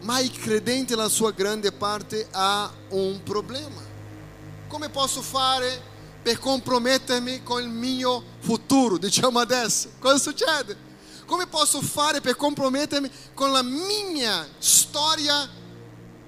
Ma 0.00 0.18
il 0.18 0.32
credente, 0.32 0.96
la 0.96 1.08
sua 1.08 1.30
grande 1.30 1.70
parte, 1.70 2.26
ha 2.32 2.68
un 2.88 3.22
problema. 3.22 3.80
Come 4.66 4.88
posso 4.88 5.22
fare 5.22 5.92
per 6.24 6.38
compromettermi 6.38 7.42
con 7.42 7.60
il 7.60 7.68
mio 7.68 8.24
futuro, 8.40 8.96
diciamo 8.96 9.38
adesso? 9.38 9.90
Cosa 9.98 10.16
succede? 10.16 10.74
Come 11.26 11.46
posso 11.46 11.82
fare 11.82 12.22
per 12.22 12.34
compromettermi 12.34 13.10
con 13.34 13.52
la 13.52 13.62
mia 13.62 14.48
storia 14.56 15.46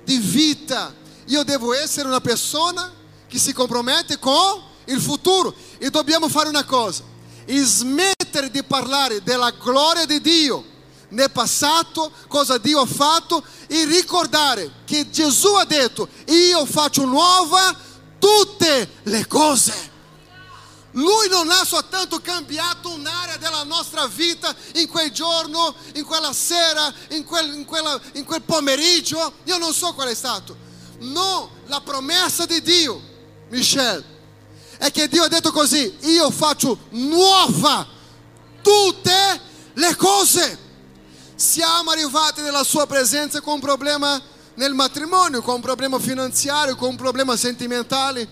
di 0.05 0.19
vita? 0.19 0.95
Io 1.29 1.43
devo 1.45 1.73
essere 1.73 2.09
una 2.09 2.21
persona 2.21 2.93
che 3.27 3.39
si 3.39 3.55
compromette 3.55 4.19
con 4.19 4.63
il 4.85 5.01
futuro. 5.01 5.55
E 5.79 5.89
dobbiamo 5.89 6.29
fare 6.29 6.51
una 6.51 6.65
cosa: 6.65 7.03
smettere 7.47 8.51
di 8.51 8.63
parlare 8.65 9.23
della 9.23 9.51
gloria 9.51 10.05
di 10.05 10.21
Dio 10.21 10.63
nel 11.09 11.31
passato, 11.31 12.13
cosa 12.29 12.59
Dio 12.59 12.81
ha 12.81 12.87
fatto, 12.87 13.43
e 13.67 13.87
ricordare 13.87 14.71
che 14.85 15.09
Gesù 15.09 15.55
ha 15.55 15.65
detto: 15.65 16.07
Io 16.27 16.67
faccio 16.67 17.07
nuova 17.07 17.85
tutte 18.19 18.91
le 19.05 19.27
cose. 19.27 19.95
Lui 20.93 21.29
non 21.29 21.51
ha 21.51 21.63
soltanto 21.65 22.21
cambiato 22.21 22.91
un'area 22.91 23.37
della 23.37 23.65
nostra 23.65 24.07
vita 24.07 24.55
in 24.77 24.89
quel 24.89 25.11
giorno, 25.11 25.75
in 25.95 26.05
quella 26.05 26.33
sera, 26.33 26.93
in 27.11 27.25
quel, 27.25 27.53
in 27.53 27.67
quella, 27.67 28.01
in 28.15 28.25
quel 28.25 28.41
pomeriggio, 28.41 29.35
io 29.45 29.59
non 29.59 29.75
so 29.75 29.93
qual 29.93 30.09
è 30.09 30.15
stato. 30.15 30.57
No, 31.01 31.51
la 31.67 31.83
promessa 31.83 32.47
di 32.47 32.63
Dio, 32.63 33.03
Michel, 33.51 34.03
è 34.79 34.91
che 34.91 35.09
Dio 35.09 35.25
ha 35.25 35.29
detto 35.29 35.53
così, 35.53 35.95
io 36.03 36.31
faccio 36.31 36.79
nuova 36.91 37.87
tutte 38.63 39.41
le 39.75 39.97
cose. 39.97 40.59
Siamo 41.35 41.91
arrivati 41.91 42.41
nella 42.41 42.65
sua 42.65 42.87
presenza 42.87 43.43
con 43.43 43.55
un 43.55 43.61
problema 43.61 44.21
nel 44.57 44.75
matrimonio, 44.75 45.43
con 45.43 45.57
un 45.57 45.61
problema 45.61 45.99
finanziario, 45.99 46.77
con 46.77 46.91
un 46.91 46.97
problema 46.97 47.37
sentimentale, 47.37 48.27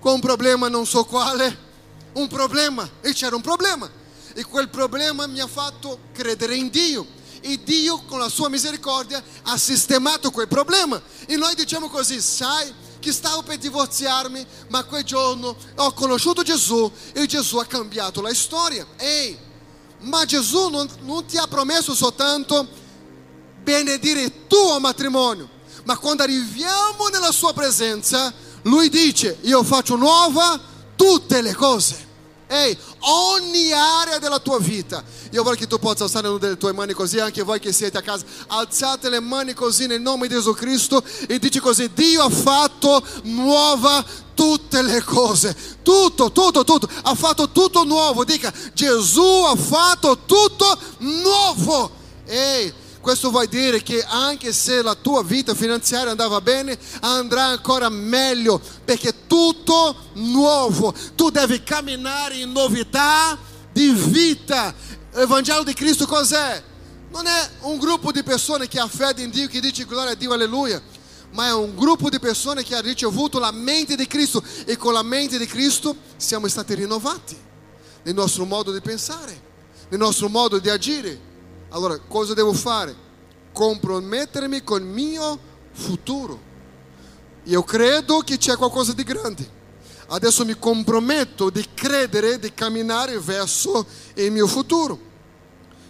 con 0.00 0.14
un 0.14 0.20
problema 0.20 0.68
non 0.68 0.86
so 0.86 1.04
quale. 1.04 1.66
Un 2.12 2.26
problema 2.26 2.88
e 3.00 3.12
c'era 3.12 3.36
un 3.36 3.42
problema. 3.42 3.88
E 4.34 4.44
quel 4.44 4.68
problema 4.68 5.26
mi 5.26 5.40
ha 5.40 5.46
fatto 5.46 6.00
credere 6.12 6.56
in 6.56 6.68
Dio. 6.68 7.06
E 7.40 7.60
Dio 7.62 8.02
con 8.02 8.18
la 8.18 8.28
sua 8.28 8.48
misericordia 8.48 9.22
ha 9.44 9.56
sistemato 9.56 10.30
quel 10.30 10.48
problema. 10.48 11.00
E 11.26 11.36
noi 11.36 11.54
diciamo 11.54 11.88
così 11.88 12.20
sai 12.20 12.72
che 12.98 13.12
stavo 13.12 13.42
per 13.42 13.58
divorziarmi 13.58 14.44
ma 14.68 14.82
quel 14.82 15.04
giorno 15.04 15.56
ho 15.76 15.92
conosciuto 15.92 16.42
Gesù 16.42 16.90
e 17.12 17.26
Gesù 17.26 17.58
ha 17.58 17.66
cambiato 17.66 18.20
la 18.20 18.34
storia. 18.34 18.84
Ehi 18.96 19.46
ma 20.00 20.24
Gesù 20.24 20.68
non, 20.68 20.88
non 21.02 21.24
ti 21.24 21.36
ha 21.36 21.46
promesso 21.46 21.94
soltanto 21.94 22.66
benedire 23.62 24.22
il 24.22 24.46
tuo 24.48 24.78
matrimonio 24.80 25.56
ma 25.88 25.96
quando 25.96 26.22
arriviamo 26.22 27.08
nella 27.10 27.32
sua 27.32 27.54
presenza 27.54 28.30
lui 28.64 28.90
dice 28.90 29.38
io 29.40 29.62
faccio 29.62 29.96
nuova 29.96 30.60
tutte 30.94 31.40
le 31.40 31.54
cose 31.54 32.04
Ehi, 32.50 32.76
ogni 33.00 33.72
area 33.72 34.18
della 34.18 34.38
tua 34.38 34.58
vita. 34.58 35.04
Io 35.32 35.42
voglio 35.42 35.56
che 35.56 35.66
tu 35.66 35.78
possa 35.78 36.04
alzare 36.04 36.38
delle 36.38 36.56
tue 36.56 36.72
mani 36.72 36.94
così, 36.94 37.20
anche 37.20 37.42
voi 37.42 37.60
che 37.60 37.72
siete 37.72 37.98
a 37.98 38.00
casa, 38.00 38.24
alzate 38.46 39.10
le 39.10 39.20
mani 39.20 39.52
così 39.52 39.86
nel 39.86 40.00
nome 40.00 40.28
di 40.28 40.34
Gesù 40.34 40.54
Cristo 40.54 41.04
e 41.28 41.38
dici 41.38 41.60
così, 41.60 41.90
Dio 41.92 42.22
ha 42.22 42.30
fatto 42.30 43.04
nuova 43.24 44.02
tutte 44.32 44.80
le 44.80 45.02
cose, 45.02 45.54
tutto, 45.82 46.32
tutto, 46.32 46.64
tutto, 46.64 46.88
ha 47.02 47.14
fatto 47.14 47.50
tutto 47.50 47.84
nuovo. 47.84 48.24
Dica, 48.24 48.50
Gesù 48.72 49.44
ha 49.46 49.54
fatto 49.54 50.20
tutto 50.24 50.78
nuovo. 51.00 51.90
Ehi, 52.24 52.72
questo 53.00 53.30
vuol 53.30 53.46
dire 53.46 53.82
che 53.82 54.02
anche 54.02 54.52
se 54.52 54.82
la 54.82 54.94
tua 54.94 55.22
vita 55.22 55.54
finanziaria 55.54 56.10
andava 56.10 56.40
bene, 56.40 56.78
andrà 57.00 57.44
ancora 57.44 57.88
meglio, 57.88 58.60
perché 58.84 59.26
tutto 59.26 60.10
nuovo. 60.14 60.92
Tu 61.14 61.30
devi 61.30 61.62
camminare 61.62 62.36
in 62.36 62.52
novità 62.52 63.38
di 63.72 63.90
vita. 63.90 64.74
Il 65.16 65.26
Vangelo 65.26 65.62
di 65.62 65.74
Cristo 65.74 66.06
cos'è? 66.06 66.62
Non 67.10 67.26
è 67.26 67.50
un 67.60 67.78
gruppo 67.78 68.12
di 68.12 68.22
persone 68.22 68.68
che 68.68 68.78
ha 68.78 68.86
fede 68.86 69.22
in 69.22 69.30
Dio, 69.30 69.46
che 69.46 69.60
dice 69.60 69.86
gloria 69.86 70.12
a 70.12 70.14
Dio, 70.14 70.32
alleluia, 70.32 70.80
ma 71.32 71.46
è 71.46 71.52
un 71.52 71.74
gruppo 71.74 72.10
di 72.10 72.18
persone 72.18 72.62
che 72.62 72.74
ha 72.74 72.80
ricevuto 72.80 73.38
la 73.38 73.50
mente 73.50 73.96
di 73.96 74.06
Cristo 74.06 74.42
e 74.66 74.76
con 74.76 74.92
la 74.92 75.02
mente 75.02 75.38
di 75.38 75.46
Cristo 75.46 75.96
siamo 76.16 76.48
stati 76.48 76.74
rinnovati 76.74 77.36
nel 78.02 78.14
nostro 78.14 78.44
modo 78.44 78.72
di 78.72 78.80
pensare, 78.80 79.40
nel 79.88 79.98
nostro 79.98 80.28
modo 80.28 80.58
di 80.58 80.68
agire. 80.68 81.27
Allora, 81.70 81.98
cosa 81.98 82.34
devo 82.34 82.52
fare? 82.52 82.94
Compromettermi 83.52 84.62
con 84.62 84.82
il 84.82 84.88
mio 84.88 85.38
futuro. 85.72 86.46
Io 87.44 87.62
credo 87.62 88.20
che 88.20 88.38
c'è 88.38 88.56
qualcosa 88.56 88.92
di 88.92 89.02
grande. 89.02 89.56
Adesso 90.08 90.44
mi 90.44 90.58
comprometto 90.58 91.50
di 91.50 91.66
credere, 91.74 92.38
di 92.38 92.52
camminare 92.54 93.18
verso 93.18 93.86
il 94.14 94.32
mio 94.32 94.46
futuro. 94.46 94.98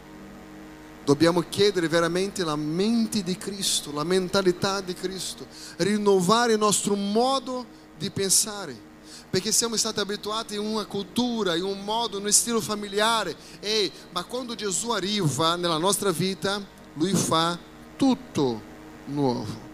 Dobbiamo 1.04 1.44
chiedere 1.48 1.88
veramente 1.88 2.42
la 2.42 2.56
mente 2.56 3.22
di 3.22 3.36
Cristo, 3.36 3.92
la 3.92 4.02
mentalità 4.02 4.80
di 4.80 4.92
Cristo, 4.94 5.46
rinnovare 5.76 6.54
il 6.54 6.58
nostro 6.58 6.96
modo 6.96 7.64
di 7.96 8.10
pensare. 8.10 8.84
Perché 9.30 9.52
siamo 9.52 9.76
stati 9.76 10.00
abituati 10.00 10.54
in 10.54 10.60
una 10.60 10.84
cultura, 10.86 11.54
in 11.54 11.64
un 11.64 11.84
modo, 11.84 12.18
in 12.18 12.24
un 12.24 12.32
stile 12.32 12.60
familiare. 12.60 13.36
Ehi, 13.60 13.92
ma 14.10 14.24
quando 14.24 14.54
Gesù 14.54 14.90
arriva 14.90 15.54
nella 15.56 15.78
nostra 15.78 16.10
vita, 16.10 16.64
Lui 16.94 17.12
fa 17.12 17.58
tutto 17.96 18.74
nuovo 19.06 19.65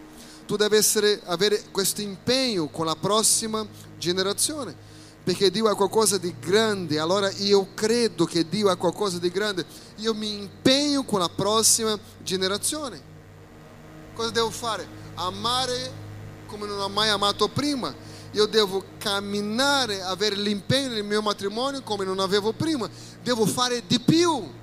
tu 0.45 0.57
devi 0.57 0.77
essere, 0.77 1.21
avere 1.25 1.65
questo 1.71 2.01
impegno 2.01 2.69
con 2.69 2.87
la 2.87 2.97
prossima 2.97 3.67
generazione, 3.99 4.75
perché 5.23 5.51
Dio 5.51 5.69
ha 5.69 5.77
qualcosa 5.77 6.19
di 6.19 6.35
grande, 6.41 6.99
allora 6.99 7.31
io 7.31 7.69
credo 7.75 8.25
che 8.25 8.49
Dio 8.49 8.69
ha 8.69 8.77
qualcosa 8.77 9.19
di 9.19 9.31
grande, 9.31 9.65
io 9.97 10.15
mi 10.15 10.33
impegno 10.33 11.05
con 11.05 11.21
la 11.21 11.29
prossima 11.29 11.99
generazione. 12.23 13.11
Cosa 14.15 14.31
devo 14.31 14.51
fare? 14.51 14.87
Amare 15.15 16.03
come 16.47 16.67
non 16.67 16.81
ho 16.81 16.89
mai 16.89 17.09
amato 17.09 17.49
prima. 17.49 17.95
Io 18.33 18.47
devo 18.47 18.83
camminare, 18.99 20.03
avere 20.03 20.37
l'impegno 20.37 20.89
nel 20.89 21.05
mio 21.05 21.23
matrimonio 21.23 21.83
come 21.83 22.05
non 22.05 22.19
avevo 22.19 22.53
prima. 22.53 22.89
Devo 23.23 23.47
fare 23.47 23.83
di 23.87 24.01
più. 24.01 24.61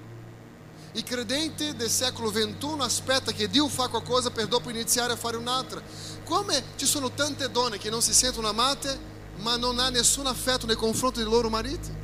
Il 0.94 1.04
credente 1.04 1.76
del 1.76 1.90
secolo 1.90 2.32
XXI 2.32 2.78
aspetta 2.80 3.32
che 3.32 3.48
Dio 3.48 3.68
fa 3.68 3.90
qualcosa 3.90 4.32
per 4.32 4.48
dopo 4.48 4.70
iniziare 4.70 5.14
a 5.14 5.16
fare 5.16 5.38
un'altra. 5.38 5.82
Come 6.24 6.64
ci 6.78 6.86
sono 6.86 7.12
tante 7.12 7.50
donne 7.52 7.78
che 7.78 7.92
non 7.92 8.02
si 8.02 8.14
sentono 8.14 8.48
amate, 8.48 8.98
ma 9.38 9.56
non 9.56 9.78
ha 9.80 9.90
nessun 9.90 10.26
affetto 10.26 10.66
nei 10.66 10.76
confronti 10.76 11.20
dei 11.20 11.30
loro 11.30 11.50
mariti. 11.50 11.96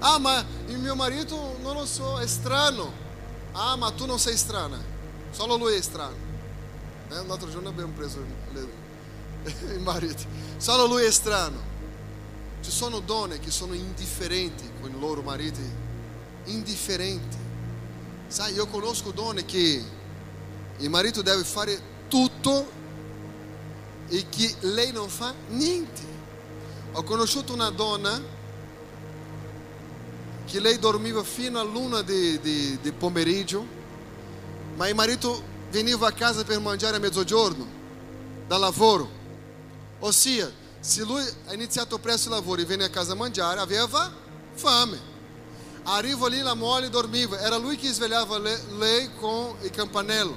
Ah, 0.00 0.18
ma 0.18 0.44
il 0.66 0.78
mio 0.78 0.94
marito 0.94 1.56
non 1.62 1.74
lo 1.74 1.86
so, 1.86 2.18
è 2.18 2.26
strano. 2.26 3.04
Ah, 3.52 3.74
ma 3.76 3.90
tu 3.90 4.04
non 4.04 4.18
sei 4.18 4.36
strana, 4.36 4.78
solo 5.30 5.56
lui 5.56 5.74
è 5.74 5.80
strano. 5.80 6.14
Eh, 7.08 7.18
un 7.18 7.30
altro 7.30 7.48
giorno 7.48 7.70
abbiamo 7.70 7.92
preso 7.92 8.18
il 8.18 9.80
marito, 9.80 10.24
solo 10.58 10.86
lui 10.86 11.04
è 11.04 11.10
strano. 11.10 11.74
Ci 12.60 12.70
sono 12.70 13.00
donne 13.00 13.38
che 13.38 13.50
sono 13.50 13.72
indifferenti 13.72 14.68
con 14.80 14.90
i 14.90 15.00
loro 15.00 15.22
mariti, 15.22 15.62
indifferenti. 16.44 17.45
Sai, 18.28 18.54
io 18.54 18.66
conosco 18.66 19.10
donne 19.12 19.44
che 19.44 19.84
il 20.78 20.90
marito 20.90 21.22
deve 21.22 21.44
fare 21.44 21.78
tutto 22.08 22.66
e 24.08 24.26
che 24.28 24.54
lei 24.60 24.92
non 24.92 25.08
fa 25.08 25.32
niente. 25.48 26.14
Ho 26.92 27.02
conosciuto 27.02 27.52
una 27.52 27.70
donna 27.70 28.20
che 30.46 30.60
lei 30.60 30.78
dormiva 30.78 31.22
fino 31.24 31.58
all'una 31.60 32.02
di, 32.02 32.40
di, 32.40 32.78
di 32.80 32.92
pomeriggio 32.92 33.74
ma 34.76 34.88
il 34.88 34.94
marito 34.94 35.42
veniva 35.70 36.08
a 36.08 36.12
casa 36.12 36.44
per 36.44 36.60
mangiare 36.60 36.96
a 36.96 36.98
mezzogiorno 37.00 37.66
da 38.46 38.58
lavoro. 38.58 39.10
Ossia, 40.00 40.50
se 40.78 41.02
lui 41.02 41.22
ha 41.46 41.54
iniziato 41.54 41.98
presto 41.98 42.28
il 42.28 42.34
lavoro 42.34 42.60
e 42.60 42.64
venne 42.64 42.84
a 42.84 42.90
casa 42.90 43.14
mangiare, 43.14 43.58
aveva 43.58 44.12
fame. 44.54 45.14
Arrivo 45.86 46.26
ali 46.26 46.42
la 46.42 46.54
mole 46.54 46.88
e 46.88 46.90
dormiva. 46.90 47.36
Era 47.36 47.56
lui 47.56 47.76
que 47.76 47.86
esvelhava 47.86 48.38
lei 48.38 49.08
com 49.20 49.52
o 49.52 49.70
campanelo. 49.70 50.36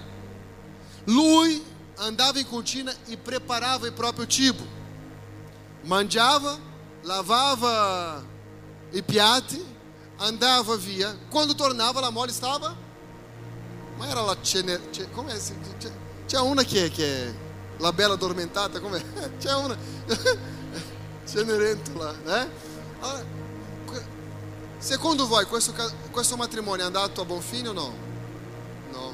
Lui 1.07 1.65
andava 1.97 2.39
em 2.39 2.45
cortina 2.45 2.95
e 3.07 3.17
preparava 3.17 3.87
o 3.87 3.91
próprio 3.91 4.27
tibo. 4.27 4.63
Mandiava, 5.83 6.59
lavava 7.03 8.23
e 8.93 9.01
piate, 9.01 9.65
andava 10.19 10.77
via. 10.77 11.17
Quando 11.31 11.55
tornava, 11.55 11.99
la 11.99 12.11
mole 12.11 12.31
estava. 12.31 12.77
Mas 13.97 14.11
era 14.11 14.21
lá. 14.21 14.37
como 15.15 15.29
é 15.31 15.33
assim? 15.33 15.55
Tinha 16.27 16.43
uma 16.43 16.63
que 16.63 16.77
é 16.77 16.89
que 16.89 17.03
é 17.03 17.33
la 17.79 17.91
bela 17.91 18.13
adormentada. 18.13 18.79
como 18.79 18.95
é? 18.95 19.01
Tinha 19.39 19.57
uma 19.57 19.75
cenerento 21.25 21.97
lá, 21.97 22.13
né? 22.13 22.49
Olha 23.01 23.38
secondo 24.79 25.27
voi 25.27 25.45
questo, 25.45 25.73
questo 26.09 26.35
matrimonio 26.35 26.83
è 26.83 26.87
andato 26.87 27.21
a 27.21 27.25
buon 27.25 27.41
fine 27.41 27.67
o 27.67 27.73
no? 27.73 27.93
No. 28.91 29.13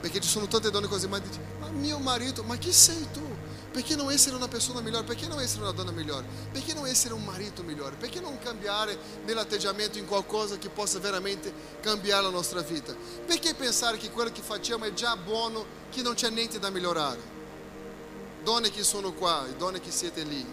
Perché 0.00 0.20
ci 0.20 0.28
sono 0.28 0.46
tante 0.46 0.70
donne 0.70 0.88
così, 0.88 1.08
ma 1.08 1.18
dici, 1.18 1.38
ma 1.58 1.68
mio 1.68 1.98
marito, 1.98 2.42
ma 2.42 2.56
chi 2.56 2.72
sei 2.72 3.06
tu? 3.12 3.38
Perché 3.72 3.94
non 3.94 4.10
essere 4.10 4.34
una 4.34 4.48
persona 4.48 4.80
migliore? 4.80 5.04
Perché 5.04 5.28
non 5.28 5.40
essere 5.40 5.62
una 5.62 5.70
donna 5.70 5.92
migliore? 5.92 6.26
Perché 6.50 6.74
non 6.74 6.86
essere 6.86 7.14
un 7.14 7.22
marito 7.22 7.62
migliore? 7.62 7.94
Perché 7.94 8.18
non 8.18 8.36
cambiare 8.40 8.98
nell'atteggiamento 9.24 9.96
in 9.96 10.06
qualcosa 10.06 10.58
che 10.58 10.68
possa 10.68 10.98
veramente 10.98 11.52
cambiare 11.80 12.24
la 12.24 12.30
nostra 12.30 12.62
vita? 12.62 12.92
Perché 13.24 13.54
pensare 13.54 13.96
che 13.96 14.10
quello 14.10 14.32
che 14.32 14.42
facciamo 14.42 14.86
è 14.86 14.92
già 14.92 15.16
buono, 15.16 15.64
che 15.90 16.02
non 16.02 16.14
c'è 16.14 16.30
niente 16.30 16.58
da 16.58 16.68
migliorare? 16.70 17.38
Donne 18.42 18.70
che 18.70 18.82
sono 18.82 19.12
qua, 19.12 19.46
donne 19.56 19.80
che 19.80 19.92
siete 19.92 20.24
lì, 20.24 20.44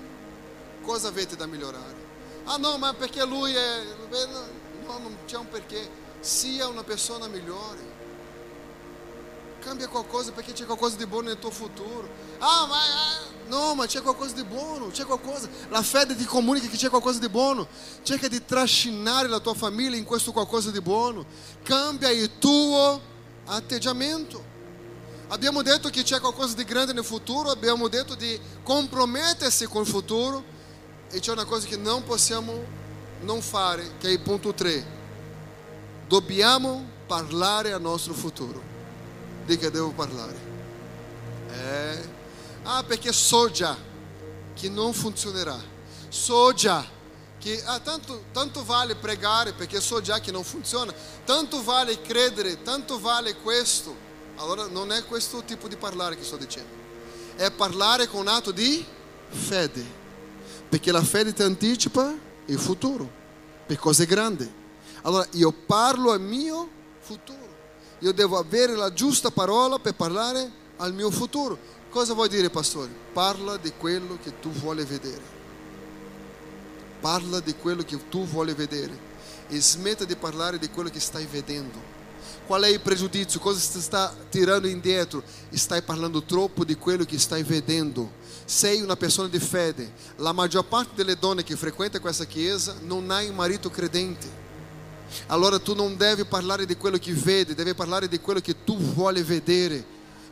cosa 0.84 1.08
avete 1.08 1.36
da 1.36 1.48
migliorare? 1.48 2.07
Ah 2.50 2.56
no, 2.56 2.78
ma 2.78 2.94
perché 2.94 3.26
lui 3.26 3.54
è... 3.54 3.84
No, 4.86 4.98
non 5.00 5.18
c'è 5.26 5.36
un 5.36 5.50
perché. 5.50 5.90
Sia 6.22 6.68
una 6.68 6.84
persona 6.84 7.28
migliore. 7.28 7.96
Cambia 9.60 9.90
qualcosa 9.90 10.32
perché 10.32 10.54
c'è 10.54 10.64
qualcosa 10.64 10.96
di 10.96 11.06
buono 11.06 11.28
nel 11.28 11.40
tuo 11.40 11.52
futuro. 11.52 12.08
Ah, 12.38 12.66
ma... 12.66 12.80
No, 13.48 13.76
ma 13.76 13.86
c'è 13.86 14.02
qualcosa 14.02 14.34
di 14.34 14.46
buono, 14.46 14.88
c'è 14.88 15.04
qualcosa. 15.04 15.50
La 15.70 15.82
fede 15.82 16.16
ti 16.16 16.24
comunica 16.24 16.68
che 16.68 16.78
c'è 16.78 16.88
qualcosa 16.88 17.20
di 17.20 17.28
buono. 17.28 17.68
Cerca 18.02 18.30
di 18.30 18.44
trascinare 18.46 19.28
la 19.28 19.40
tua 19.40 19.54
famiglia 19.54 19.98
in 19.98 20.06
questo 20.06 20.32
qualcosa 20.32 20.72
di 20.72 20.80
buono. 20.80 21.26
Cambia 21.64 22.10
il 22.10 22.38
tuo 22.38 23.02
atteggiamento. 23.46 24.56
Abbiamo 25.28 25.62
detto 25.64 25.90
che 25.90 26.04
c'è 26.04 26.22
qualcosa 26.22 26.56
di 26.56 26.64
grande 26.64 26.94
nel 26.94 27.04
futuro, 27.04 27.50
abbiamo 27.50 27.90
detto 27.90 28.16
di 28.16 28.40
compromettersi 28.64 29.66
con 29.66 29.82
il 29.82 29.88
futuro 29.88 30.56
e 31.10 31.20
c'è 31.20 31.32
una 31.32 31.46
cosa 31.46 31.68
che 31.68 31.78
non 31.78 32.04
possiamo 32.04 32.76
non 33.22 33.42
fare, 33.42 33.94
che 34.00 34.08
è 34.08 34.12
il 34.12 34.20
punto 34.20 34.54
3. 34.54 34.96
Dobbiamo 36.08 36.86
parlare 37.06 37.72
al 37.72 37.82
nostro 37.82 38.14
futuro. 38.14 38.62
Di 39.46 39.58
che 39.58 39.72
devo 39.72 39.92
parlare? 39.92 40.36
Eh, 41.52 42.10
ah, 42.64 42.84
perché 42.84 43.12
so 43.12 43.50
già 43.50 43.76
che 44.54 44.70
non 44.70 44.94
funzionerà. 44.94 45.58
So 46.10 46.54
già 46.54 46.86
che 47.40 47.62
ah, 47.64 47.80
tanto, 47.80 48.26
tanto 48.32 48.64
vale 48.66 48.96
pregare 48.96 49.54
perché 49.54 49.80
so 49.80 50.02
già 50.02 50.20
che 50.20 50.32
non 50.32 50.44
funziona. 50.44 50.94
Tanto 51.24 51.64
vale 51.64 52.02
credere, 52.02 52.62
tanto 52.62 53.00
vale 53.00 53.36
questo. 53.38 54.06
Allora 54.38 54.68
non 54.68 54.92
è 54.92 55.04
questo 55.06 55.44
tipo 55.44 55.68
di 55.68 55.76
parlare 55.76 56.16
che 56.16 56.24
sto 56.24 56.38
dicendo, 56.38 56.70
è 57.36 57.50
parlare 57.52 58.08
con 58.08 58.28
atto 58.28 58.52
di 58.52 58.86
fede, 59.30 59.84
perché 60.70 60.92
la 60.92 61.04
fede 61.04 61.34
ti 61.34 61.44
anticipa 61.44 62.14
il 62.46 62.60
futuro, 62.60 63.10
per 63.66 63.78
cose 63.78 64.06
grandi. 64.06 64.50
Allora 65.04 65.26
io 65.32 65.52
parlo 65.52 66.12
al 66.12 66.22
mio 66.22 66.70
futuro, 67.00 67.48
io 68.00 68.12
devo 68.12 68.38
avere 68.38 68.76
la 68.76 68.92
giusta 68.92 69.32
parola 69.32 69.80
per 69.80 69.94
parlare 69.94 70.52
al 70.78 70.94
mio 70.94 71.10
futuro. 71.12 71.58
Cosa 71.90 72.14
vuoi 72.14 72.30
dire, 72.30 72.50
pastore? 72.50 72.92
Parla 73.14 73.58
di 73.58 73.72
quello 73.78 74.18
che 74.22 74.40
tu 74.40 74.50
vuoi 74.52 74.84
vedere. 74.84 75.36
Parla 77.00 77.40
di 77.40 77.56
quello 77.56 77.84
che 77.84 78.10
tu 78.10 78.26
vuoi 78.26 78.54
vedere 78.54 79.06
e 79.50 79.62
smetta 79.62 80.04
di 80.04 80.16
parlare 80.16 80.60
di 80.60 80.70
quello 80.70 80.90
che 80.90 81.00
stai 81.00 81.26
vedendo. 81.26 81.96
Qual 82.46 82.62
è 82.64 82.68
il 82.68 82.80
pregiudizio? 82.82 83.40
Cosa 83.40 83.60
ti 83.60 83.82
sta 83.82 84.14
tirando 84.30 84.68
indietro? 84.68 85.24
Stai 85.52 85.82
parlando 85.82 86.24
troppo 86.24 86.64
di 86.64 86.76
quello 86.76 87.04
che 87.04 87.18
stai 87.20 87.44
vedendo. 87.44 88.12
Sei 88.48 88.80
una 88.80 88.96
persona 88.96 89.28
di 89.28 89.40
fede. 89.40 89.92
La 90.20 90.32
maggior 90.32 90.64
parte 90.64 90.92
delle 90.96 91.18
donne 91.20 91.44
che 91.44 91.58
frequenta 91.58 92.00
questa 92.00 92.24
chiesa 92.24 92.78
non 92.84 93.12
ha 93.12 93.22
un 93.22 93.36
marito 93.36 93.70
credente. 93.70 94.26
Allora 95.28 95.60
tu 95.60 95.76
non 95.76 95.98
devi 95.98 96.24
parlare 96.24 96.66
di 96.66 96.78
quello 96.78 96.98
che 96.98 97.12
vedi, 97.12 97.54
devi 97.54 97.74
parlare 97.74 98.08
di 98.08 98.22
quello 98.22 98.40
che 98.40 98.64
tu 98.64 98.78
vuoi 98.78 99.22
vedere. 99.22 99.86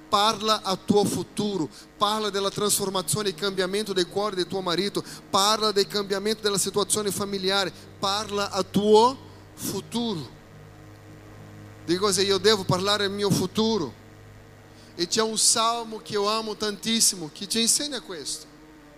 Parla 0.07 0.61
al 0.63 0.85
tuo 0.85 1.03
futuro, 1.03 1.67
parla 1.97 2.29
della 2.29 2.49
trasformazione 2.49 3.29
e 3.29 3.35
cambiamento 3.35 3.91
del 3.91 4.07
cuore 4.07 4.37
del 4.37 4.47
tuo 4.47 4.61
marito, 4.61 5.03
parla 5.29 5.73
del 5.73 5.87
cambiamento 5.87 6.41
della 6.41 6.57
situazione 6.57 7.11
familiare, 7.11 7.73
parla 7.99 8.49
al 8.49 8.69
tuo 8.71 9.17
futuro. 9.55 10.25
Dico 11.83 12.13
se 12.13 12.23
io 12.23 12.37
devo 12.37 12.63
parlare 12.63 13.07
del 13.07 13.13
mio 13.13 13.29
futuro. 13.29 14.03
E 14.95 15.07
c'è 15.07 15.21
un 15.21 15.37
salmo 15.37 15.99
che 16.01 16.13
io 16.13 16.27
amo 16.27 16.55
tantissimo 16.55 17.29
che 17.33 17.47
ti 17.47 17.61
insegna 17.61 17.99
questo. 18.01 18.45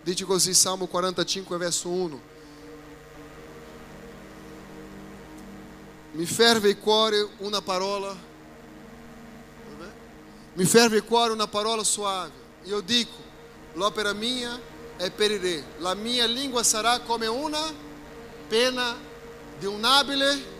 Dice 0.04 0.26
così, 0.26 0.54
Salmo 0.54 0.86
45, 0.86 1.58
verso 1.58 1.90
1. 1.90 2.22
Mi 6.12 6.26
ferve 6.26 6.70
il 6.70 6.80
cuore 6.80 7.28
una 7.38 7.62
parola. 7.62 8.16
Mi 10.54 10.66
ferve 10.66 10.98
il 10.98 11.04
cuore 11.04 11.34
una 11.34 11.48
parola 11.48 11.84
suave. 11.84 12.32
Io 12.64 12.80
dico, 12.82 13.16
l'opera 13.74 14.14
mia 14.14 14.60
è 14.98 15.12
per 15.12 15.32
il 15.32 15.40
re. 15.40 15.64
La 15.80 15.94
mia 15.94 16.26
lingua 16.26 16.64
sarà 16.64 17.00
come 17.00 17.28
una 17.28 17.74
pena 18.48 18.96
di 19.60 19.66
un 19.66 19.84
abile 19.84 20.56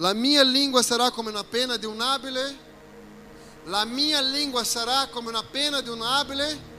la 0.00 0.12
mia 0.12 0.44
lingua 0.44 0.80
sarà 0.80 1.10
come 1.10 1.30
una 1.30 1.42
penna 1.42 1.76
di 1.76 1.84
un 1.84 2.00
abile? 2.00 2.66
La 3.64 3.84
mia 3.84 4.20
lingua 4.20 4.64
sarà 4.64 5.08
come 5.08 5.28
una 5.28 5.42
penna 5.42 5.80
di 5.80 5.88
un 5.88 6.02
abile? 6.02 6.76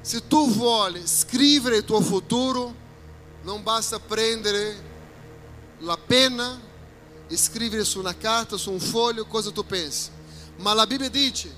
Se 0.00 0.26
tu 0.26 0.50
vuoi 0.50 1.02
scrivere 1.06 1.78
il 1.78 1.84
tuo 1.84 2.00
futuro, 2.00 2.74
non 3.42 3.62
basta 3.62 3.98
prendere 3.98 4.92
la 5.78 5.96
penna 5.96 6.60
e 7.26 7.36
scrivere 7.36 7.84
su 7.84 7.98
una 7.98 8.16
carta, 8.16 8.56
su 8.56 8.70
un 8.70 8.80
foglio, 8.80 9.26
cosa 9.26 9.50
tu 9.50 9.64
pensi. 9.64 10.10
Ma 10.56 10.72
la 10.72 10.86
Bibbia 10.86 11.08
dice, 11.08 11.52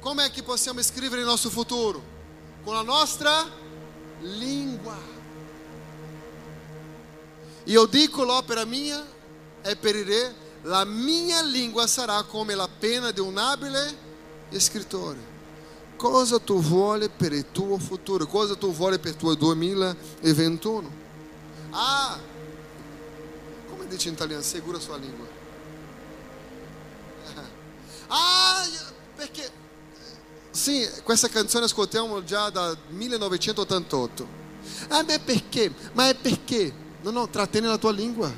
come 0.00 0.26
è 0.26 0.30
che 0.30 0.42
possiamo 0.42 0.82
scrivere 0.82 1.20
il 1.20 1.26
nostro 1.26 1.48
futuro? 1.50 2.02
Con 2.64 2.74
la 2.74 2.82
nostra 2.82 3.48
lingua. 4.20 4.98
Io 7.64 7.86
dico 7.86 8.24
l'opera 8.24 8.64
mia 8.64 9.04
è 9.62 9.76
per 9.76 9.94
il 9.94 10.04
re, 10.04 10.34
la 10.62 10.84
mia 10.84 11.42
lingua 11.42 11.86
sarà 11.86 12.22
come 12.22 12.54
la 12.54 12.68
penna 12.68 13.10
di 13.10 13.20
un 13.20 13.36
abile 13.36 14.10
scrittore. 14.58 15.30
Cosa 15.96 16.38
tu 16.38 16.60
vuoi 16.60 17.08
per 17.08 17.32
il 17.32 17.46
tuo 17.52 17.78
futuro? 17.78 18.26
Cosa 18.26 18.54
tu 18.56 18.72
vuoi 18.72 18.98
per 18.98 19.12
il 19.12 19.16
tuo 19.16 19.34
2021? 19.34 20.90
Ah, 21.70 22.18
come 23.68 23.86
dice 23.86 24.08
in 24.08 24.14
italiano, 24.14 24.42
segura 24.42 24.78
sua 24.78 24.96
lingua. 24.96 25.26
Ah, 28.14 28.68
perché 29.16 29.50
sì, 30.52 30.86
questa 31.02 31.28
canzone 31.28 31.64
ascoltiamo 31.64 32.22
già 32.24 32.50
dal 32.50 32.76
1988. 32.88 34.40
Ah, 34.88 35.02
ma 35.02 35.18
perché? 35.18 35.72
Ma 35.94 36.10
è 36.10 36.14
perché? 36.14 36.70
No, 37.00 37.10
no, 37.10 37.28
trattieni 37.28 37.66
la 37.66 37.78
tua 37.78 37.90
lingua. 37.90 38.30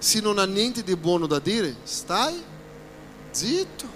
Se 0.00 0.20
non 0.20 0.38
ha 0.38 0.46
niente 0.46 0.82
di 0.82 0.96
buono 0.96 1.26
da 1.26 1.38
dire, 1.38 1.76
stai 1.82 2.42
zitto. 3.30 3.86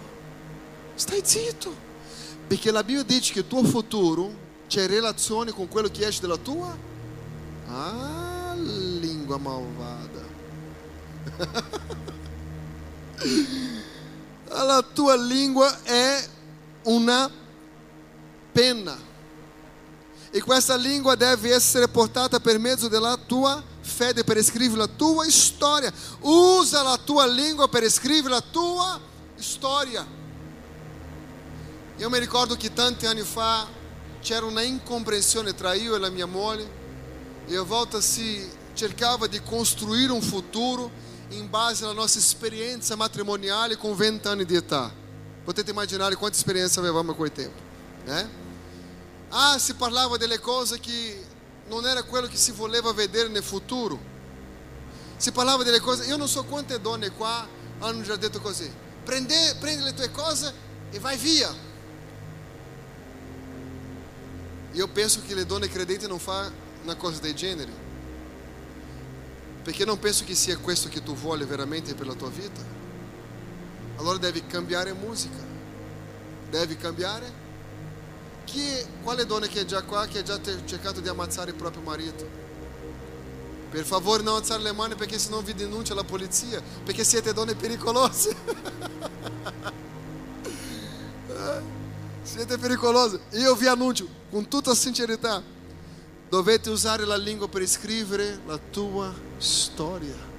Stai 0.94 1.22
zitto. 1.24 1.74
Perché 2.46 2.70
la 2.70 2.84
Bibbia 2.84 3.04
dice 3.04 3.32
che 3.32 3.38
il 3.38 3.46
tuo 3.46 3.64
futuro 3.64 4.30
c'è 4.68 4.86
relazione 4.86 5.50
con 5.50 5.66
quello 5.66 5.88
che 5.88 6.06
esce 6.06 6.20
dalla 6.20 6.36
tua 6.36 6.76
ah, 7.68 8.54
lingua 8.54 9.38
malvada. 9.38 10.20
la 14.48 14.84
tua 14.92 15.16
lingua 15.16 15.82
è 15.84 16.22
una 16.82 17.30
penna. 18.52 18.94
E 20.30 20.42
questa 20.42 20.76
lingua 20.76 21.14
deve 21.14 21.54
essere 21.54 21.88
portata 21.88 22.40
per 22.40 22.58
mezzo 22.58 22.88
della 22.88 23.16
tua 23.16 23.72
fede 23.84 24.24
per 24.24 24.42
scrivere 24.42 24.80
la 24.80 24.88
tua 24.88 25.28
storia. 25.30 25.92
Usa 26.20 26.82
la 26.82 26.98
tua 26.98 27.26
lingua 27.26 27.68
per 27.68 27.88
scrivere 27.90 28.34
la 28.34 28.40
tua 28.40 29.00
storia. 29.36 30.06
Io 31.96 32.10
mi 32.10 32.18
ricordo 32.18 32.56
che 32.56 32.72
tanti 32.72 33.06
anni 33.06 33.22
fa 33.22 33.66
c'era 34.20 34.46
una 34.46 34.62
incomprehensione 34.62 35.54
tra 35.54 35.74
io 35.74 35.94
e 35.94 35.98
la 35.98 36.08
mia 36.08 36.26
moglie 36.26 36.82
e 37.46 37.56
a 37.56 37.62
volta 37.62 38.00
si 38.00 38.50
cercava 38.72 39.26
di 39.26 39.40
costruire 39.42 40.10
un 40.10 40.22
futuro 40.22 40.90
in 41.28 41.48
base 41.48 41.84
alla 41.84 41.92
nostra 41.92 42.20
esperienza 42.20 42.96
matrimoniale 42.96 43.76
con 43.76 43.94
20 43.94 44.26
anni 44.26 44.44
di 44.44 44.56
età. 44.56 44.92
Potete 45.44 45.70
immaginare 45.70 46.16
quanta 46.16 46.36
esperienza 46.36 46.80
avevamo 46.80 47.12
a 47.12 47.14
quel 47.14 47.32
tempo, 47.32 47.60
né? 48.04 48.42
Ah, 49.28 49.58
si 49.58 49.74
parlava 49.74 50.16
delle 50.16 50.40
cose 50.40 50.80
che 50.80 51.22
non 51.68 51.86
era 51.86 52.02
quello 52.02 52.26
che 52.26 52.36
si 52.36 52.52
voleva 52.52 52.92
vedere 52.92 53.28
nel 53.28 53.42
futuro. 53.42 54.12
Si 55.16 55.32
parlava 55.32 55.62
delle 55.62 55.80
cose, 55.80 56.04
io 56.04 56.16
non 56.16 56.28
so 56.28 56.44
quante 56.44 56.80
donne 56.80 57.10
qua 57.10 57.46
hanno 57.78 58.02
già 58.02 58.16
detto 58.16 58.40
così. 58.40 58.70
Prendi, 59.04 59.34
prendi 59.58 59.84
le 59.84 59.94
tue 59.94 60.10
cose 60.10 60.52
e 60.90 60.98
vai 60.98 61.16
via. 61.16 61.52
Io 64.72 64.88
penso 64.88 65.20
che 65.26 65.34
le 65.34 65.46
donne 65.46 65.68
credenti 65.68 66.06
non 66.06 66.18
fanno 66.18 66.52
una 66.82 66.96
cosa 66.96 67.20
del 67.20 67.34
genere. 67.34 67.82
Perché 69.62 69.84
non 69.84 69.98
penso 69.98 70.24
che 70.24 70.34
sia 70.34 70.58
questo 70.58 70.88
che 70.88 71.02
tu 71.02 71.14
vuoi 71.14 71.42
veramente 71.44 71.94
per 71.94 72.06
la 72.06 72.14
tua 72.14 72.28
vita. 72.28 72.60
Allora 73.96 74.18
devi 74.18 74.44
cambiare 74.46 74.92
musica. 74.92 75.38
Devi 76.50 76.76
cambiare. 76.76 77.42
Chi, 78.54 78.86
quale 79.02 79.26
donna 79.26 79.48
che 79.48 79.62
è 79.62 79.64
già 79.64 79.82
qua 79.82 80.06
che 80.06 80.20
ha 80.20 80.22
già 80.22 80.38
cercato 80.64 81.00
di 81.00 81.08
ammazzare 81.08 81.50
il 81.50 81.56
proprio 81.56 81.82
marito? 81.82 82.24
Per 83.68 83.84
favore 83.84 84.22
non 84.22 84.36
alzare 84.36 84.62
le 84.62 84.70
mani 84.70 84.94
perché 84.94 85.18
sennò 85.18 85.40
vi 85.42 85.54
denuncia 85.54 85.92
la 85.92 86.04
polizia, 86.04 86.62
perché 86.84 87.02
siete 87.02 87.32
donne 87.32 87.56
pericolose. 87.56 88.36
siete 92.22 92.56
pericolose. 92.56 93.22
Io 93.32 93.56
vi 93.56 93.66
annuncio 93.66 94.06
con 94.30 94.46
tutta 94.46 94.72
sincerità, 94.72 95.42
dovete 96.28 96.70
usare 96.70 97.04
la 97.04 97.16
lingua 97.16 97.48
per 97.48 97.66
scrivere 97.66 98.38
la 98.46 98.60
tua 98.70 99.12
storia. 99.36 100.32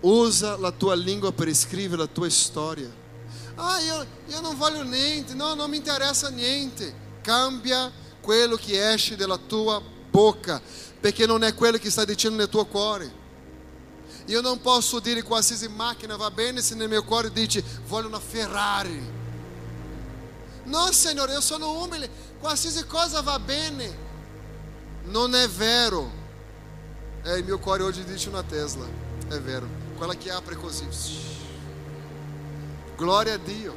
Usa 0.00 0.56
la 0.56 0.70
tua 0.70 0.94
lingua 0.94 1.30
per 1.30 1.52
scrivere 1.54 2.00
la 2.00 2.08
tua 2.08 2.30
storia. 2.30 2.90
Ah, 3.56 3.80
io, 3.80 4.06
io 4.28 4.40
non 4.40 4.56
voglio 4.56 4.82
niente, 4.82 5.34
no, 5.34 5.52
non 5.52 5.68
mi 5.68 5.76
interessa 5.76 6.30
niente. 6.30 7.03
Cambia 7.24 7.90
quello 8.20 8.56
che 8.56 8.92
esce 8.92 9.16
dalla 9.16 9.38
tua 9.38 9.80
bocca, 10.10 10.60
perché 11.00 11.24
non 11.24 11.42
è 11.42 11.54
quello 11.54 11.78
che 11.78 11.88
sta 11.88 12.04
dicendo 12.04 12.36
nel 12.36 12.50
tuo 12.50 12.66
cuore. 12.66 13.10
Io 14.26 14.42
non 14.42 14.60
posso 14.60 15.00
dire 15.00 15.22
qualsiasi 15.22 15.68
macchina 15.68 16.16
va 16.16 16.30
bene 16.30 16.60
se 16.60 16.74
nel 16.74 16.88
mio 16.88 17.02
cuore 17.02 17.32
dice 17.32 17.64
voglio 17.86 18.08
una 18.08 18.20
Ferrari. 18.20 19.12
No, 20.64 20.92
Signore, 20.92 21.32
io 21.32 21.40
sono 21.40 21.82
umile, 21.82 22.10
qualsiasi 22.40 22.84
cosa 22.84 23.22
va 23.22 23.38
bene. 23.38 24.02
Non 25.04 25.34
è 25.34 25.48
vero. 25.48 26.10
É, 27.22 27.40
mio 27.42 27.58
cuore 27.58 27.82
oggi 27.82 28.04
dice 28.04 28.28
una 28.28 28.42
Tesla. 28.42 28.86
È 29.28 29.40
vero. 29.40 29.66
Quella 29.96 30.14
che 30.14 30.30
apre 30.30 30.56
così. 30.56 30.86
Glória 32.96 33.34
a 33.34 33.38
Dio. 33.38 33.74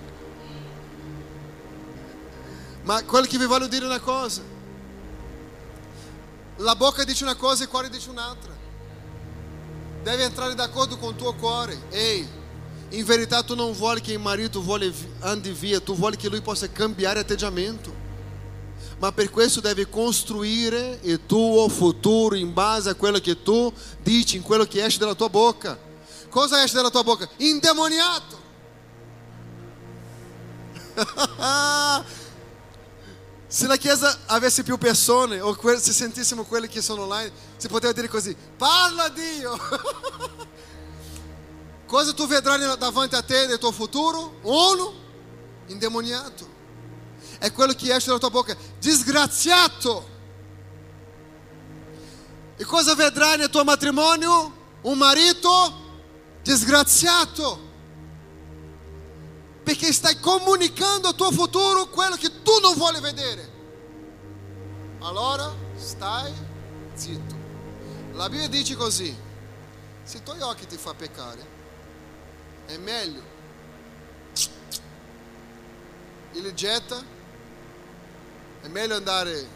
Ma 2.87 3.03
quello 3.03 3.27
che 3.27 3.37
vi 3.37 3.45
voglio 3.45 3.67
dire 3.67 3.83
è 3.83 3.87
una 3.87 3.99
cosa. 3.99 4.41
La 6.55 6.73
bocca 6.77 7.03
dice 7.03 7.25
una 7.25 7.35
cosa 7.35 7.63
e 7.63 7.65
il 7.65 7.69
cuore 7.69 7.89
dice 7.89 8.09
un'altra. 8.09 8.55
Deve 10.03 10.23
entrare 10.23 10.55
d'accordo 10.55 10.97
com 10.97 11.09
o 11.09 11.13
tuo 11.13 11.33
cuore. 11.33 11.77
Ei, 11.89 12.25
in 12.91 13.03
verità 13.03 13.43
tu 13.43 13.55
non 13.55 13.73
vuoi 13.73 13.99
che 13.99 14.13
il 14.13 14.19
marito 14.19 14.63
andi 15.19 15.51
via, 15.51 15.81
tu 15.81 15.97
vuoi 15.97 16.15
che 16.15 16.29
lui 16.29 16.39
possa 16.39 16.71
cambiare 16.71 17.19
atteggiamento. 17.19 17.93
Ma 18.99 19.11
per 19.11 19.31
questo 19.31 19.59
devi 19.59 19.89
costruire 19.89 20.99
il 21.01 21.25
tuo 21.25 21.67
futuro 21.67 22.35
in 22.35 22.53
base 22.53 22.91
a 22.91 22.95
quello 22.95 23.19
che 23.19 23.43
tu 23.43 23.69
dici, 24.01 24.37
in 24.37 24.43
quello 24.43 24.63
che 24.63 24.81
esce 24.85 24.97
dalla 24.97 25.13
tua 25.13 25.27
bocca. 25.27 25.77
Cosa 26.29 26.63
esce 26.63 26.77
dalla 26.77 26.89
tua 26.89 27.03
bocca? 27.03 27.27
Indemoniato. 27.35 28.45
Se 33.47 33.65
la 33.65 33.77
chiesa 33.77 34.19
avesse 34.25 34.63
più 34.63 34.77
persone, 34.77 35.39
o 35.39 35.57
se 35.77 35.93
sentissimo 35.93 36.43
quelli 36.43 36.67
che 36.67 36.81
sono 36.81 37.03
online, 37.03 37.31
si 37.55 37.69
poteva 37.69 37.93
dire 37.93 38.09
così: 38.09 38.35
Parla 38.57 39.07
Dio! 39.09 39.57
Cosa 41.87 42.13
tu 42.13 42.27
vedrai 42.27 42.59
davanti 42.77 43.15
a 43.15 43.21
te 43.21 43.47
nel 43.47 43.57
tuo 43.57 43.71
futuro? 43.71 44.39
Uno 44.41 44.93
indemoniato. 45.67 46.55
È 47.39 47.51
quello 47.53 47.73
che 47.73 47.95
esce 47.95 48.07
dalla 48.07 48.19
tua 48.19 48.29
bocca: 48.29 48.55
disgraziato. 48.79 50.15
E 52.57 52.65
cosa 52.65 52.95
vedrai 52.95 53.37
nel 53.37 53.49
tuo 53.49 53.63
matrimonio? 53.63 54.55
Un 54.81 54.97
marito 54.97 55.85
disgraziato. 56.41 57.66
Perché 59.67 59.91
stai 59.91 60.17
comunicando 60.21 61.09
al 61.09 61.15
tuo 61.15 61.29
futuro 61.29 61.87
quello 61.87 62.15
che 62.15 62.41
tu 62.41 62.57
non 62.61 62.73
vuoi 62.75 63.01
vedere. 63.01 63.51
Allora 64.99 65.53
stai 65.75 66.31
zitto. 66.93 67.35
La 68.13 68.29
Bibbia 68.29 68.47
dice 68.47 68.77
così: 68.77 69.13
se 70.03 70.17
i 70.19 70.23
tuoi 70.23 70.39
occhi 70.39 70.67
ti 70.67 70.77
fa 70.77 70.93
peccare, 70.93 71.45
è 72.67 72.77
meglio 72.77 73.21
ele 76.31 76.53
getta, 76.53 77.03
è 78.61 78.67
meglio 78.69 78.95
andare 78.95 79.47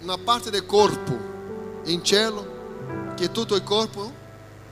una 0.00 0.16
parte 0.16 0.48
del 0.48 0.64
corpo 0.64 1.82
in 1.84 2.02
cielo 2.02 3.12
che 3.14 3.30
tutto 3.30 3.54
il 3.54 3.62
corpo 3.62 4.10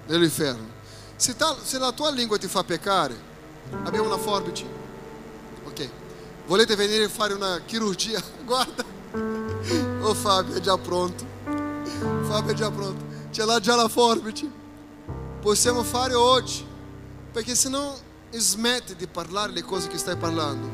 nell'inferno. 0.06 0.68
Se, 1.16 1.36
ta, 1.36 1.54
se 1.62 1.78
la 1.78 1.92
tua 1.92 2.10
lingua 2.10 2.38
ti 2.38 2.48
fa 2.48 2.64
peccare, 2.64 3.32
abbiamo 3.84 4.06
una 4.06 4.18
forbice. 4.18 4.64
Ok. 5.64 5.88
Volete 6.46 6.76
venire 6.76 7.04
a 7.04 7.08
fare 7.08 7.34
una 7.34 7.60
chirurgia? 7.64 8.22
Guarda. 8.44 8.84
Oh 10.00 10.14
Fabio, 10.14 10.54
è 10.54 10.60
già 10.60 10.76
pronto. 10.76 11.24
Fabio 12.22 12.52
è 12.52 12.54
già 12.54 12.70
pronto. 12.70 13.04
Ce 13.30 13.44
l'ha 13.44 13.60
già 13.60 13.74
la 13.74 13.88
forbice. 13.88 14.50
Possiamo 15.40 15.82
fare 15.82 16.14
oggi. 16.14 16.66
Perché 17.32 17.54
se 17.54 17.68
non 17.68 17.92
smetti 18.30 18.94
di 18.96 19.06
parlare 19.06 19.52
le 19.52 19.62
cose 19.62 19.88
che 19.88 19.98
stai 19.98 20.16
parlando, 20.16 20.68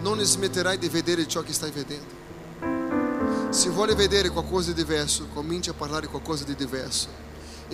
non 0.00 0.18
smetterai 0.18 0.78
di 0.78 0.88
vedere 0.88 1.26
ciò 1.28 1.42
che 1.42 1.52
stai 1.52 1.70
vedendo. 1.70 2.18
Se 3.50 3.68
vuole 3.68 3.94
vedere 3.94 4.30
qualcosa 4.30 4.72
di 4.72 4.82
diverso, 4.82 5.26
comincia 5.34 5.72
a 5.72 5.74
parlare 5.74 6.06
qualcosa 6.06 6.44
di 6.44 6.54
diverso. 6.54 7.08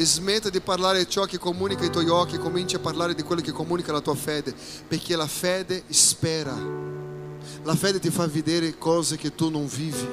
Smetta 0.04 0.50
di 0.50 0.60
parlare 0.60 1.08
ciò 1.08 1.24
che 1.24 1.38
comunica 1.38 1.84
i 1.84 1.90
tuoi 1.90 2.08
occhi, 2.08 2.38
comincia 2.38 2.76
a 2.76 2.80
parlare 2.80 3.14
di 3.14 3.22
quello 3.22 3.40
che 3.40 3.52
comunica 3.52 3.92
la 3.92 4.00
tua 4.00 4.14
fede, 4.14 4.54
perché 4.86 5.16
la 5.16 5.26
fede 5.26 5.84
spera. 5.88 6.54
La 7.62 7.74
fede 7.74 7.98
ti 7.98 8.10
fa 8.10 8.26
vedere 8.26 8.76
cose 8.78 9.16
che 9.16 9.34
tu 9.34 9.50
non 9.50 9.66
vivi, 9.66 10.08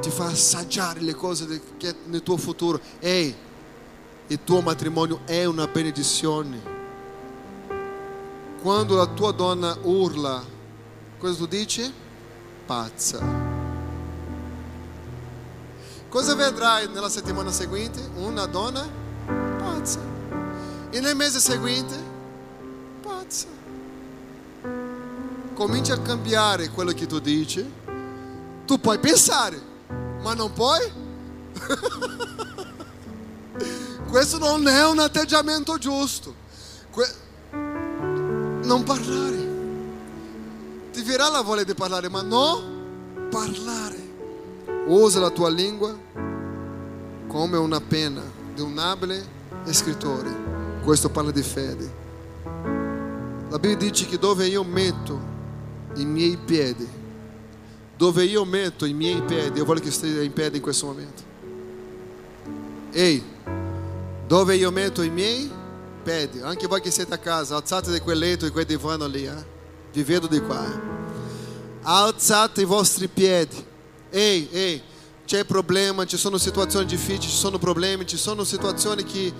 ti 0.00 0.10
fa 0.10 0.26
assaggiare 0.26 1.00
le 1.00 1.14
cose 1.14 1.60
che 1.76 1.94
nel 2.06 2.22
tuo 2.22 2.36
futuro. 2.36 2.80
Ehi, 2.98 3.34
il 4.26 4.38
tuo 4.42 4.60
matrimonio 4.60 5.20
è 5.24 5.44
una 5.44 5.66
benedizione. 5.66 6.74
Quando 8.60 8.96
la 8.96 9.06
tua 9.06 9.32
donna 9.32 9.76
urla, 9.82 10.42
cosa 11.18 11.36
tu 11.36 11.46
dici? 11.46 11.92
Pazza. 12.66 13.45
Cosa 16.16 16.34
vedrai 16.34 16.88
nella 16.88 17.10
settimana 17.10 17.52
seguente? 17.52 18.00
Una 18.14 18.46
donna 18.46 18.88
pazza. 19.58 20.00
E 20.88 20.98
nel 20.98 21.14
mese 21.14 21.40
seguente? 21.40 21.94
Pazza. 23.02 23.44
Comincia 25.52 25.92
a 25.92 25.98
cambiare 25.98 26.70
quello 26.70 26.92
che 26.92 27.04
tu 27.04 27.18
dici. 27.18 27.70
Tu 28.64 28.80
puoi 28.80 28.98
pensare, 28.98 29.60
ma 30.22 30.32
non 30.32 30.54
puoi? 30.54 30.90
Questo 34.08 34.38
non 34.38 34.66
è 34.68 34.86
un 34.86 35.00
atteggiamento 35.00 35.76
giusto. 35.76 36.34
Que- 36.92 37.14
non 37.50 38.84
parlare. 38.84 39.48
Ti 40.94 41.02
verrà 41.02 41.28
la 41.28 41.42
voglia 41.42 41.64
di 41.64 41.74
parlare, 41.74 42.08
ma 42.08 42.22
non 42.22 43.28
parlare. 43.28 44.05
Usa 44.86 45.20
la 45.20 45.30
tua 45.30 45.48
lingua 45.48 45.94
come 47.26 47.56
una 47.56 47.80
penna 47.80 48.22
di 48.54 48.60
un 48.60 48.78
abile 48.78 49.24
scrittore. 49.70 50.30
Questo 50.82 51.10
parla 51.10 51.30
di 51.30 51.42
fede. 51.42 52.04
La 53.48 53.58
Bibbia 53.58 53.76
dice 53.76 54.06
che 54.06 54.18
dove 54.18 54.46
io 54.46 54.64
metto 54.64 55.20
i 55.94 56.04
miei 56.04 56.36
piedi, 56.36 56.86
dove 57.96 58.24
io 58.24 58.44
metto 58.44 58.84
i 58.84 58.92
miei 58.92 59.22
piedi, 59.22 59.58
io 59.58 59.64
voglio 59.64 59.80
che 59.80 59.90
stia 59.90 60.22
in 60.22 60.32
piedi 60.32 60.56
in 60.56 60.62
questo 60.62 60.86
momento. 60.86 61.22
Ehi, 62.92 63.22
Dove 64.26 64.56
io 64.56 64.72
metto 64.72 65.02
i 65.02 65.10
miei 65.10 65.48
piedi, 66.02 66.40
anche 66.40 66.66
voi 66.66 66.80
che 66.80 66.90
siete 66.90 67.14
a 67.14 67.18
casa, 67.18 67.56
alzate 67.56 67.92
di 67.92 68.00
quel 68.00 68.18
letto 68.18 68.44
e 68.44 68.50
quel 68.50 68.64
divano 68.64 69.06
lì, 69.06 69.24
eh? 69.24 69.44
vi 69.92 70.02
vedo 70.02 70.26
di 70.26 70.40
qua. 70.40 70.64
eh. 70.66 70.78
Alzate 71.82 72.62
i 72.62 72.64
vostri 72.64 73.06
piedi. 73.06 73.65
Ehi, 74.16 74.48
ehi, 74.50 74.82
c'è 75.26 75.44
problema, 75.44 76.06
ci 76.06 76.16
sono 76.16 76.38
situazioni 76.38 76.86
difficili, 76.86 77.20
ci 77.20 77.36
sono 77.36 77.58
problemi, 77.58 78.06
ci 78.06 78.16
sono 78.16 78.44
situazioni 78.44 79.04
che 79.04 79.30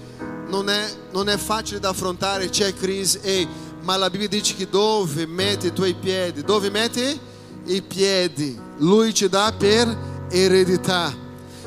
non 0.48 0.68
è, 0.68 0.86
non 1.12 1.30
è 1.30 1.38
facile 1.38 1.80
da 1.80 1.88
affrontare, 1.88 2.50
c'è 2.50 2.74
crisi. 2.74 3.18
Ehi, 3.22 3.48
ma 3.80 3.96
la 3.96 4.10
Bibbia 4.10 4.28
dice 4.28 4.54
che 4.54 4.68
dove 4.68 5.24
metti 5.24 5.68
i 5.68 5.72
tuoi 5.72 5.94
piedi, 5.94 6.42
dove 6.42 6.68
metti 6.68 7.18
i 7.64 7.80
piedi, 7.80 8.60
Lui 8.76 9.14
ti 9.14 9.26
dà 9.30 9.50
per 9.56 10.26
eredità. 10.28 11.25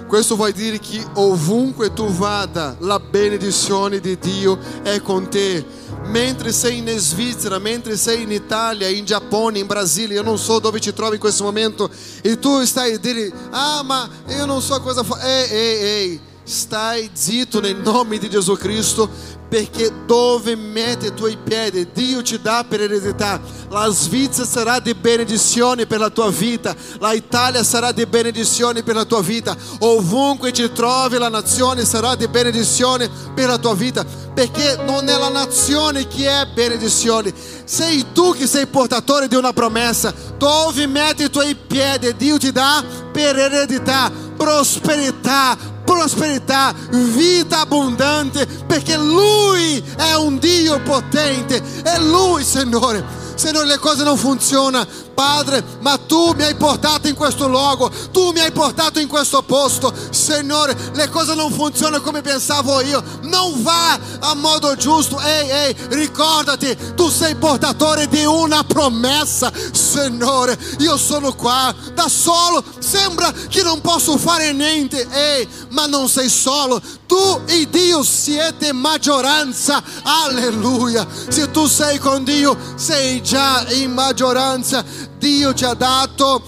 Questo 0.09 0.35
vuol 0.35 0.53
dire 0.53 0.79
che 0.79 1.05
ovunque 1.13 1.93
tu 1.93 2.07
vada, 2.07 2.75
la 2.79 2.99
benedizione 2.99 3.99
di 3.99 4.17
Dio 4.17 4.57
è 4.81 4.99
con 5.03 5.29
te. 5.29 5.63
Mentre 6.05 6.51
sei 6.51 6.79
in 6.79 6.87
Svizzera, 6.97 7.59
mentre 7.59 7.95
sei 7.95 8.23
in 8.23 8.31
Italia, 8.31 8.87
in 8.87 9.05
Giappone, 9.05 9.59
in 9.59 9.67
Brasile, 9.67 10.15
io 10.15 10.23
non 10.23 10.39
so 10.39 10.57
dove 10.57 10.79
ti 10.79 10.91
trovi 10.93 11.13
in 11.13 11.19
questo 11.21 11.43
momento, 11.43 11.91
e 12.23 12.39
tu 12.39 12.65
stai 12.65 12.95
a 12.95 12.97
dire, 12.97 13.31
ah 13.51 13.83
ma 13.83 14.09
io 14.29 14.45
non 14.45 14.63
so 14.63 14.81
cosa 14.81 15.03
fare. 15.03 15.21
Ehi, 15.21 15.51
ehi, 15.51 15.83
ehi, 15.83 16.19
stai 16.49 17.11
zitto 17.13 17.59
nel 17.59 17.75
nome 17.75 18.17
di 18.17 18.29
Gesù 18.29 18.55
Cristo, 18.55 19.37
perché 19.47 19.91
dove 20.05 20.55
mette 20.55 21.07
i 21.07 21.13
tuoi 21.13 21.37
piedi, 21.43 21.87
Dio 21.93 22.21
ti 22.21 22.39
dà 22.41 22.65
per 22.67 22.81
eredità. 22.81 23.39
La 23.69 23.87
Svizzera 23.89 24.47
sarà 24.47 24.79
di 24.79 24.93
benedizione 24.93 25.85
per 25.85 25.99
la 25.99 26.09
tua 26.09 26.29
vita, 26.29 26.75
la 26.99 27.13
Italia 27.13 27.63
sarà 27.63 27.91
di 27.91 28.05
benedizione 28.05 28.83
per 28.83 28.95
la 28.95 29.05
tua 29.05 29.21
vita, 29.21 29.55
ovunque 29.79 30.51
ti 30.51 30.71
trovi 30.71 31.17
la 31.17 31.29
nazione 31.29 31.85
sarà 31.85 32.15
di 32.15 32.27
benedizione 32.27 33.09
per 33.33 33.47
la 33.47 33.57
tua 33.57 33.75
vita, 33.75 34.03
perché 34.33 34.79
non 34.85 35.07
è 35.07 35.17
la 35.17 35.29
nazione 35.29 36.07
che 36.07 36.27
è 36.27 36.47
benedizione, 36.53 37.33
sei 37.63 38.05
tu 38.13 38.33
che 38.33 38.47
sei 38.47 38.65
portatore 38.65 39.27
di 39.27 39.35
una 39.35 39.53
promessa. 39.53 40.13
Dove 40.37 40.87
metti 40.87 41.23
i 41.23 41.29
tuoi 41.29 41.55
piedi, 41.55 42.15
Dio 42.15 42.37
ti 42.37 42.51
dà 42.51 42.83
per 43.11 43.37
eredità, 43.37 44.11
prosperità, 44.37 45.57
prosperità, 45.89 46.71
vita 46.91 47.61
abbondante, 47.61 48.45
perché 48.67 48.95
Lui 48.95 49.83
è 49.97 50.13
un 50.13 50.37
Dio 50.37 50.79
potente, 50.81 51.59
è 51.81 51.99
Lui, 51.99 52.43
Signore. 52.43 53.28
Signore, 53.39 53.67
le 53.67 53.77
cose 53.77 54.03
non 54.03 54.17
funzionano, 54.17 54.85
Padre, 55.13 55.63
ma 55.79 55.97
tu 55.97 56.33
mi 56.33 56.43
hai 56.43 56.55
portato 56.55 57.07
in 57.07 57.15
questo 57.15 57.47
luogo, 57.47 57.89
tu 58.11 58.31
mi 58.31 58.41
hai 58.41 58.51
portato 58.51 58.99
in 58.99 59.07
questo 59.07 59.41
posto, 59.43 59.93
Signore, 60.09 60.75
le 60.93 61.07
cose 61.07 61.35
non 61.35 61.49
funzionano 61.49 62.01
come 62.01 62.21
pensavo 62.21 62.81
io, 62.81 63.01
non 63.23 63.63
va 63.63 63.97
a 64.19 64.33
modo 64.35 64.75
giusto, 64.75 65.21
ehi, 65.21 65.49
ehi, 65.49 65.75
ricordati, 65.89 66.77
tu 66.95 67.09
sei 67.09 67.35
portatore 67.35 68.07
di 68.09 68.25
una 68.25 68.63
promessa, 68.65 69.51
Signore, 69.71 70.57
io 70.79 70.97
sono 70.97 71.33
qua 71.33 71.73
da 71.93 72.09
solo, 72.09 72.61
sembra 72.79 73.31
che 73.47 73.63
non 73.63 73.79
posso 73.79 74.17
fare 74.17 74.51
niente, 74.51 75.07
ehi, 75.09 75.47
ma 75.69 75.85
non 75.85 76.09
sei 76.09 76.27
solo, 76.27 76.81
tu 77.07 77.41
e 77.45 77.67
Dio 77.69 78.03
siete 78.03 78.73
maggioranza, 78.73 79.81
alleluia, 80.03 81.07
se 81.27 81.49
tu 81.51 81.67
sei 81.67 81.97
con 81.99 82.23
Dio, 82.25 82.57
sei 82.75 83.21
già 83.29 83.63
in 83.73 83.91
maggioranza, 83.93 84.83
Dio 85.19 85.53
ti 85.53 85.63
ha 85.63 85.75
dato 85.75 86.41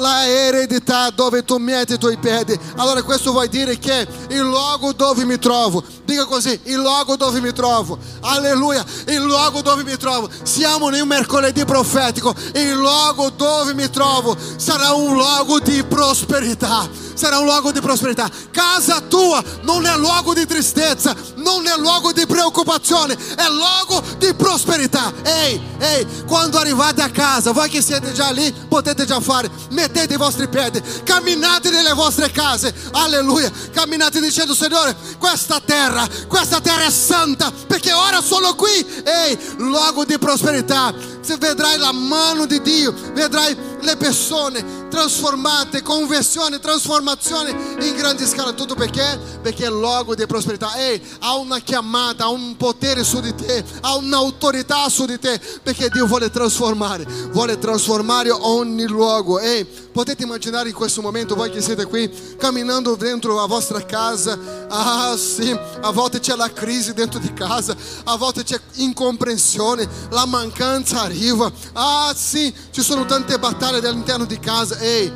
la 0.00 0.26
eredità 0.26 1.10
dove 1.10 1.44
tu 1.44 1.58
metti 1.58 1.92
i 1.92 1.98
tuoi 1.98 2.16
piedi. 2.16 2.58
Allora 2.74 3.04
questo 3.04 3.30
vuol 3.30 3.46
dire 3.46 3.78
che 3.78 4.04
il 4.30 4.40
luogo 4.40 4.92
dove 4.92 5.24
mi 5.24 5.38
trovo, 5.38 5.80
dica 6.04 6.24
così, 6.24 6.58
il 6.64 6.74
luogo 6.74 7.14
dove 7.14 7.40
mi 7.40 7.52
trovo, 7.52 7.98
alleluia, 8.22 8.84
il 9.06 9.22
luogo 9.22 9.62
dove 9.62 9.84
mi 9.84 9.96
trovo, 9.96 10.28
siamo 10.42 10.86
un 10.86 11.00
mercoledì 11.06 11.64
profetico, 11.64 12.34
il 12.54 12.72
luogo 12.72 13.30
dove 13.30 13.72
mi 13.72 13.88
trovo 13.88 14.36
sarà 14.56 14.92
un 14.92 15.14
luogo 15.14 15.60
di 15.60 15.84
prosperità, 15.84 16.88
sarà 17.14 17.38
un 17.38 17.44
luogo 17.44 17.72
di 17.72 17.80
prosperità. 17.80 18.30
Casa 18.50 19.00
tua 19.00 19.42
non 19.62 19.86
è 19.86 19.96
luogo 19.96 20.34
di 20.34 20.46
tristezza, 20.46 21.14
non 21.36 21.66
è 21.66 21.76
luogo 21.76 22.12
di 22.12 22.26
preoccupazione, 22.26 23.16
è 23.36 23.48
luogo 23.48 24.02
di 24.18 24.34
prosperità. 24.34 25.12
Ehi, 25.22 25.60
ehi, 25.78 26.06
quando 26.26 26.58
arrivate 26.58 27.02
a 27.02 27.10
casa, 27.10 27.52
voi 27.52 27.68
che 27.68 27.82
siete 27.82 28.12
già 28.12 28.30
lì, 28.30 28.52
potete 28.68 29.04
già 29.04 29.20
fare, 29.20 29.50
mettete 29.70 30.14
i 30.14 30.18
vostri 30.18 30.48
piedi, 30.48 30.82
camminate 31.04 31.70
nelle 31.70 31.92
vostre 31.92 32.30
case, 32.30 32.74
alleluia, 32.92 33.50
camminate 33.72 34.20
dicendo 34.20 34.54
Signore, 34.54 34.96
questa 35.18 35.60
terra, 35.64 36.06
questa 36.28 36.60
terra 36.60 36.84
è 36.84 36.90
santa, 36.90 37.52
perché 37.66 37.92
ora 37.92 38.20
sono 38.20 38.54
qui, 38.54 39.02
ehi, 39.04 39.38
luogo 39.58 40.04
di 40.04 40.18
prosperità, 40.18 40.92
se 41.24 41.38
vedrai 41.38 41.78
la 41.78 41.92
mano 41.92 42.44
di 42.44 42.60
Dio, 42.60 42.92
vedrai 43.14 43.56
le 43.80 43.96
persone 43.96 44.82
trasformate, 44.94 45.82
conversione, 45.82 46.60
trasformazione 46.60 47.50
in 47.80 47.96
grande 47.96 48.26
scala, 48.26 48.52
tutto 48.52 48.74
perché? 48.74 49.18
Perché 49.42 49.66
è 49.66 49.68
luogo 49.68 50.14
di 50.14 50.24
prosperità, 50.26 50.76
ehi, 50.76 51.02
ha 51.20 51.34
una 51.34 51.58
chiamata, 51.58 52.24
ha 52.24 52.28
un 52.28 52.56
potere 52.56 53.02
su 53.02 53.20
di 53.20 53.34
te, 53.34 53.64
ha 53.80 53.96
un'autorità 53.96 54.88
su 54.88 55.04
di 55.04 55.18
te, 55.18 55.40
perché 55.62 55.88
Dio 55.88 56.06
vuole 56.06 56.30
trasformare, 56.30 57.04
vuole 57.32 57.58
trasformare 57.58 58.30
ogni 58.30 58.86
luogo, 58.86 59.40
ehi, 59.40 59.64
potete 59.64 60.22
immaginare 60.22 60.68
in 60.68 60.74
questo 60.74 61.02
momento, 61.02 61.34
voi 61.34 61.50
che 61.50 61.60
siete 61.60 61.86
qui, 61.86 62.08
camminando 62.38 62.94
dentro 62.94 63.34
la 63.34 63.46
vostra 63.46 63.84
casa, 63.84 64.38
ah 64.68 65.16
sì, 65.16 65.50
a 65.80 65.90
volte 65.90 66.20
c'è 66.20 66.36
la 66.36 66.52
crisi 66.52 66.92
dentro 66.92 67.18
di 67.18 67.32
casa, 67.32 67.74
a 68.04 68.16
volte 68.16 68.44
c'è 68.44 68.60
incomprensione, 68.74 69.88
la 70.10 70.24
mancanza 70.24 71.02
arriva, 71.14 71.50
ah 71.74 72.12
sì, 72.16 72.52
ci 72.70 72.82
sono 72.82 73.06
tante 73.06 73.38
battaglie 73.38 73.86
all'interno 73.86 74.24
di 74.24 74.38
casa, 74.40 74.78
ehi, 74.78 75.12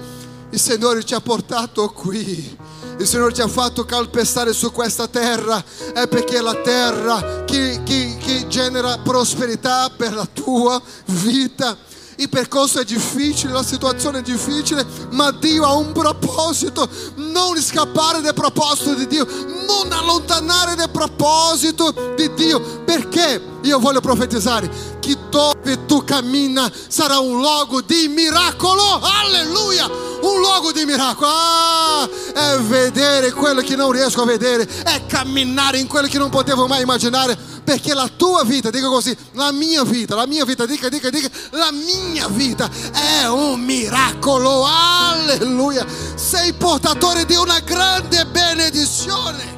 il 0.50 0.60
Signore 0.60 1.04
ci 1.04 1.14
ha 1.14 1.20
portato 1.20 1.88
qui. 1.90 2.56
Il 2.98 3.06
Signore 3.06 3.32
ti 3.32 3.40
ha 3.40 3.48
fatto 3.48 3.84
calpestare 3.84 4.52
su 4.52 4.72
questa 4.72 5.06
terra, 5.06 5.62
è 5.92 6.08
perché 6.08 6.40
la 6.40 6.54
terra 6.54 7.44
che, 7.44 7.82
che, 7.84 8.16
che 8.18 8.46
genera 8.48 8.98
prosperità 8.98 9.90
per 9.90 10.14
la 10.14 10.26
tua 10.32 10.80
vita. 11.06 11.76
Il 12.16 12.28
percorso 12.28 12.80
è 12.80 12.84
difficile, 12.84 13.52
la 13.52 13.62
situazione 13.62 14.18
è 14.18 14.22
difficile, 14.22 14.84
ma 15.10 15.30
Dio 15.30 15.64
ha 15.64 15.74
un 15.74 15.92
proposito. 15.92 16.88
Non 17.14 17.56
scappare 17.60 18.20
dal 18.20 18.34
proposito 18.34 18.94
di 18.94 19.06
Dio, 19.06 19.24
non 19.24 19.92
allontanare 19.92 20.74
dal 20.74 20.90
proposito 20.90 21.94
di 22.16 22.34
Dio. 22.34 22.82
Perché 22.84 23.40
io 23.62 23.78
voglio 23.78 24.00
profetizzare 24.00 24.97
che 25.00 25.16
dove 25.30 25.86
tu 25.86 26.04
cammina 26.04 26.70
sarà 26.88 27.18
un 27.18 27.38
luogo 27.38 27.80
di 27.80 28.08
miracolo. 28.08 29.00
Alleluia! 29.00 29.86
Un 30.20 30.40
luogo 30.40 30.72
di 30.72 30.84
miracolo. 30.84 31.30
Ah, 31.30 32.08
è 32.34 32.58
vedere 32.60 33.32
quello 33.32 33.60
che 33.60 33.76
non 33.76 33.92
riesco 33.92 34.22
a 34.22 34.26
vedere, 34.26 34.66
è 34.84 35.06
camminare 35.06 35.78
in 35.78 35.86
quello 35.86 36.08
che 36.08 36.18
non 36.18 36.30
potevo 36.30 36.66
mai 36.66 36.82
immaginare. 36.82 37.36
Perché 37.62 37.92
la 37.92 38.08
tua 38.16 38.44
vita, 38.44 38.70
dica 38.70 38.88
così, 38.88 39.16
la 39.32 39.52
mia 39.52 39.84
vita, 39.84 40.14
la 40.14 40.26
mia 40.26 40.44
vita, 40.44 40.64
dica, 40.64 40.88
dica, 40.88 41.10
dica, 41.10 41.28
la 41.50 41.70
mia 41.70 42.26
vita 42.28 42.68
è 42.92 43.26
un 43.28 43.60
miracolo. 43.60 44.64
Alleluia! 44.66 45.86
Sei 46.14 46.52
portatore 46.54 47.24
di 47.24 47.36
una 47.36 47.60
grande 47.60 48.24
benedizione. 48.26 49.56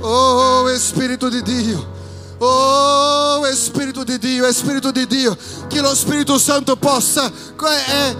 Oh 0.00 0.66
Spirito 0.78 1.28
di 1.28 1.42
Dio. 1.42 1.99
Oh 2.42 3.44
Spirito 3.54 4.04
di 4.04 4.18
Dio, 4.18 4.50
Spirito 4.52 4.90
di 4.90 5.06
Dio, 5.06 5.36
che 5.68 5.80
lo 5.80 5.94
Spirito 5.94 6.38
Santo 6.38 6.76
possa 6.76 7.30
eh, 7.30 8.16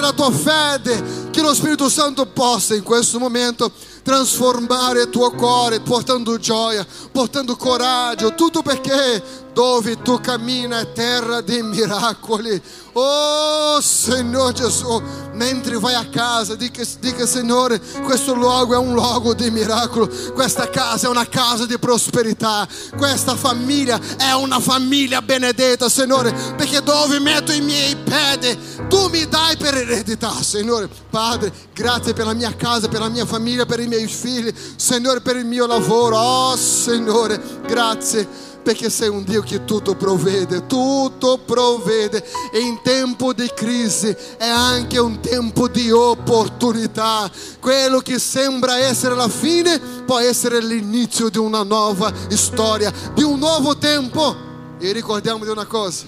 la 0.00 0.12
tua 0.12 0.30
fede, 0.30 1.28
che 1.30 1.42
lo 1.42 1.52
Spirito 1.52 1.90
Santo 1.90 2.24
possa 2.24 2.74
in 2.74 2.82
questo 2.82 3.18
momento 3.18 3.70
trasformare 4.02 5.02
il 5.02 5.10
tuo 5.10 5.30
cuore, 5.32 5.80
portando 5.80 6.38
gioia, 6.38 6.86
portando 7.10 7.56
coraggio, 7.56 8.34
tutto 8.34 8.62
perché 8.62 9.22
dove 9.52 10.00
tu 10.02 10.20
cammina 10.20 10.80
è 10.80 10.92
terra 10.92 11.40
di 11.40 11.62
miracoli. 11.62 12.60
Oh 12.94 13.80
Signore 13.80 14.52
Gesù, 14.52 15.02
mentre 15.32 15.78
vai 15.78 15.94
a 15.94 16.06
casa, 16.10 16.54
dica, 16.54 16.82
dica 17.00 17.24
Signore, 17.24 17.80
questo 18.02 18.34
luogo 18.34 18.74
è 18.74 18.78
un 18.78 18.92
luogo 18.92 19.32
di 19.32 19.50
miracolo, 19.50 20.08
questa 20.34 20.68
casa 20.68 21.06
è 21.06 21.10
una 21.10 21.26
casa 21.26 21.64
di 21.64 21.78
prosperità, 21.78 22.68
questa 22.96 23.34
famiglia 23.34 23.98
è 24.18 24.32
una 24.32 24.60
famiglia 24.60 25.22
benedetta, 25.22 25.88
Signore, 25.88 26.32
perché 26.56 26.82
dove 26.82 27.18
metto 27.18 27.52
i 27.52 27.62
miei 27.62 27.96
piedi, 27.96 28.58
tu 28.88 29.08
mi 29.08 29.26
dai 29.26 29.56
per 29.56 29.74
eredità, 29.74 30.32
Signore. 30.42 30.88
Padre, 31.08 31.52
grazie 31.72 32.12
per 32.12 32.26
la 32.26 32.34
mia 32.34 32.54
casa, 32.54 32.88
per 32.88 33.00
la 33.00 33.08
mia 33.08 33.24
famiglia, 33.24 33.64
per 33.64 33.80
i 33.80 33.86
miei 33.86 34.06
figli, 34.06 34.52
Signore, 34.76 35.20
per 35.20 35.36
il 35.36 35.46
mio 35.46 35.66
lavoro. 35.66 36.18
Oh 36.18 36.56
Signore, 36.56 37.40
grazie. 37.66 38.50
Perché 38.62 38.90
sei 38.90 39.08
un 39.08 39.24
Dio 39.24 39.42
che 39.42 39.64
tutto 39.64 39.94
provvede, 39.96 40.66
tutto 40.66 41.38
provvede 41.38 42.24
e 42.52 42.60
in 42.60 42.80
tempo 42.82 43.32
di 43.32 43.50
crisi 43.54 44.14
è 44.38 44.46
anche 44.46 44.98
un 44.98 45.20
tempo 45.20 45.68
di 45.68 45.90
opportunità. 45.90 47.30
Quello 47.60 47.98
che 47.98 48.18
sembra 48.18 48.78
essere 48.78 49.14
la 49.14 49.28
fine 49.28 49.78
può 50.06 50.18
essere 50.18 50.62
l'inizio 50.62 51.28
di 51.28 51.38
una 51.38 51.62
nuova 51.62 52.12
storia, 52.28 52.92
di 53.14 53.22
un 53.22 53.38
nuovo 53.38 53.76
tempo. 53.76 54.50
E 54.78 54.92
ricordiamo 54.92 55.44
di 55.44 55.50
una 55.50 55.66
cosa, 55.66 56.06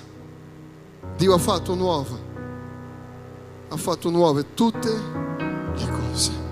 Dio 1.17 1.35
ha 1.35 1.39
fatto 1.39 1.75
nuova, 1.75 2.19
ha 3.69 3.77
fatto 3.77 4.11
nuove 4.11 4.55
tutte 4.55 4.89
le 5.77 5.89
cose. 5.91 6.44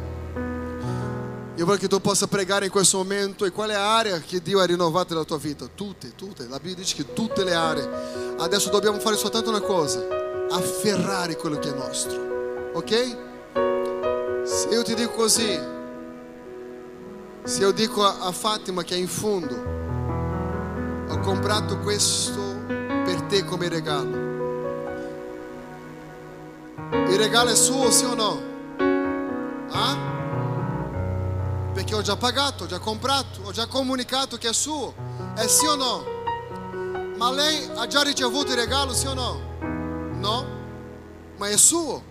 Io 1.56 1.66
voglio 1.66 1.78
che 1.78 1.88
tu 1.88 2.00
possa 2.00 2.26
pregare 2.26 2.64
in 2.64 2.70
questo 2.70 2.96
momento 2.96 3.44
e 3.44 3.50
quale 3.50 3.74
area 3.74 4.18
che 4.20 4.40
Dio 4.40 4.58
ha 4.58 4.64
rinnovato 4.64 5.12
nella 5.12 5.26
tua 5.26 5.36
vita? 5.36 5.68
Tutte, 5.74 6.14
tutte. 6.14 6.46
La 6.48 6.56
Bibbia 6.56 6.76
dice 6.76 6.96
che 6.96 7.12
tutte 7.12 7.44
le 7.44 7.52
aree. 7.52 8.36
Adesso 8.38 8.70
dobbiamo 8.70 8.98
fare 8.98 9.16
soltanto 9.16 9.50
una 9.50 9.60
cosa, 9.60 10.02
afferrare 10.50 11.36
quello 11.36 11.58
che 11.58 11.68
è 11.68 11.74
nostro. 11.74 12.70
Ok? 12.72 13.16
Se 14.44 14.68
io 14.70 14.82
ti 14.82 14.94
dico 14.94 15.10
così, 15.10 15.60
se 17.44 17.60
io 17.60 17.70
dico 17.72 18.02
a, 18.02 18.20
a 18.20 18.32
Fatima 18.32 18.82
che 18.82 18.94
è 18.94 18.98
in 18.98 19.08
fondo, 19.08 19.54
ho 21.06 21.18
comprato 21.18 21.80
questo 21.80 22.40
per 22.66 23.20
te 23.28 23.44
come 23.44 23.68
regalo. 23.68 24.30
Il 26.92 27.18
regalo 27.18 27.50
è 27.50 27.54
suo, 27.54 27.90
sì 27.90 28.06
o 28.06 28.14
no? 28.14 28.40
Ah? 29.70 30.11
Perché 31.72 31.94
ho 31.94 32.02
già 32.02 32.16
pagato, 32.16 32.64
ho 32.64 32.66
già 32.66 32.78
comprato, 32.78 33.40
ho 33.44 33.50
già 33.50 33.66
comunicato 33.66 34.36
che 34.36 34.50
è 34.50 34.52
suo. 34.52 34.94
È 35.34 35.46
sì 35.46 35.66
o 35.66 35.74
no? 35.74 36.04
Ma 37.16 37.30
lei 37.30 37.66
ha 37.74 37.86
già 37.86 38.02
ricevuto 38.02 38.50
il 38.50 38.58
regalo, 38.58 38.92
sì 38.92 39.06
o 39.06 39.14
no? 39.14 39.40
No? 40.18 40.46
Ma 41.38 41.48
è 41.48 41.56
suo. 41.56 42.02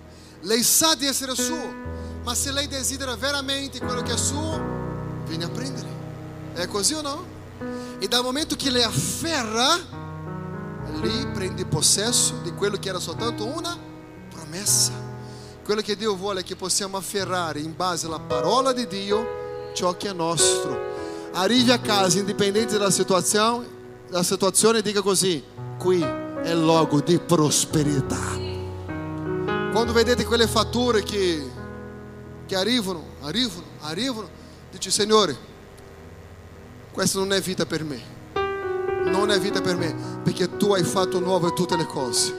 Lei 0.42 0.64
sa 0.64 0.96
di 0.96 1.06
essere 1.06 1.36
suo. 1.36 1.80
Ma 2.24 2.34
se 2.34 2.52
lei 2.52 2.68
desidera 2.68 3.16
veramente 3.16 3.80
quello 3.80 4.02
che 4.02 4.14
è 4.14 4.18
suo, 4.18 4.60
vieni 5.26 5.44
a 5.44 5.50
prendere. 5.50 5.88
È 6.54 6.66
così 6.68 6.94
o 6.94 7.02
no? 7.02 7.26
E 8.00 8.08
dal 8.08 8.24
momento 8.24 8.56
che 8.56 8.72
lei 8.72 8.84
afferra, 8.84 9.76
lì 11.02 11.28
prendi 11.28 11.66
possesso 11.66 12.40
di 12.42 12.52
quello 12.54 12.78
che 12.78 12.90
era 12.90 13.00
soltanto 13.00 13.46
una 13.46 13.78
promessa. 14.30 14.92
Quello 15.64 15.82
che 15.82 15.96
Dio 15.96 16.16
vuole 16.16 16.40
è 16.40 16.44
che 16.44 16.56
possiamo 16.56 16.98
afferrare 16.98 17.60
in 17.60 17.76
base 17.76 18.08
alla 18.08 18.20
parola 18.20 18.74
di 18.74 18.88
Dio 18.88 19.41
ciò 19.74 19.96
che 19.98 20.10
è 20.10 20.14
nostro. 20.14 20.90
Arrivi 21.34 21.72
a 21.72 21.80
casa, 21.80 22.20
indipendente 22.20 22.78
dalla 22.78 22.92
situazione, 22.92 23.68
dalla 24.10 24.24
situazione 24.24 24.80
e 24.80 24.82
dica 24.82 25.02
così, 25.02 25.44
qui 25.78 26.02
è 26.02 26.54
luogo 26.54 27.00
di 27.02 27.20
prosperità. 27.20 28.40
Quando 29.72 29.94
vedete 29.94 30.26
quelle 30.26 30.48
fatture 30.48 31.02
che, 31.02 31.50
che 32.46 32.56
arrivano, 32.56 33.04
arrivano, 33.22 33.64
arrivano, 33.82 34.30
dice 34.70 34.92
Signore, 34.92 35.50
questa 36.92 37.20
non 37.20 37.32
è 37.32 37.40
vita 37.40 37.66
per 37.66 37.84
me. 37.84 38.20
Non 39.06 39.32
è 39.32 39.40
vita 39.40 39.62
per 39.62 39.78
me, 39.78 39.96
perché 40.24 40.58
tu 40.58 40.74
hai 40.74 40.84
fatto 40.84 41.20
nuove 41.20 41.54
tutte 41.54 41.76
le 41.78 41.86
cose. 41.86 42.34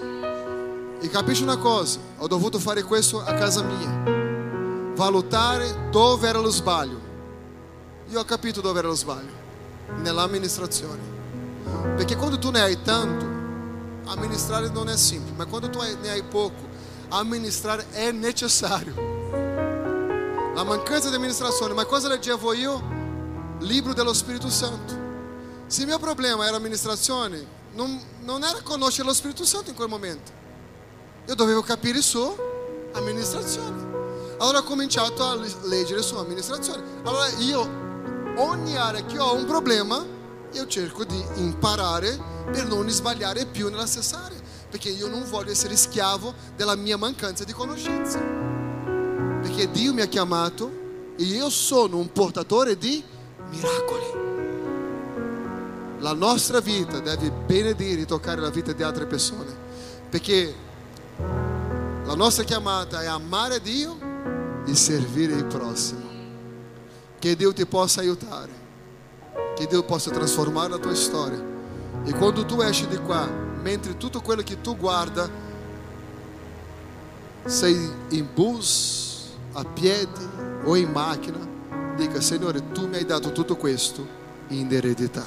E 1.01 1.09
capisci 1.09 1.43
una 1.43 1.57
cosa, 1.57 1.99
ho 2.19 2.27
dovuto 2.27 2.59
fare 2.59 2.83
questo 2.83 3.21
a 3.25 3.33
casa 3.35 3.63
mia. 3.63 4.93
Valutare 4.95 5.89
dove 5.91 6.29
era 6.29 6.39
lo 6.39 6.51
sbaglio. 6.51 7.02
Io 8.13 8.21
ho 8.21 8.25
capito 8.27 8.61
dove 8.61 8.79
era 8.79 8.89
lo 8.89 8.95
sbaglio, 8.95 9.33
nell'amministrazione. 10.03 11.01
Perché 11.97 12.15
quando 12.15 12.39
tu 12.39 12.51
ne 12.51 12.61
hai 12.61 12.83
tanto, 12.83 13.25
amministrare 14.11 14.69
non 14.69 14.91
è 14.91 14.97
semplice, 14.99 15.35
ma 15.35 15.47
quando 15.47 15.71
tu 15.71 15.81
ne 15.81 16.11
hai 16.11 16.23
poco, 16.23 16.69
amministrare 17.09 17.87
è 17.91 18.13
necessario. 18.13 18.95
La 20.55 20.63
mancanza 20.63 21.09
di 21.09 21.15
amministrazione, 21.15 21.73
ma 21.73 21.87
cosa 21.87 22.09
leggevo 22.09 22.53
io? 22.53 22.83
Libro 23.61 23.95
dello 23.95 24.13
Spirito 24.13 24.51
Santo. 24.51 24.93
Se 25.67 25.81
il 25.81 25.87
mio 25.87 25.99
problema 25.99 26.47
era 26.47 26.57
amministrazione, 26.57 27.47
non, 27.73 27.99
non 28.25 28.45
era 28.45 28.61
conoscere 28.61 29.09
lo 29.09 29.15
Spirito 29.15 29.47
Santo 29.47 29.71
in 29.71 29.75
quel 29.75 29.89
momento. 29.89 30.31
Io 31.29 31.35
dovevo 31.35 31.63
capire 31.63 32.03
su 32.03 32.37
amministrazione. 32.93 34.37
Allora 34.37 34.59
ho 34.59 34.65
cominciato 34.65 35.25
a 35.25 35.35
leggere 35.63 36.03
su 36.03 36.17
amministrazione. 36.17 36.83
Allora 37.05 37.27
io 37.39 37.82
ogni 38.37 38.77
area 38.77 39.05
che 39.05 39.19
ho 39.19 39.35
un 39.35 39.45
problema, 39.45 40.05
io 40.53 40.67
cerco 40.67 41.05
di 41.05 41.23
imparare 41.37 42.19
per 42.51 42.67
non 42.67 42.89
sbagliare 42.89 43.47
più 43.47 43.71
nella 43.71 43.87
stessa 43.87 44.25
area, 44.25 44.39
perché 44.71 44.89
io 44.91 45.09
non 45.09 45.25
voglio 45.29 45.51
essere 45.51 45.77
schiavo 45.77 46.35
della 46.57 46.77
mia 46.77 46.97
mancanza 46.97 47.45
di 47.45 47.53
conoscenza. 47.53 48.19
Perché 49.43 49.71
Dio 49.71 49.93
mi 49.93 50.01
ha 50.01 50.07
chiamato 50.07 50.71
e 51.17 51.25
io 51.25 51.51
sono 51.51 51.99
un 51.99 52.11
portatore 52.13 52.77
di 52.79 53.03
miracoli. 53.51 54.21
La 55.99 56.15
nostra 56.15 56.61
vita 56.61 56.99
deve 56.99 57.31
benedire 57.31 58.03
e 58.03 58.07
toccare 58.07 58.41
la 58.41 58.51
vita 58.51 58.73
di 58.73 58.83
altre 58.83 59.07
persone, 59.07 59.55
perché 60.09 60.55
la 62.05 62.15
nostra 62.15 62.45
chiamata 62.45 63.03
è 63.03 63.07
amare 63.07 63.61
Dio 63.61 63.97
e 64.67 64.75
servire 64.75 65.35
il 65.35 65.45
prossimo. 65.45 66.12
que 67.23 67.37
Deus 67.37 67.55
te 67.55 67.65
possa 67.65 68.01
ajudar, 68.01 68.49
que 69.57 69.65
Deus 69.65 69.85
possa 69.85 70.11
transformar 70.11 70.73
a 70.73 70.79
tua 70.79 70.93
história. 70.93 71.39
E 72.05 72.13
quando 72.13 72.45
tu 72.45 72.61
esci 72.61 72.85
de 72.85 72.99
qua, 72.99 73.29
mentre 73.63 73.95
tudo 73.95 74.19
aquilo 74.19 74.43
que 74.43 74.57
tu 74.57 74.75
guarda, 74.75 75.31
sei 77.47 77.77
em 78.11 78.25
bus, 78.25 79.29
a 79.55 79.65
pé 79.65 80.05
ou 80.67 80.77
em 80.77 80.85
máquina, 80.85 81.39
diga: 81.97 82.21
Senhor, 82.21 82.61
tu 82.75 82.89
me 82.89 82.97
hai 82.97 83.05
dado 83.05 83.31
tudo 83.31 83.57
isto 83.69 84.05
em 84.51 84.69
eredità. 84.75 85.25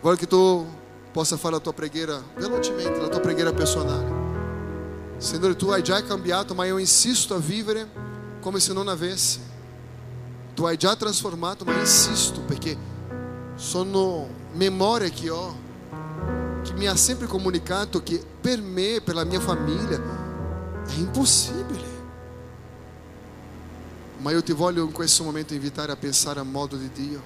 Agora 0.00 0.16
que 0.16 0.26
tu 0.26 0.64
possa 1.12 1.36
falar 1.36 1.58
a 1.58 1.60
tua 1.60 1.74
preghiera 1.74 2.22
velocemente, 2.34 2.98
a 3.04 3.10
tua 3.10 3.20
pregueira 3.20 3.52
personale. 3.52 4.06
Senhor, 5.18 5.54
tu 5.54 5.70
hai 5.70 5.84
já 5.84 6.00
cambiado, 6.00 6.54
mas 6.54 6.70
eu 6.70 6.80
insisto 6.80 7.34
a 7.34 7.38
viver 7.38 7.86
como 8.40 8.58
se 8.58 8.72
não 8.72 8.88
avesse. 8.88 9.47
Tu 10.58 10.64
hai 10.64 10.76
già 10.76 10.96
trasformato, 10.96 11.64
ma 11.64 11.72
insisto 11.78 12.40
perché 12.40 12.76
sono 13.54 14.26
memorie 14.54 15.08
che 15.08 15.30
ho, 15.30 15.56
che 16.64 16.72
mi 16.72 16.88
ha 16.88 16.96
sempre 16.96 17.28
comunicato 17.28 18.02
che 18.02 18.20
per 18.40 18.60
me, 18.60 19.00
per 19.00 19.14
la 19.14 19.22
mia 19.22 19.38
famiglia, 19.38 20.02
è 20.84 20.94
impossibile. 20.96 21.84
Ma 24.16 24.32
io 24.32 24.42
ti 24.42 24.50
voglio 24.50 24.82
in 24.82 24.90
questo 24.90 25.22
momento 25.22 25.54
invitare 25.54 25.92
a 25.92 25.96
pensare 25.96 26.40
a 26.40 26.42
modo 26.42 26.74
di 26.74 26.90
Dio. 26.90 27.22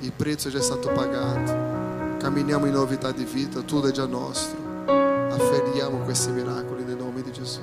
Il 0.00 0.12
prezzo 0.12 0.48
è 0.48 0.50
già 0.50 0.60
stato 0.60 0.90
pagato, 0.90 2.18
camminiamo 2.18 2.66
in 2.66 2.74
novità 2.74 3.12
di 3.12 3.24
vita, 3.24 3.60
tutto 3.60 3.86
è 3.86 3.92
già 3.92 4.04
nostro. 4.04 4.58
Afferriamo 4.86 6.00
questi 6.04 6.30
miracoli 6.32 6.84
nel 6.84 6.96
nome 6.96 7.22
di 7.22 7.32
Gesù, 7.32 7.62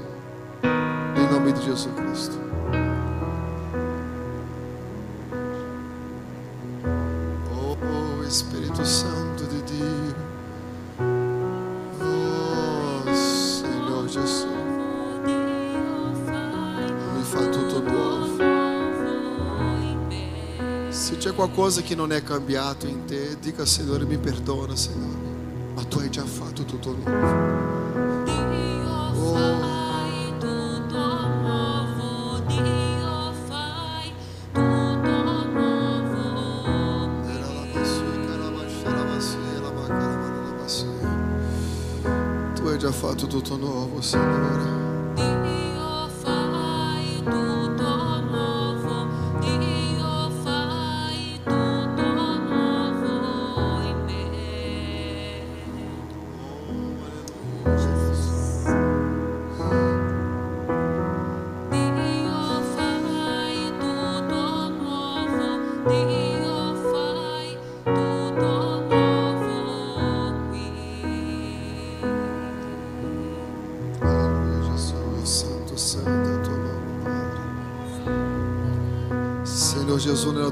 nel 0.62 1.28
nome 1.30 1.52
di 1.52 1.60
Gesù 1.60 1.94
Cristo. 1.94 2.97
Qualcosa 21.58 21.82
che 21.82 21.96
non 21.96 22.12
è 22.12 22.22
cambiato 22.22 22.86
in 22.86 23.06
te, 23.06 23.36
dica 23.40 23.66
Signore, 23.66 24.06
mi 24.06 24.20
perdona, 24.20 24.76
Signore. 24.76 25.18
Ma 25.74 25.84
tu 25.86 25.98
hai 25.98 26.12
già 26.12 26.24
fatto 26.24 26.64
tutto 26.64 26.96
nuovo. 26.96 27.56
Tu 42.54 42.68
hai 42.68 42.78
già 42.78 42.92
fatto 42.92 43.26
tutto 43.26 43.58
nuovo, 43.58 44.00
Signore. 44.00 44.87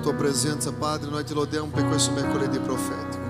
Tua 0.05 0.13
presenza, 0.13 0.71
Padre, 0.71 1.09
noi 1.09 1.23
ti 1.23 1.33
lodiamo 1.33 1.65
per 1.73 1.87
questo 1.87 2.11
mercoledì 2.11 2.59
profetico. 2.59 3.23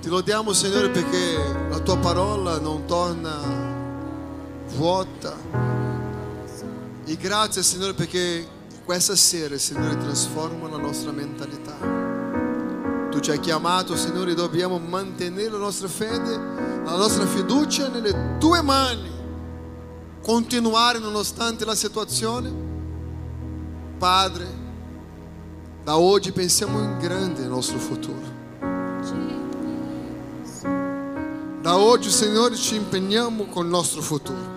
Ti 0.00 0.08
lodiamo, 0.08 0.52
Signore, 0.52 0.88
perché 0.88 1.36
la 1.70 1.78
tua 1.78 1.96
parola 1.98 2.58
non 2.58 2.84
torna 2.84 3.38
vuota. 4.74 5.36
E 7.04 7.16
grazie, 7.16 7.62
Signore, 7.62 7.94
perché 7.94 8.44
questa 8.84 9.14
sera, 9.14 9.56
Signore, 9.56 9.96
trasforma 9.96 10.68
la 10.68 10.78
nostra 10.78 11.12
mentalità. 11.12 11.76
Tu 13.08 13.20
ci 13.20 13.30
hai 13.30 13.38
chiamato, 13.38 13.94
Signore, 13.94 14.34
dobbiamo 14.34 14.80
mantenere 14.80 15.50
la 15.50 15.58
nostra 15.58 15.86
fede, 15.86 16.36
la 16.84 16.96
nostra 16.96 17.24
fiducia 17.24 17.86
nelle 17.86 18.36
tue 18.40 18.62
mani. 18.62 19.10
Continuare 20.22 20.98
nonostante 20.98 21.64
la 21.64 21.76
situazione. 21.76 22.52
Padre, 23.96 24.64
da 25.86 25.98
oggi 25.98 26.32
pensiamo 26.32 26.82
in 26.82 26.98
grande 26.98 27.42
il 27.42 27.48
nostro 27.48 27.78
futuro. 27.78 28.34
Da 31.60 31.76
oggi, 31.76 32.10
Signore, 32.10 32.56
ci 32.56 32.74
impegniamo 32.74 33.44
con 33.44 33.66
il 33.66 33.70
nostro 33.70 34.02
futuro. 34.02 34.54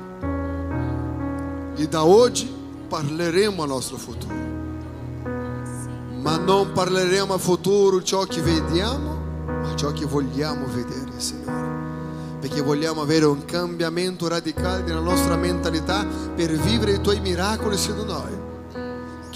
E 1.76 1.88
da 1.88 2.04
oggi 2.04 2.52
parleremo 2.88 3.62
al 3.62 3.68
nostro 3.68 3.98
futuro. 3.98 4.34
Ma 6.20 6.38
non 6.38 6.72
parleremo 6.72 7.34
al 7.34 7.40
futuro 7.40 8.02
ciò 8.02 8.24
che 8.24 8.42
vediamo, 8.42 9.18
ma 9.46 9.76
ciò 9.76 9.92
che 9.92 10.06
vogliamo 10.06 10.66
vedere, 10.66 11.12
Signore. 11.18 12.40
Perché 12.40 12.62
vogliamo 12.62 13.02
avere 13.02 13.26
un 13.26 13.46
cambiamento 13.46 14.28
radicale 14.28 14.82
nella 14.82 15.00
nostra 15.00 15.36
mentalità 15.36 16.04
per 16.36 16.54
vivere 16.54 16.94
i 16.94 17.02
tuoi 17.02 17.20
miracoli 17.20 17.78
su 17.78 17.94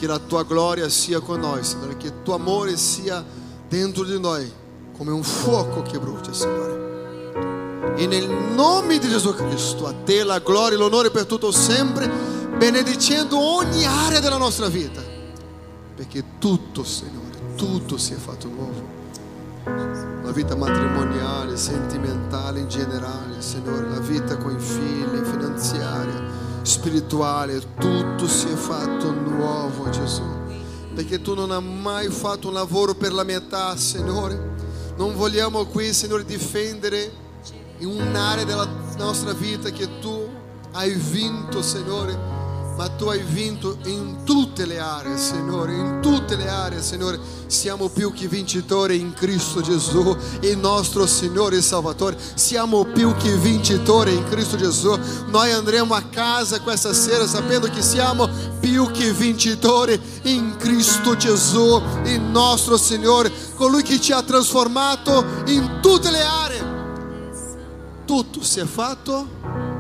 Che 0.04 0.10
la 0.10 0.20
tua 0.20 0.44
gloria 0.44 0.90
sia 0.90 1.22
con 1.22 1.40
noi, 1.40 1.64
Signore. 1.64 1.96
Che 1.96 2.08
il 2.08 2.14
tuo 2.24 2.34
amore 2.34 2.76
sia 2.76 3.24
dentro 3.70 4.04
di 4.04 4.20
noi 4.20 4.52
come 4.98 5.12
un 5.12 5.24
fuoco 5.24 5.82
che 5.82 5.98
brucia, 5.98 6.34
Signore. 6.34 7.96
E 7.96 8.06
nel 8.06 8.28
nome 8.28 9.00
di 9.00 9.08
Gesù 9.08 9.34
Cristo, 9.34 9.88
a 9.88 9.94
te 9.94 10.26
la 10.26 10.40
gloria 10.40 10.76
e 10.76 10.82
l'onore 10.82 11.10
per 11.10 11.26
tutto 11.26 11.54
sempre, 11.54 12.12
benedicendo 12.58 13.40
ogni 13.40 13.86
area 13.86 14.20
della 14.20 14.36
nostra 14.36 14.68
vita. 14.68 15.02
Perché 15.96 16.38
tutto, 16.38 16.84
Signore, 16.84 17.56
tutto 17.56 17.96
si 17.96 18.12
è 18.12 18.18
fatto 18.18 18.50
nuovo. 18.50 18.86
La 20.22 20.32
vita 20.34 20.54
matrimoniale, 20.54 21.56
sentimentale 21.56 22.60
in 22.60 22.68
generale, 22.68 23.40
Signore, 23.42 23.88
la 23.88 24.00
vita 24.00 24.36
con 24.36 24.54
i 24.54 24.60
figli, 24.60 25.24
finanziaria, 25.24 26.43
spirituale, 26.64 27.62
tutto 27.78 28.28
si 28.28 28.48
è 28.48 28.56
fatto 28.56 29.12
nuovo, 29.12 29.90
Gesù. 29.90 30.24
Perché 30.96 31.22
tu 31.22 31.36
non 31.36 31.52
hai 31.52 31.64
mai 31.64 32.08
fatto 32.10 32.48
un 32.48 32.54
lavoro 32.54 32.96
per 32.96 33.14
la 33.14 33.24
metà, 33.24 33.76
Signore. 33.78 34.52
Non 34.98 35.16
vogliamo 35.16 35.66
qui, 35.66 35.94
Signore, 35.94 36.26
difendere 36.26 37.12
in 37.80 37.88
un'area 37.88 38.46
della 38.46 38.68
nostra 38.98 39.34
vita 39.34 39.70
che 39.70 40.00
tu 40.00 40.28
hai 40.72 40.94
vinto, 40.94 41.62
Signore, 41.62 42.18
ma 42.76 42.90
tu 42.90 43.06
hai 43.06 43.22
vinto 43.22 43.78
in 43.86 44.24
tutte 44.24 44.66
le 44.66 44.80
aree, 44.80 45.18
Signore, 45.18 45.74
in 45.74 46.00
tutte 46.02 46.36
le 46.36 46.50
aree, 46.50 46.82
Signore. 46.82 47.20
Siamo 47.46 47.88
più 47.90 48.12
che 48.14 48.28
vincitori 48.28 49.00
in 49.00 49.14
Cristo 49.14 49.62
Gesù, 49.62 50.16
il 50.42 50.58
nostro 50.58 51.06
Signore 51.06 51.58
e 51.58 51.62
Salvatore. 51.62 52.18
Siamo 52.34 52.86
più 52.86 53.16
che 53.16 53.36
vincitori 53.38 54.16
in 54.16 54.28
Cristo 54.28 54.58
Gesù. 54.58 54.98
Noi 55.28 55.52
andremo 55.52 55.94
a 55.94 56.02
casa 56.10 56.62
questa 56.62 56.94
sera 56.94 57.28
sapendo 57.28 57.68
che 57.68 57.82
siamo 57.82 58.28
più 58.60 58.90
che 58.92 59.14
vincitori 59.14 60.00
in 60.24 60.56
Cristo 60.58 61.16
Gesù, 61.16 61.82
il 62.06 62.22
nostro 62.22 62.78
Signore, 62.78 63.32
colui 63.56 63.84
che 63.84 64.00
ci 64.02 64.12
ha 64.12 64.24
trasformato 64.24 65.24
in 65.46 65.80
tutte 65.82 66.10
le 66.10 66.22
aree. 66.24 66.72
Tutto 68.06 68.44
si 68.44 68.60
è 68.60 68.66
fatto. 68.66 69.73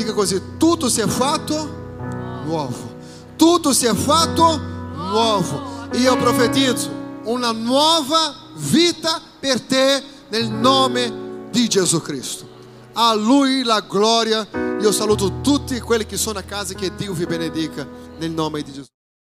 Dica 0.00 0.14
così, 0.14 0.56
tutto 0.56 0.88
si 0.88 1.02
è 1.02 1.06
fatto 1.06 2.42
nuovo. 2.46 2.96
Tutto 3.36 3.74
si 3.74 3.84
è 3.84 3.92
fatto 3.92 4.58
nuovo. 4.58 5.88
Io 5.92 6.16
profetizzo 6.16 6.90
una 7.24 7.52
nuova 7.52 8.34
vita 8.56 9.20
per 9.38 9.60
te 9.60 10.02
nel 10.30 10.48
nome 10.48 11.48
di 11.50 11.68
Gesù 11.68 12.00
Cristo. 12.00 12.48
A 12.94 13.12
Lui 13.12 13.62
la 13.62 13.80
gloria. 13.80 14.48
Io 14.80 14.90
saluto 14.90 15.42
tutti 15.42 15.78
quelli 15.80 16.06
che 16.06 16.16
sono 16.16 16.38
a 16.38 16.42
casa, 16.44 16.72
che 16.72 16.94
Dio 16.94 17.12
vi 17.12 17.26
benedica 17.26 17.86
nel 18.16 18.30
nome 18.30 18.62
di 18.62 18.72
Gesù. 18.72 18.88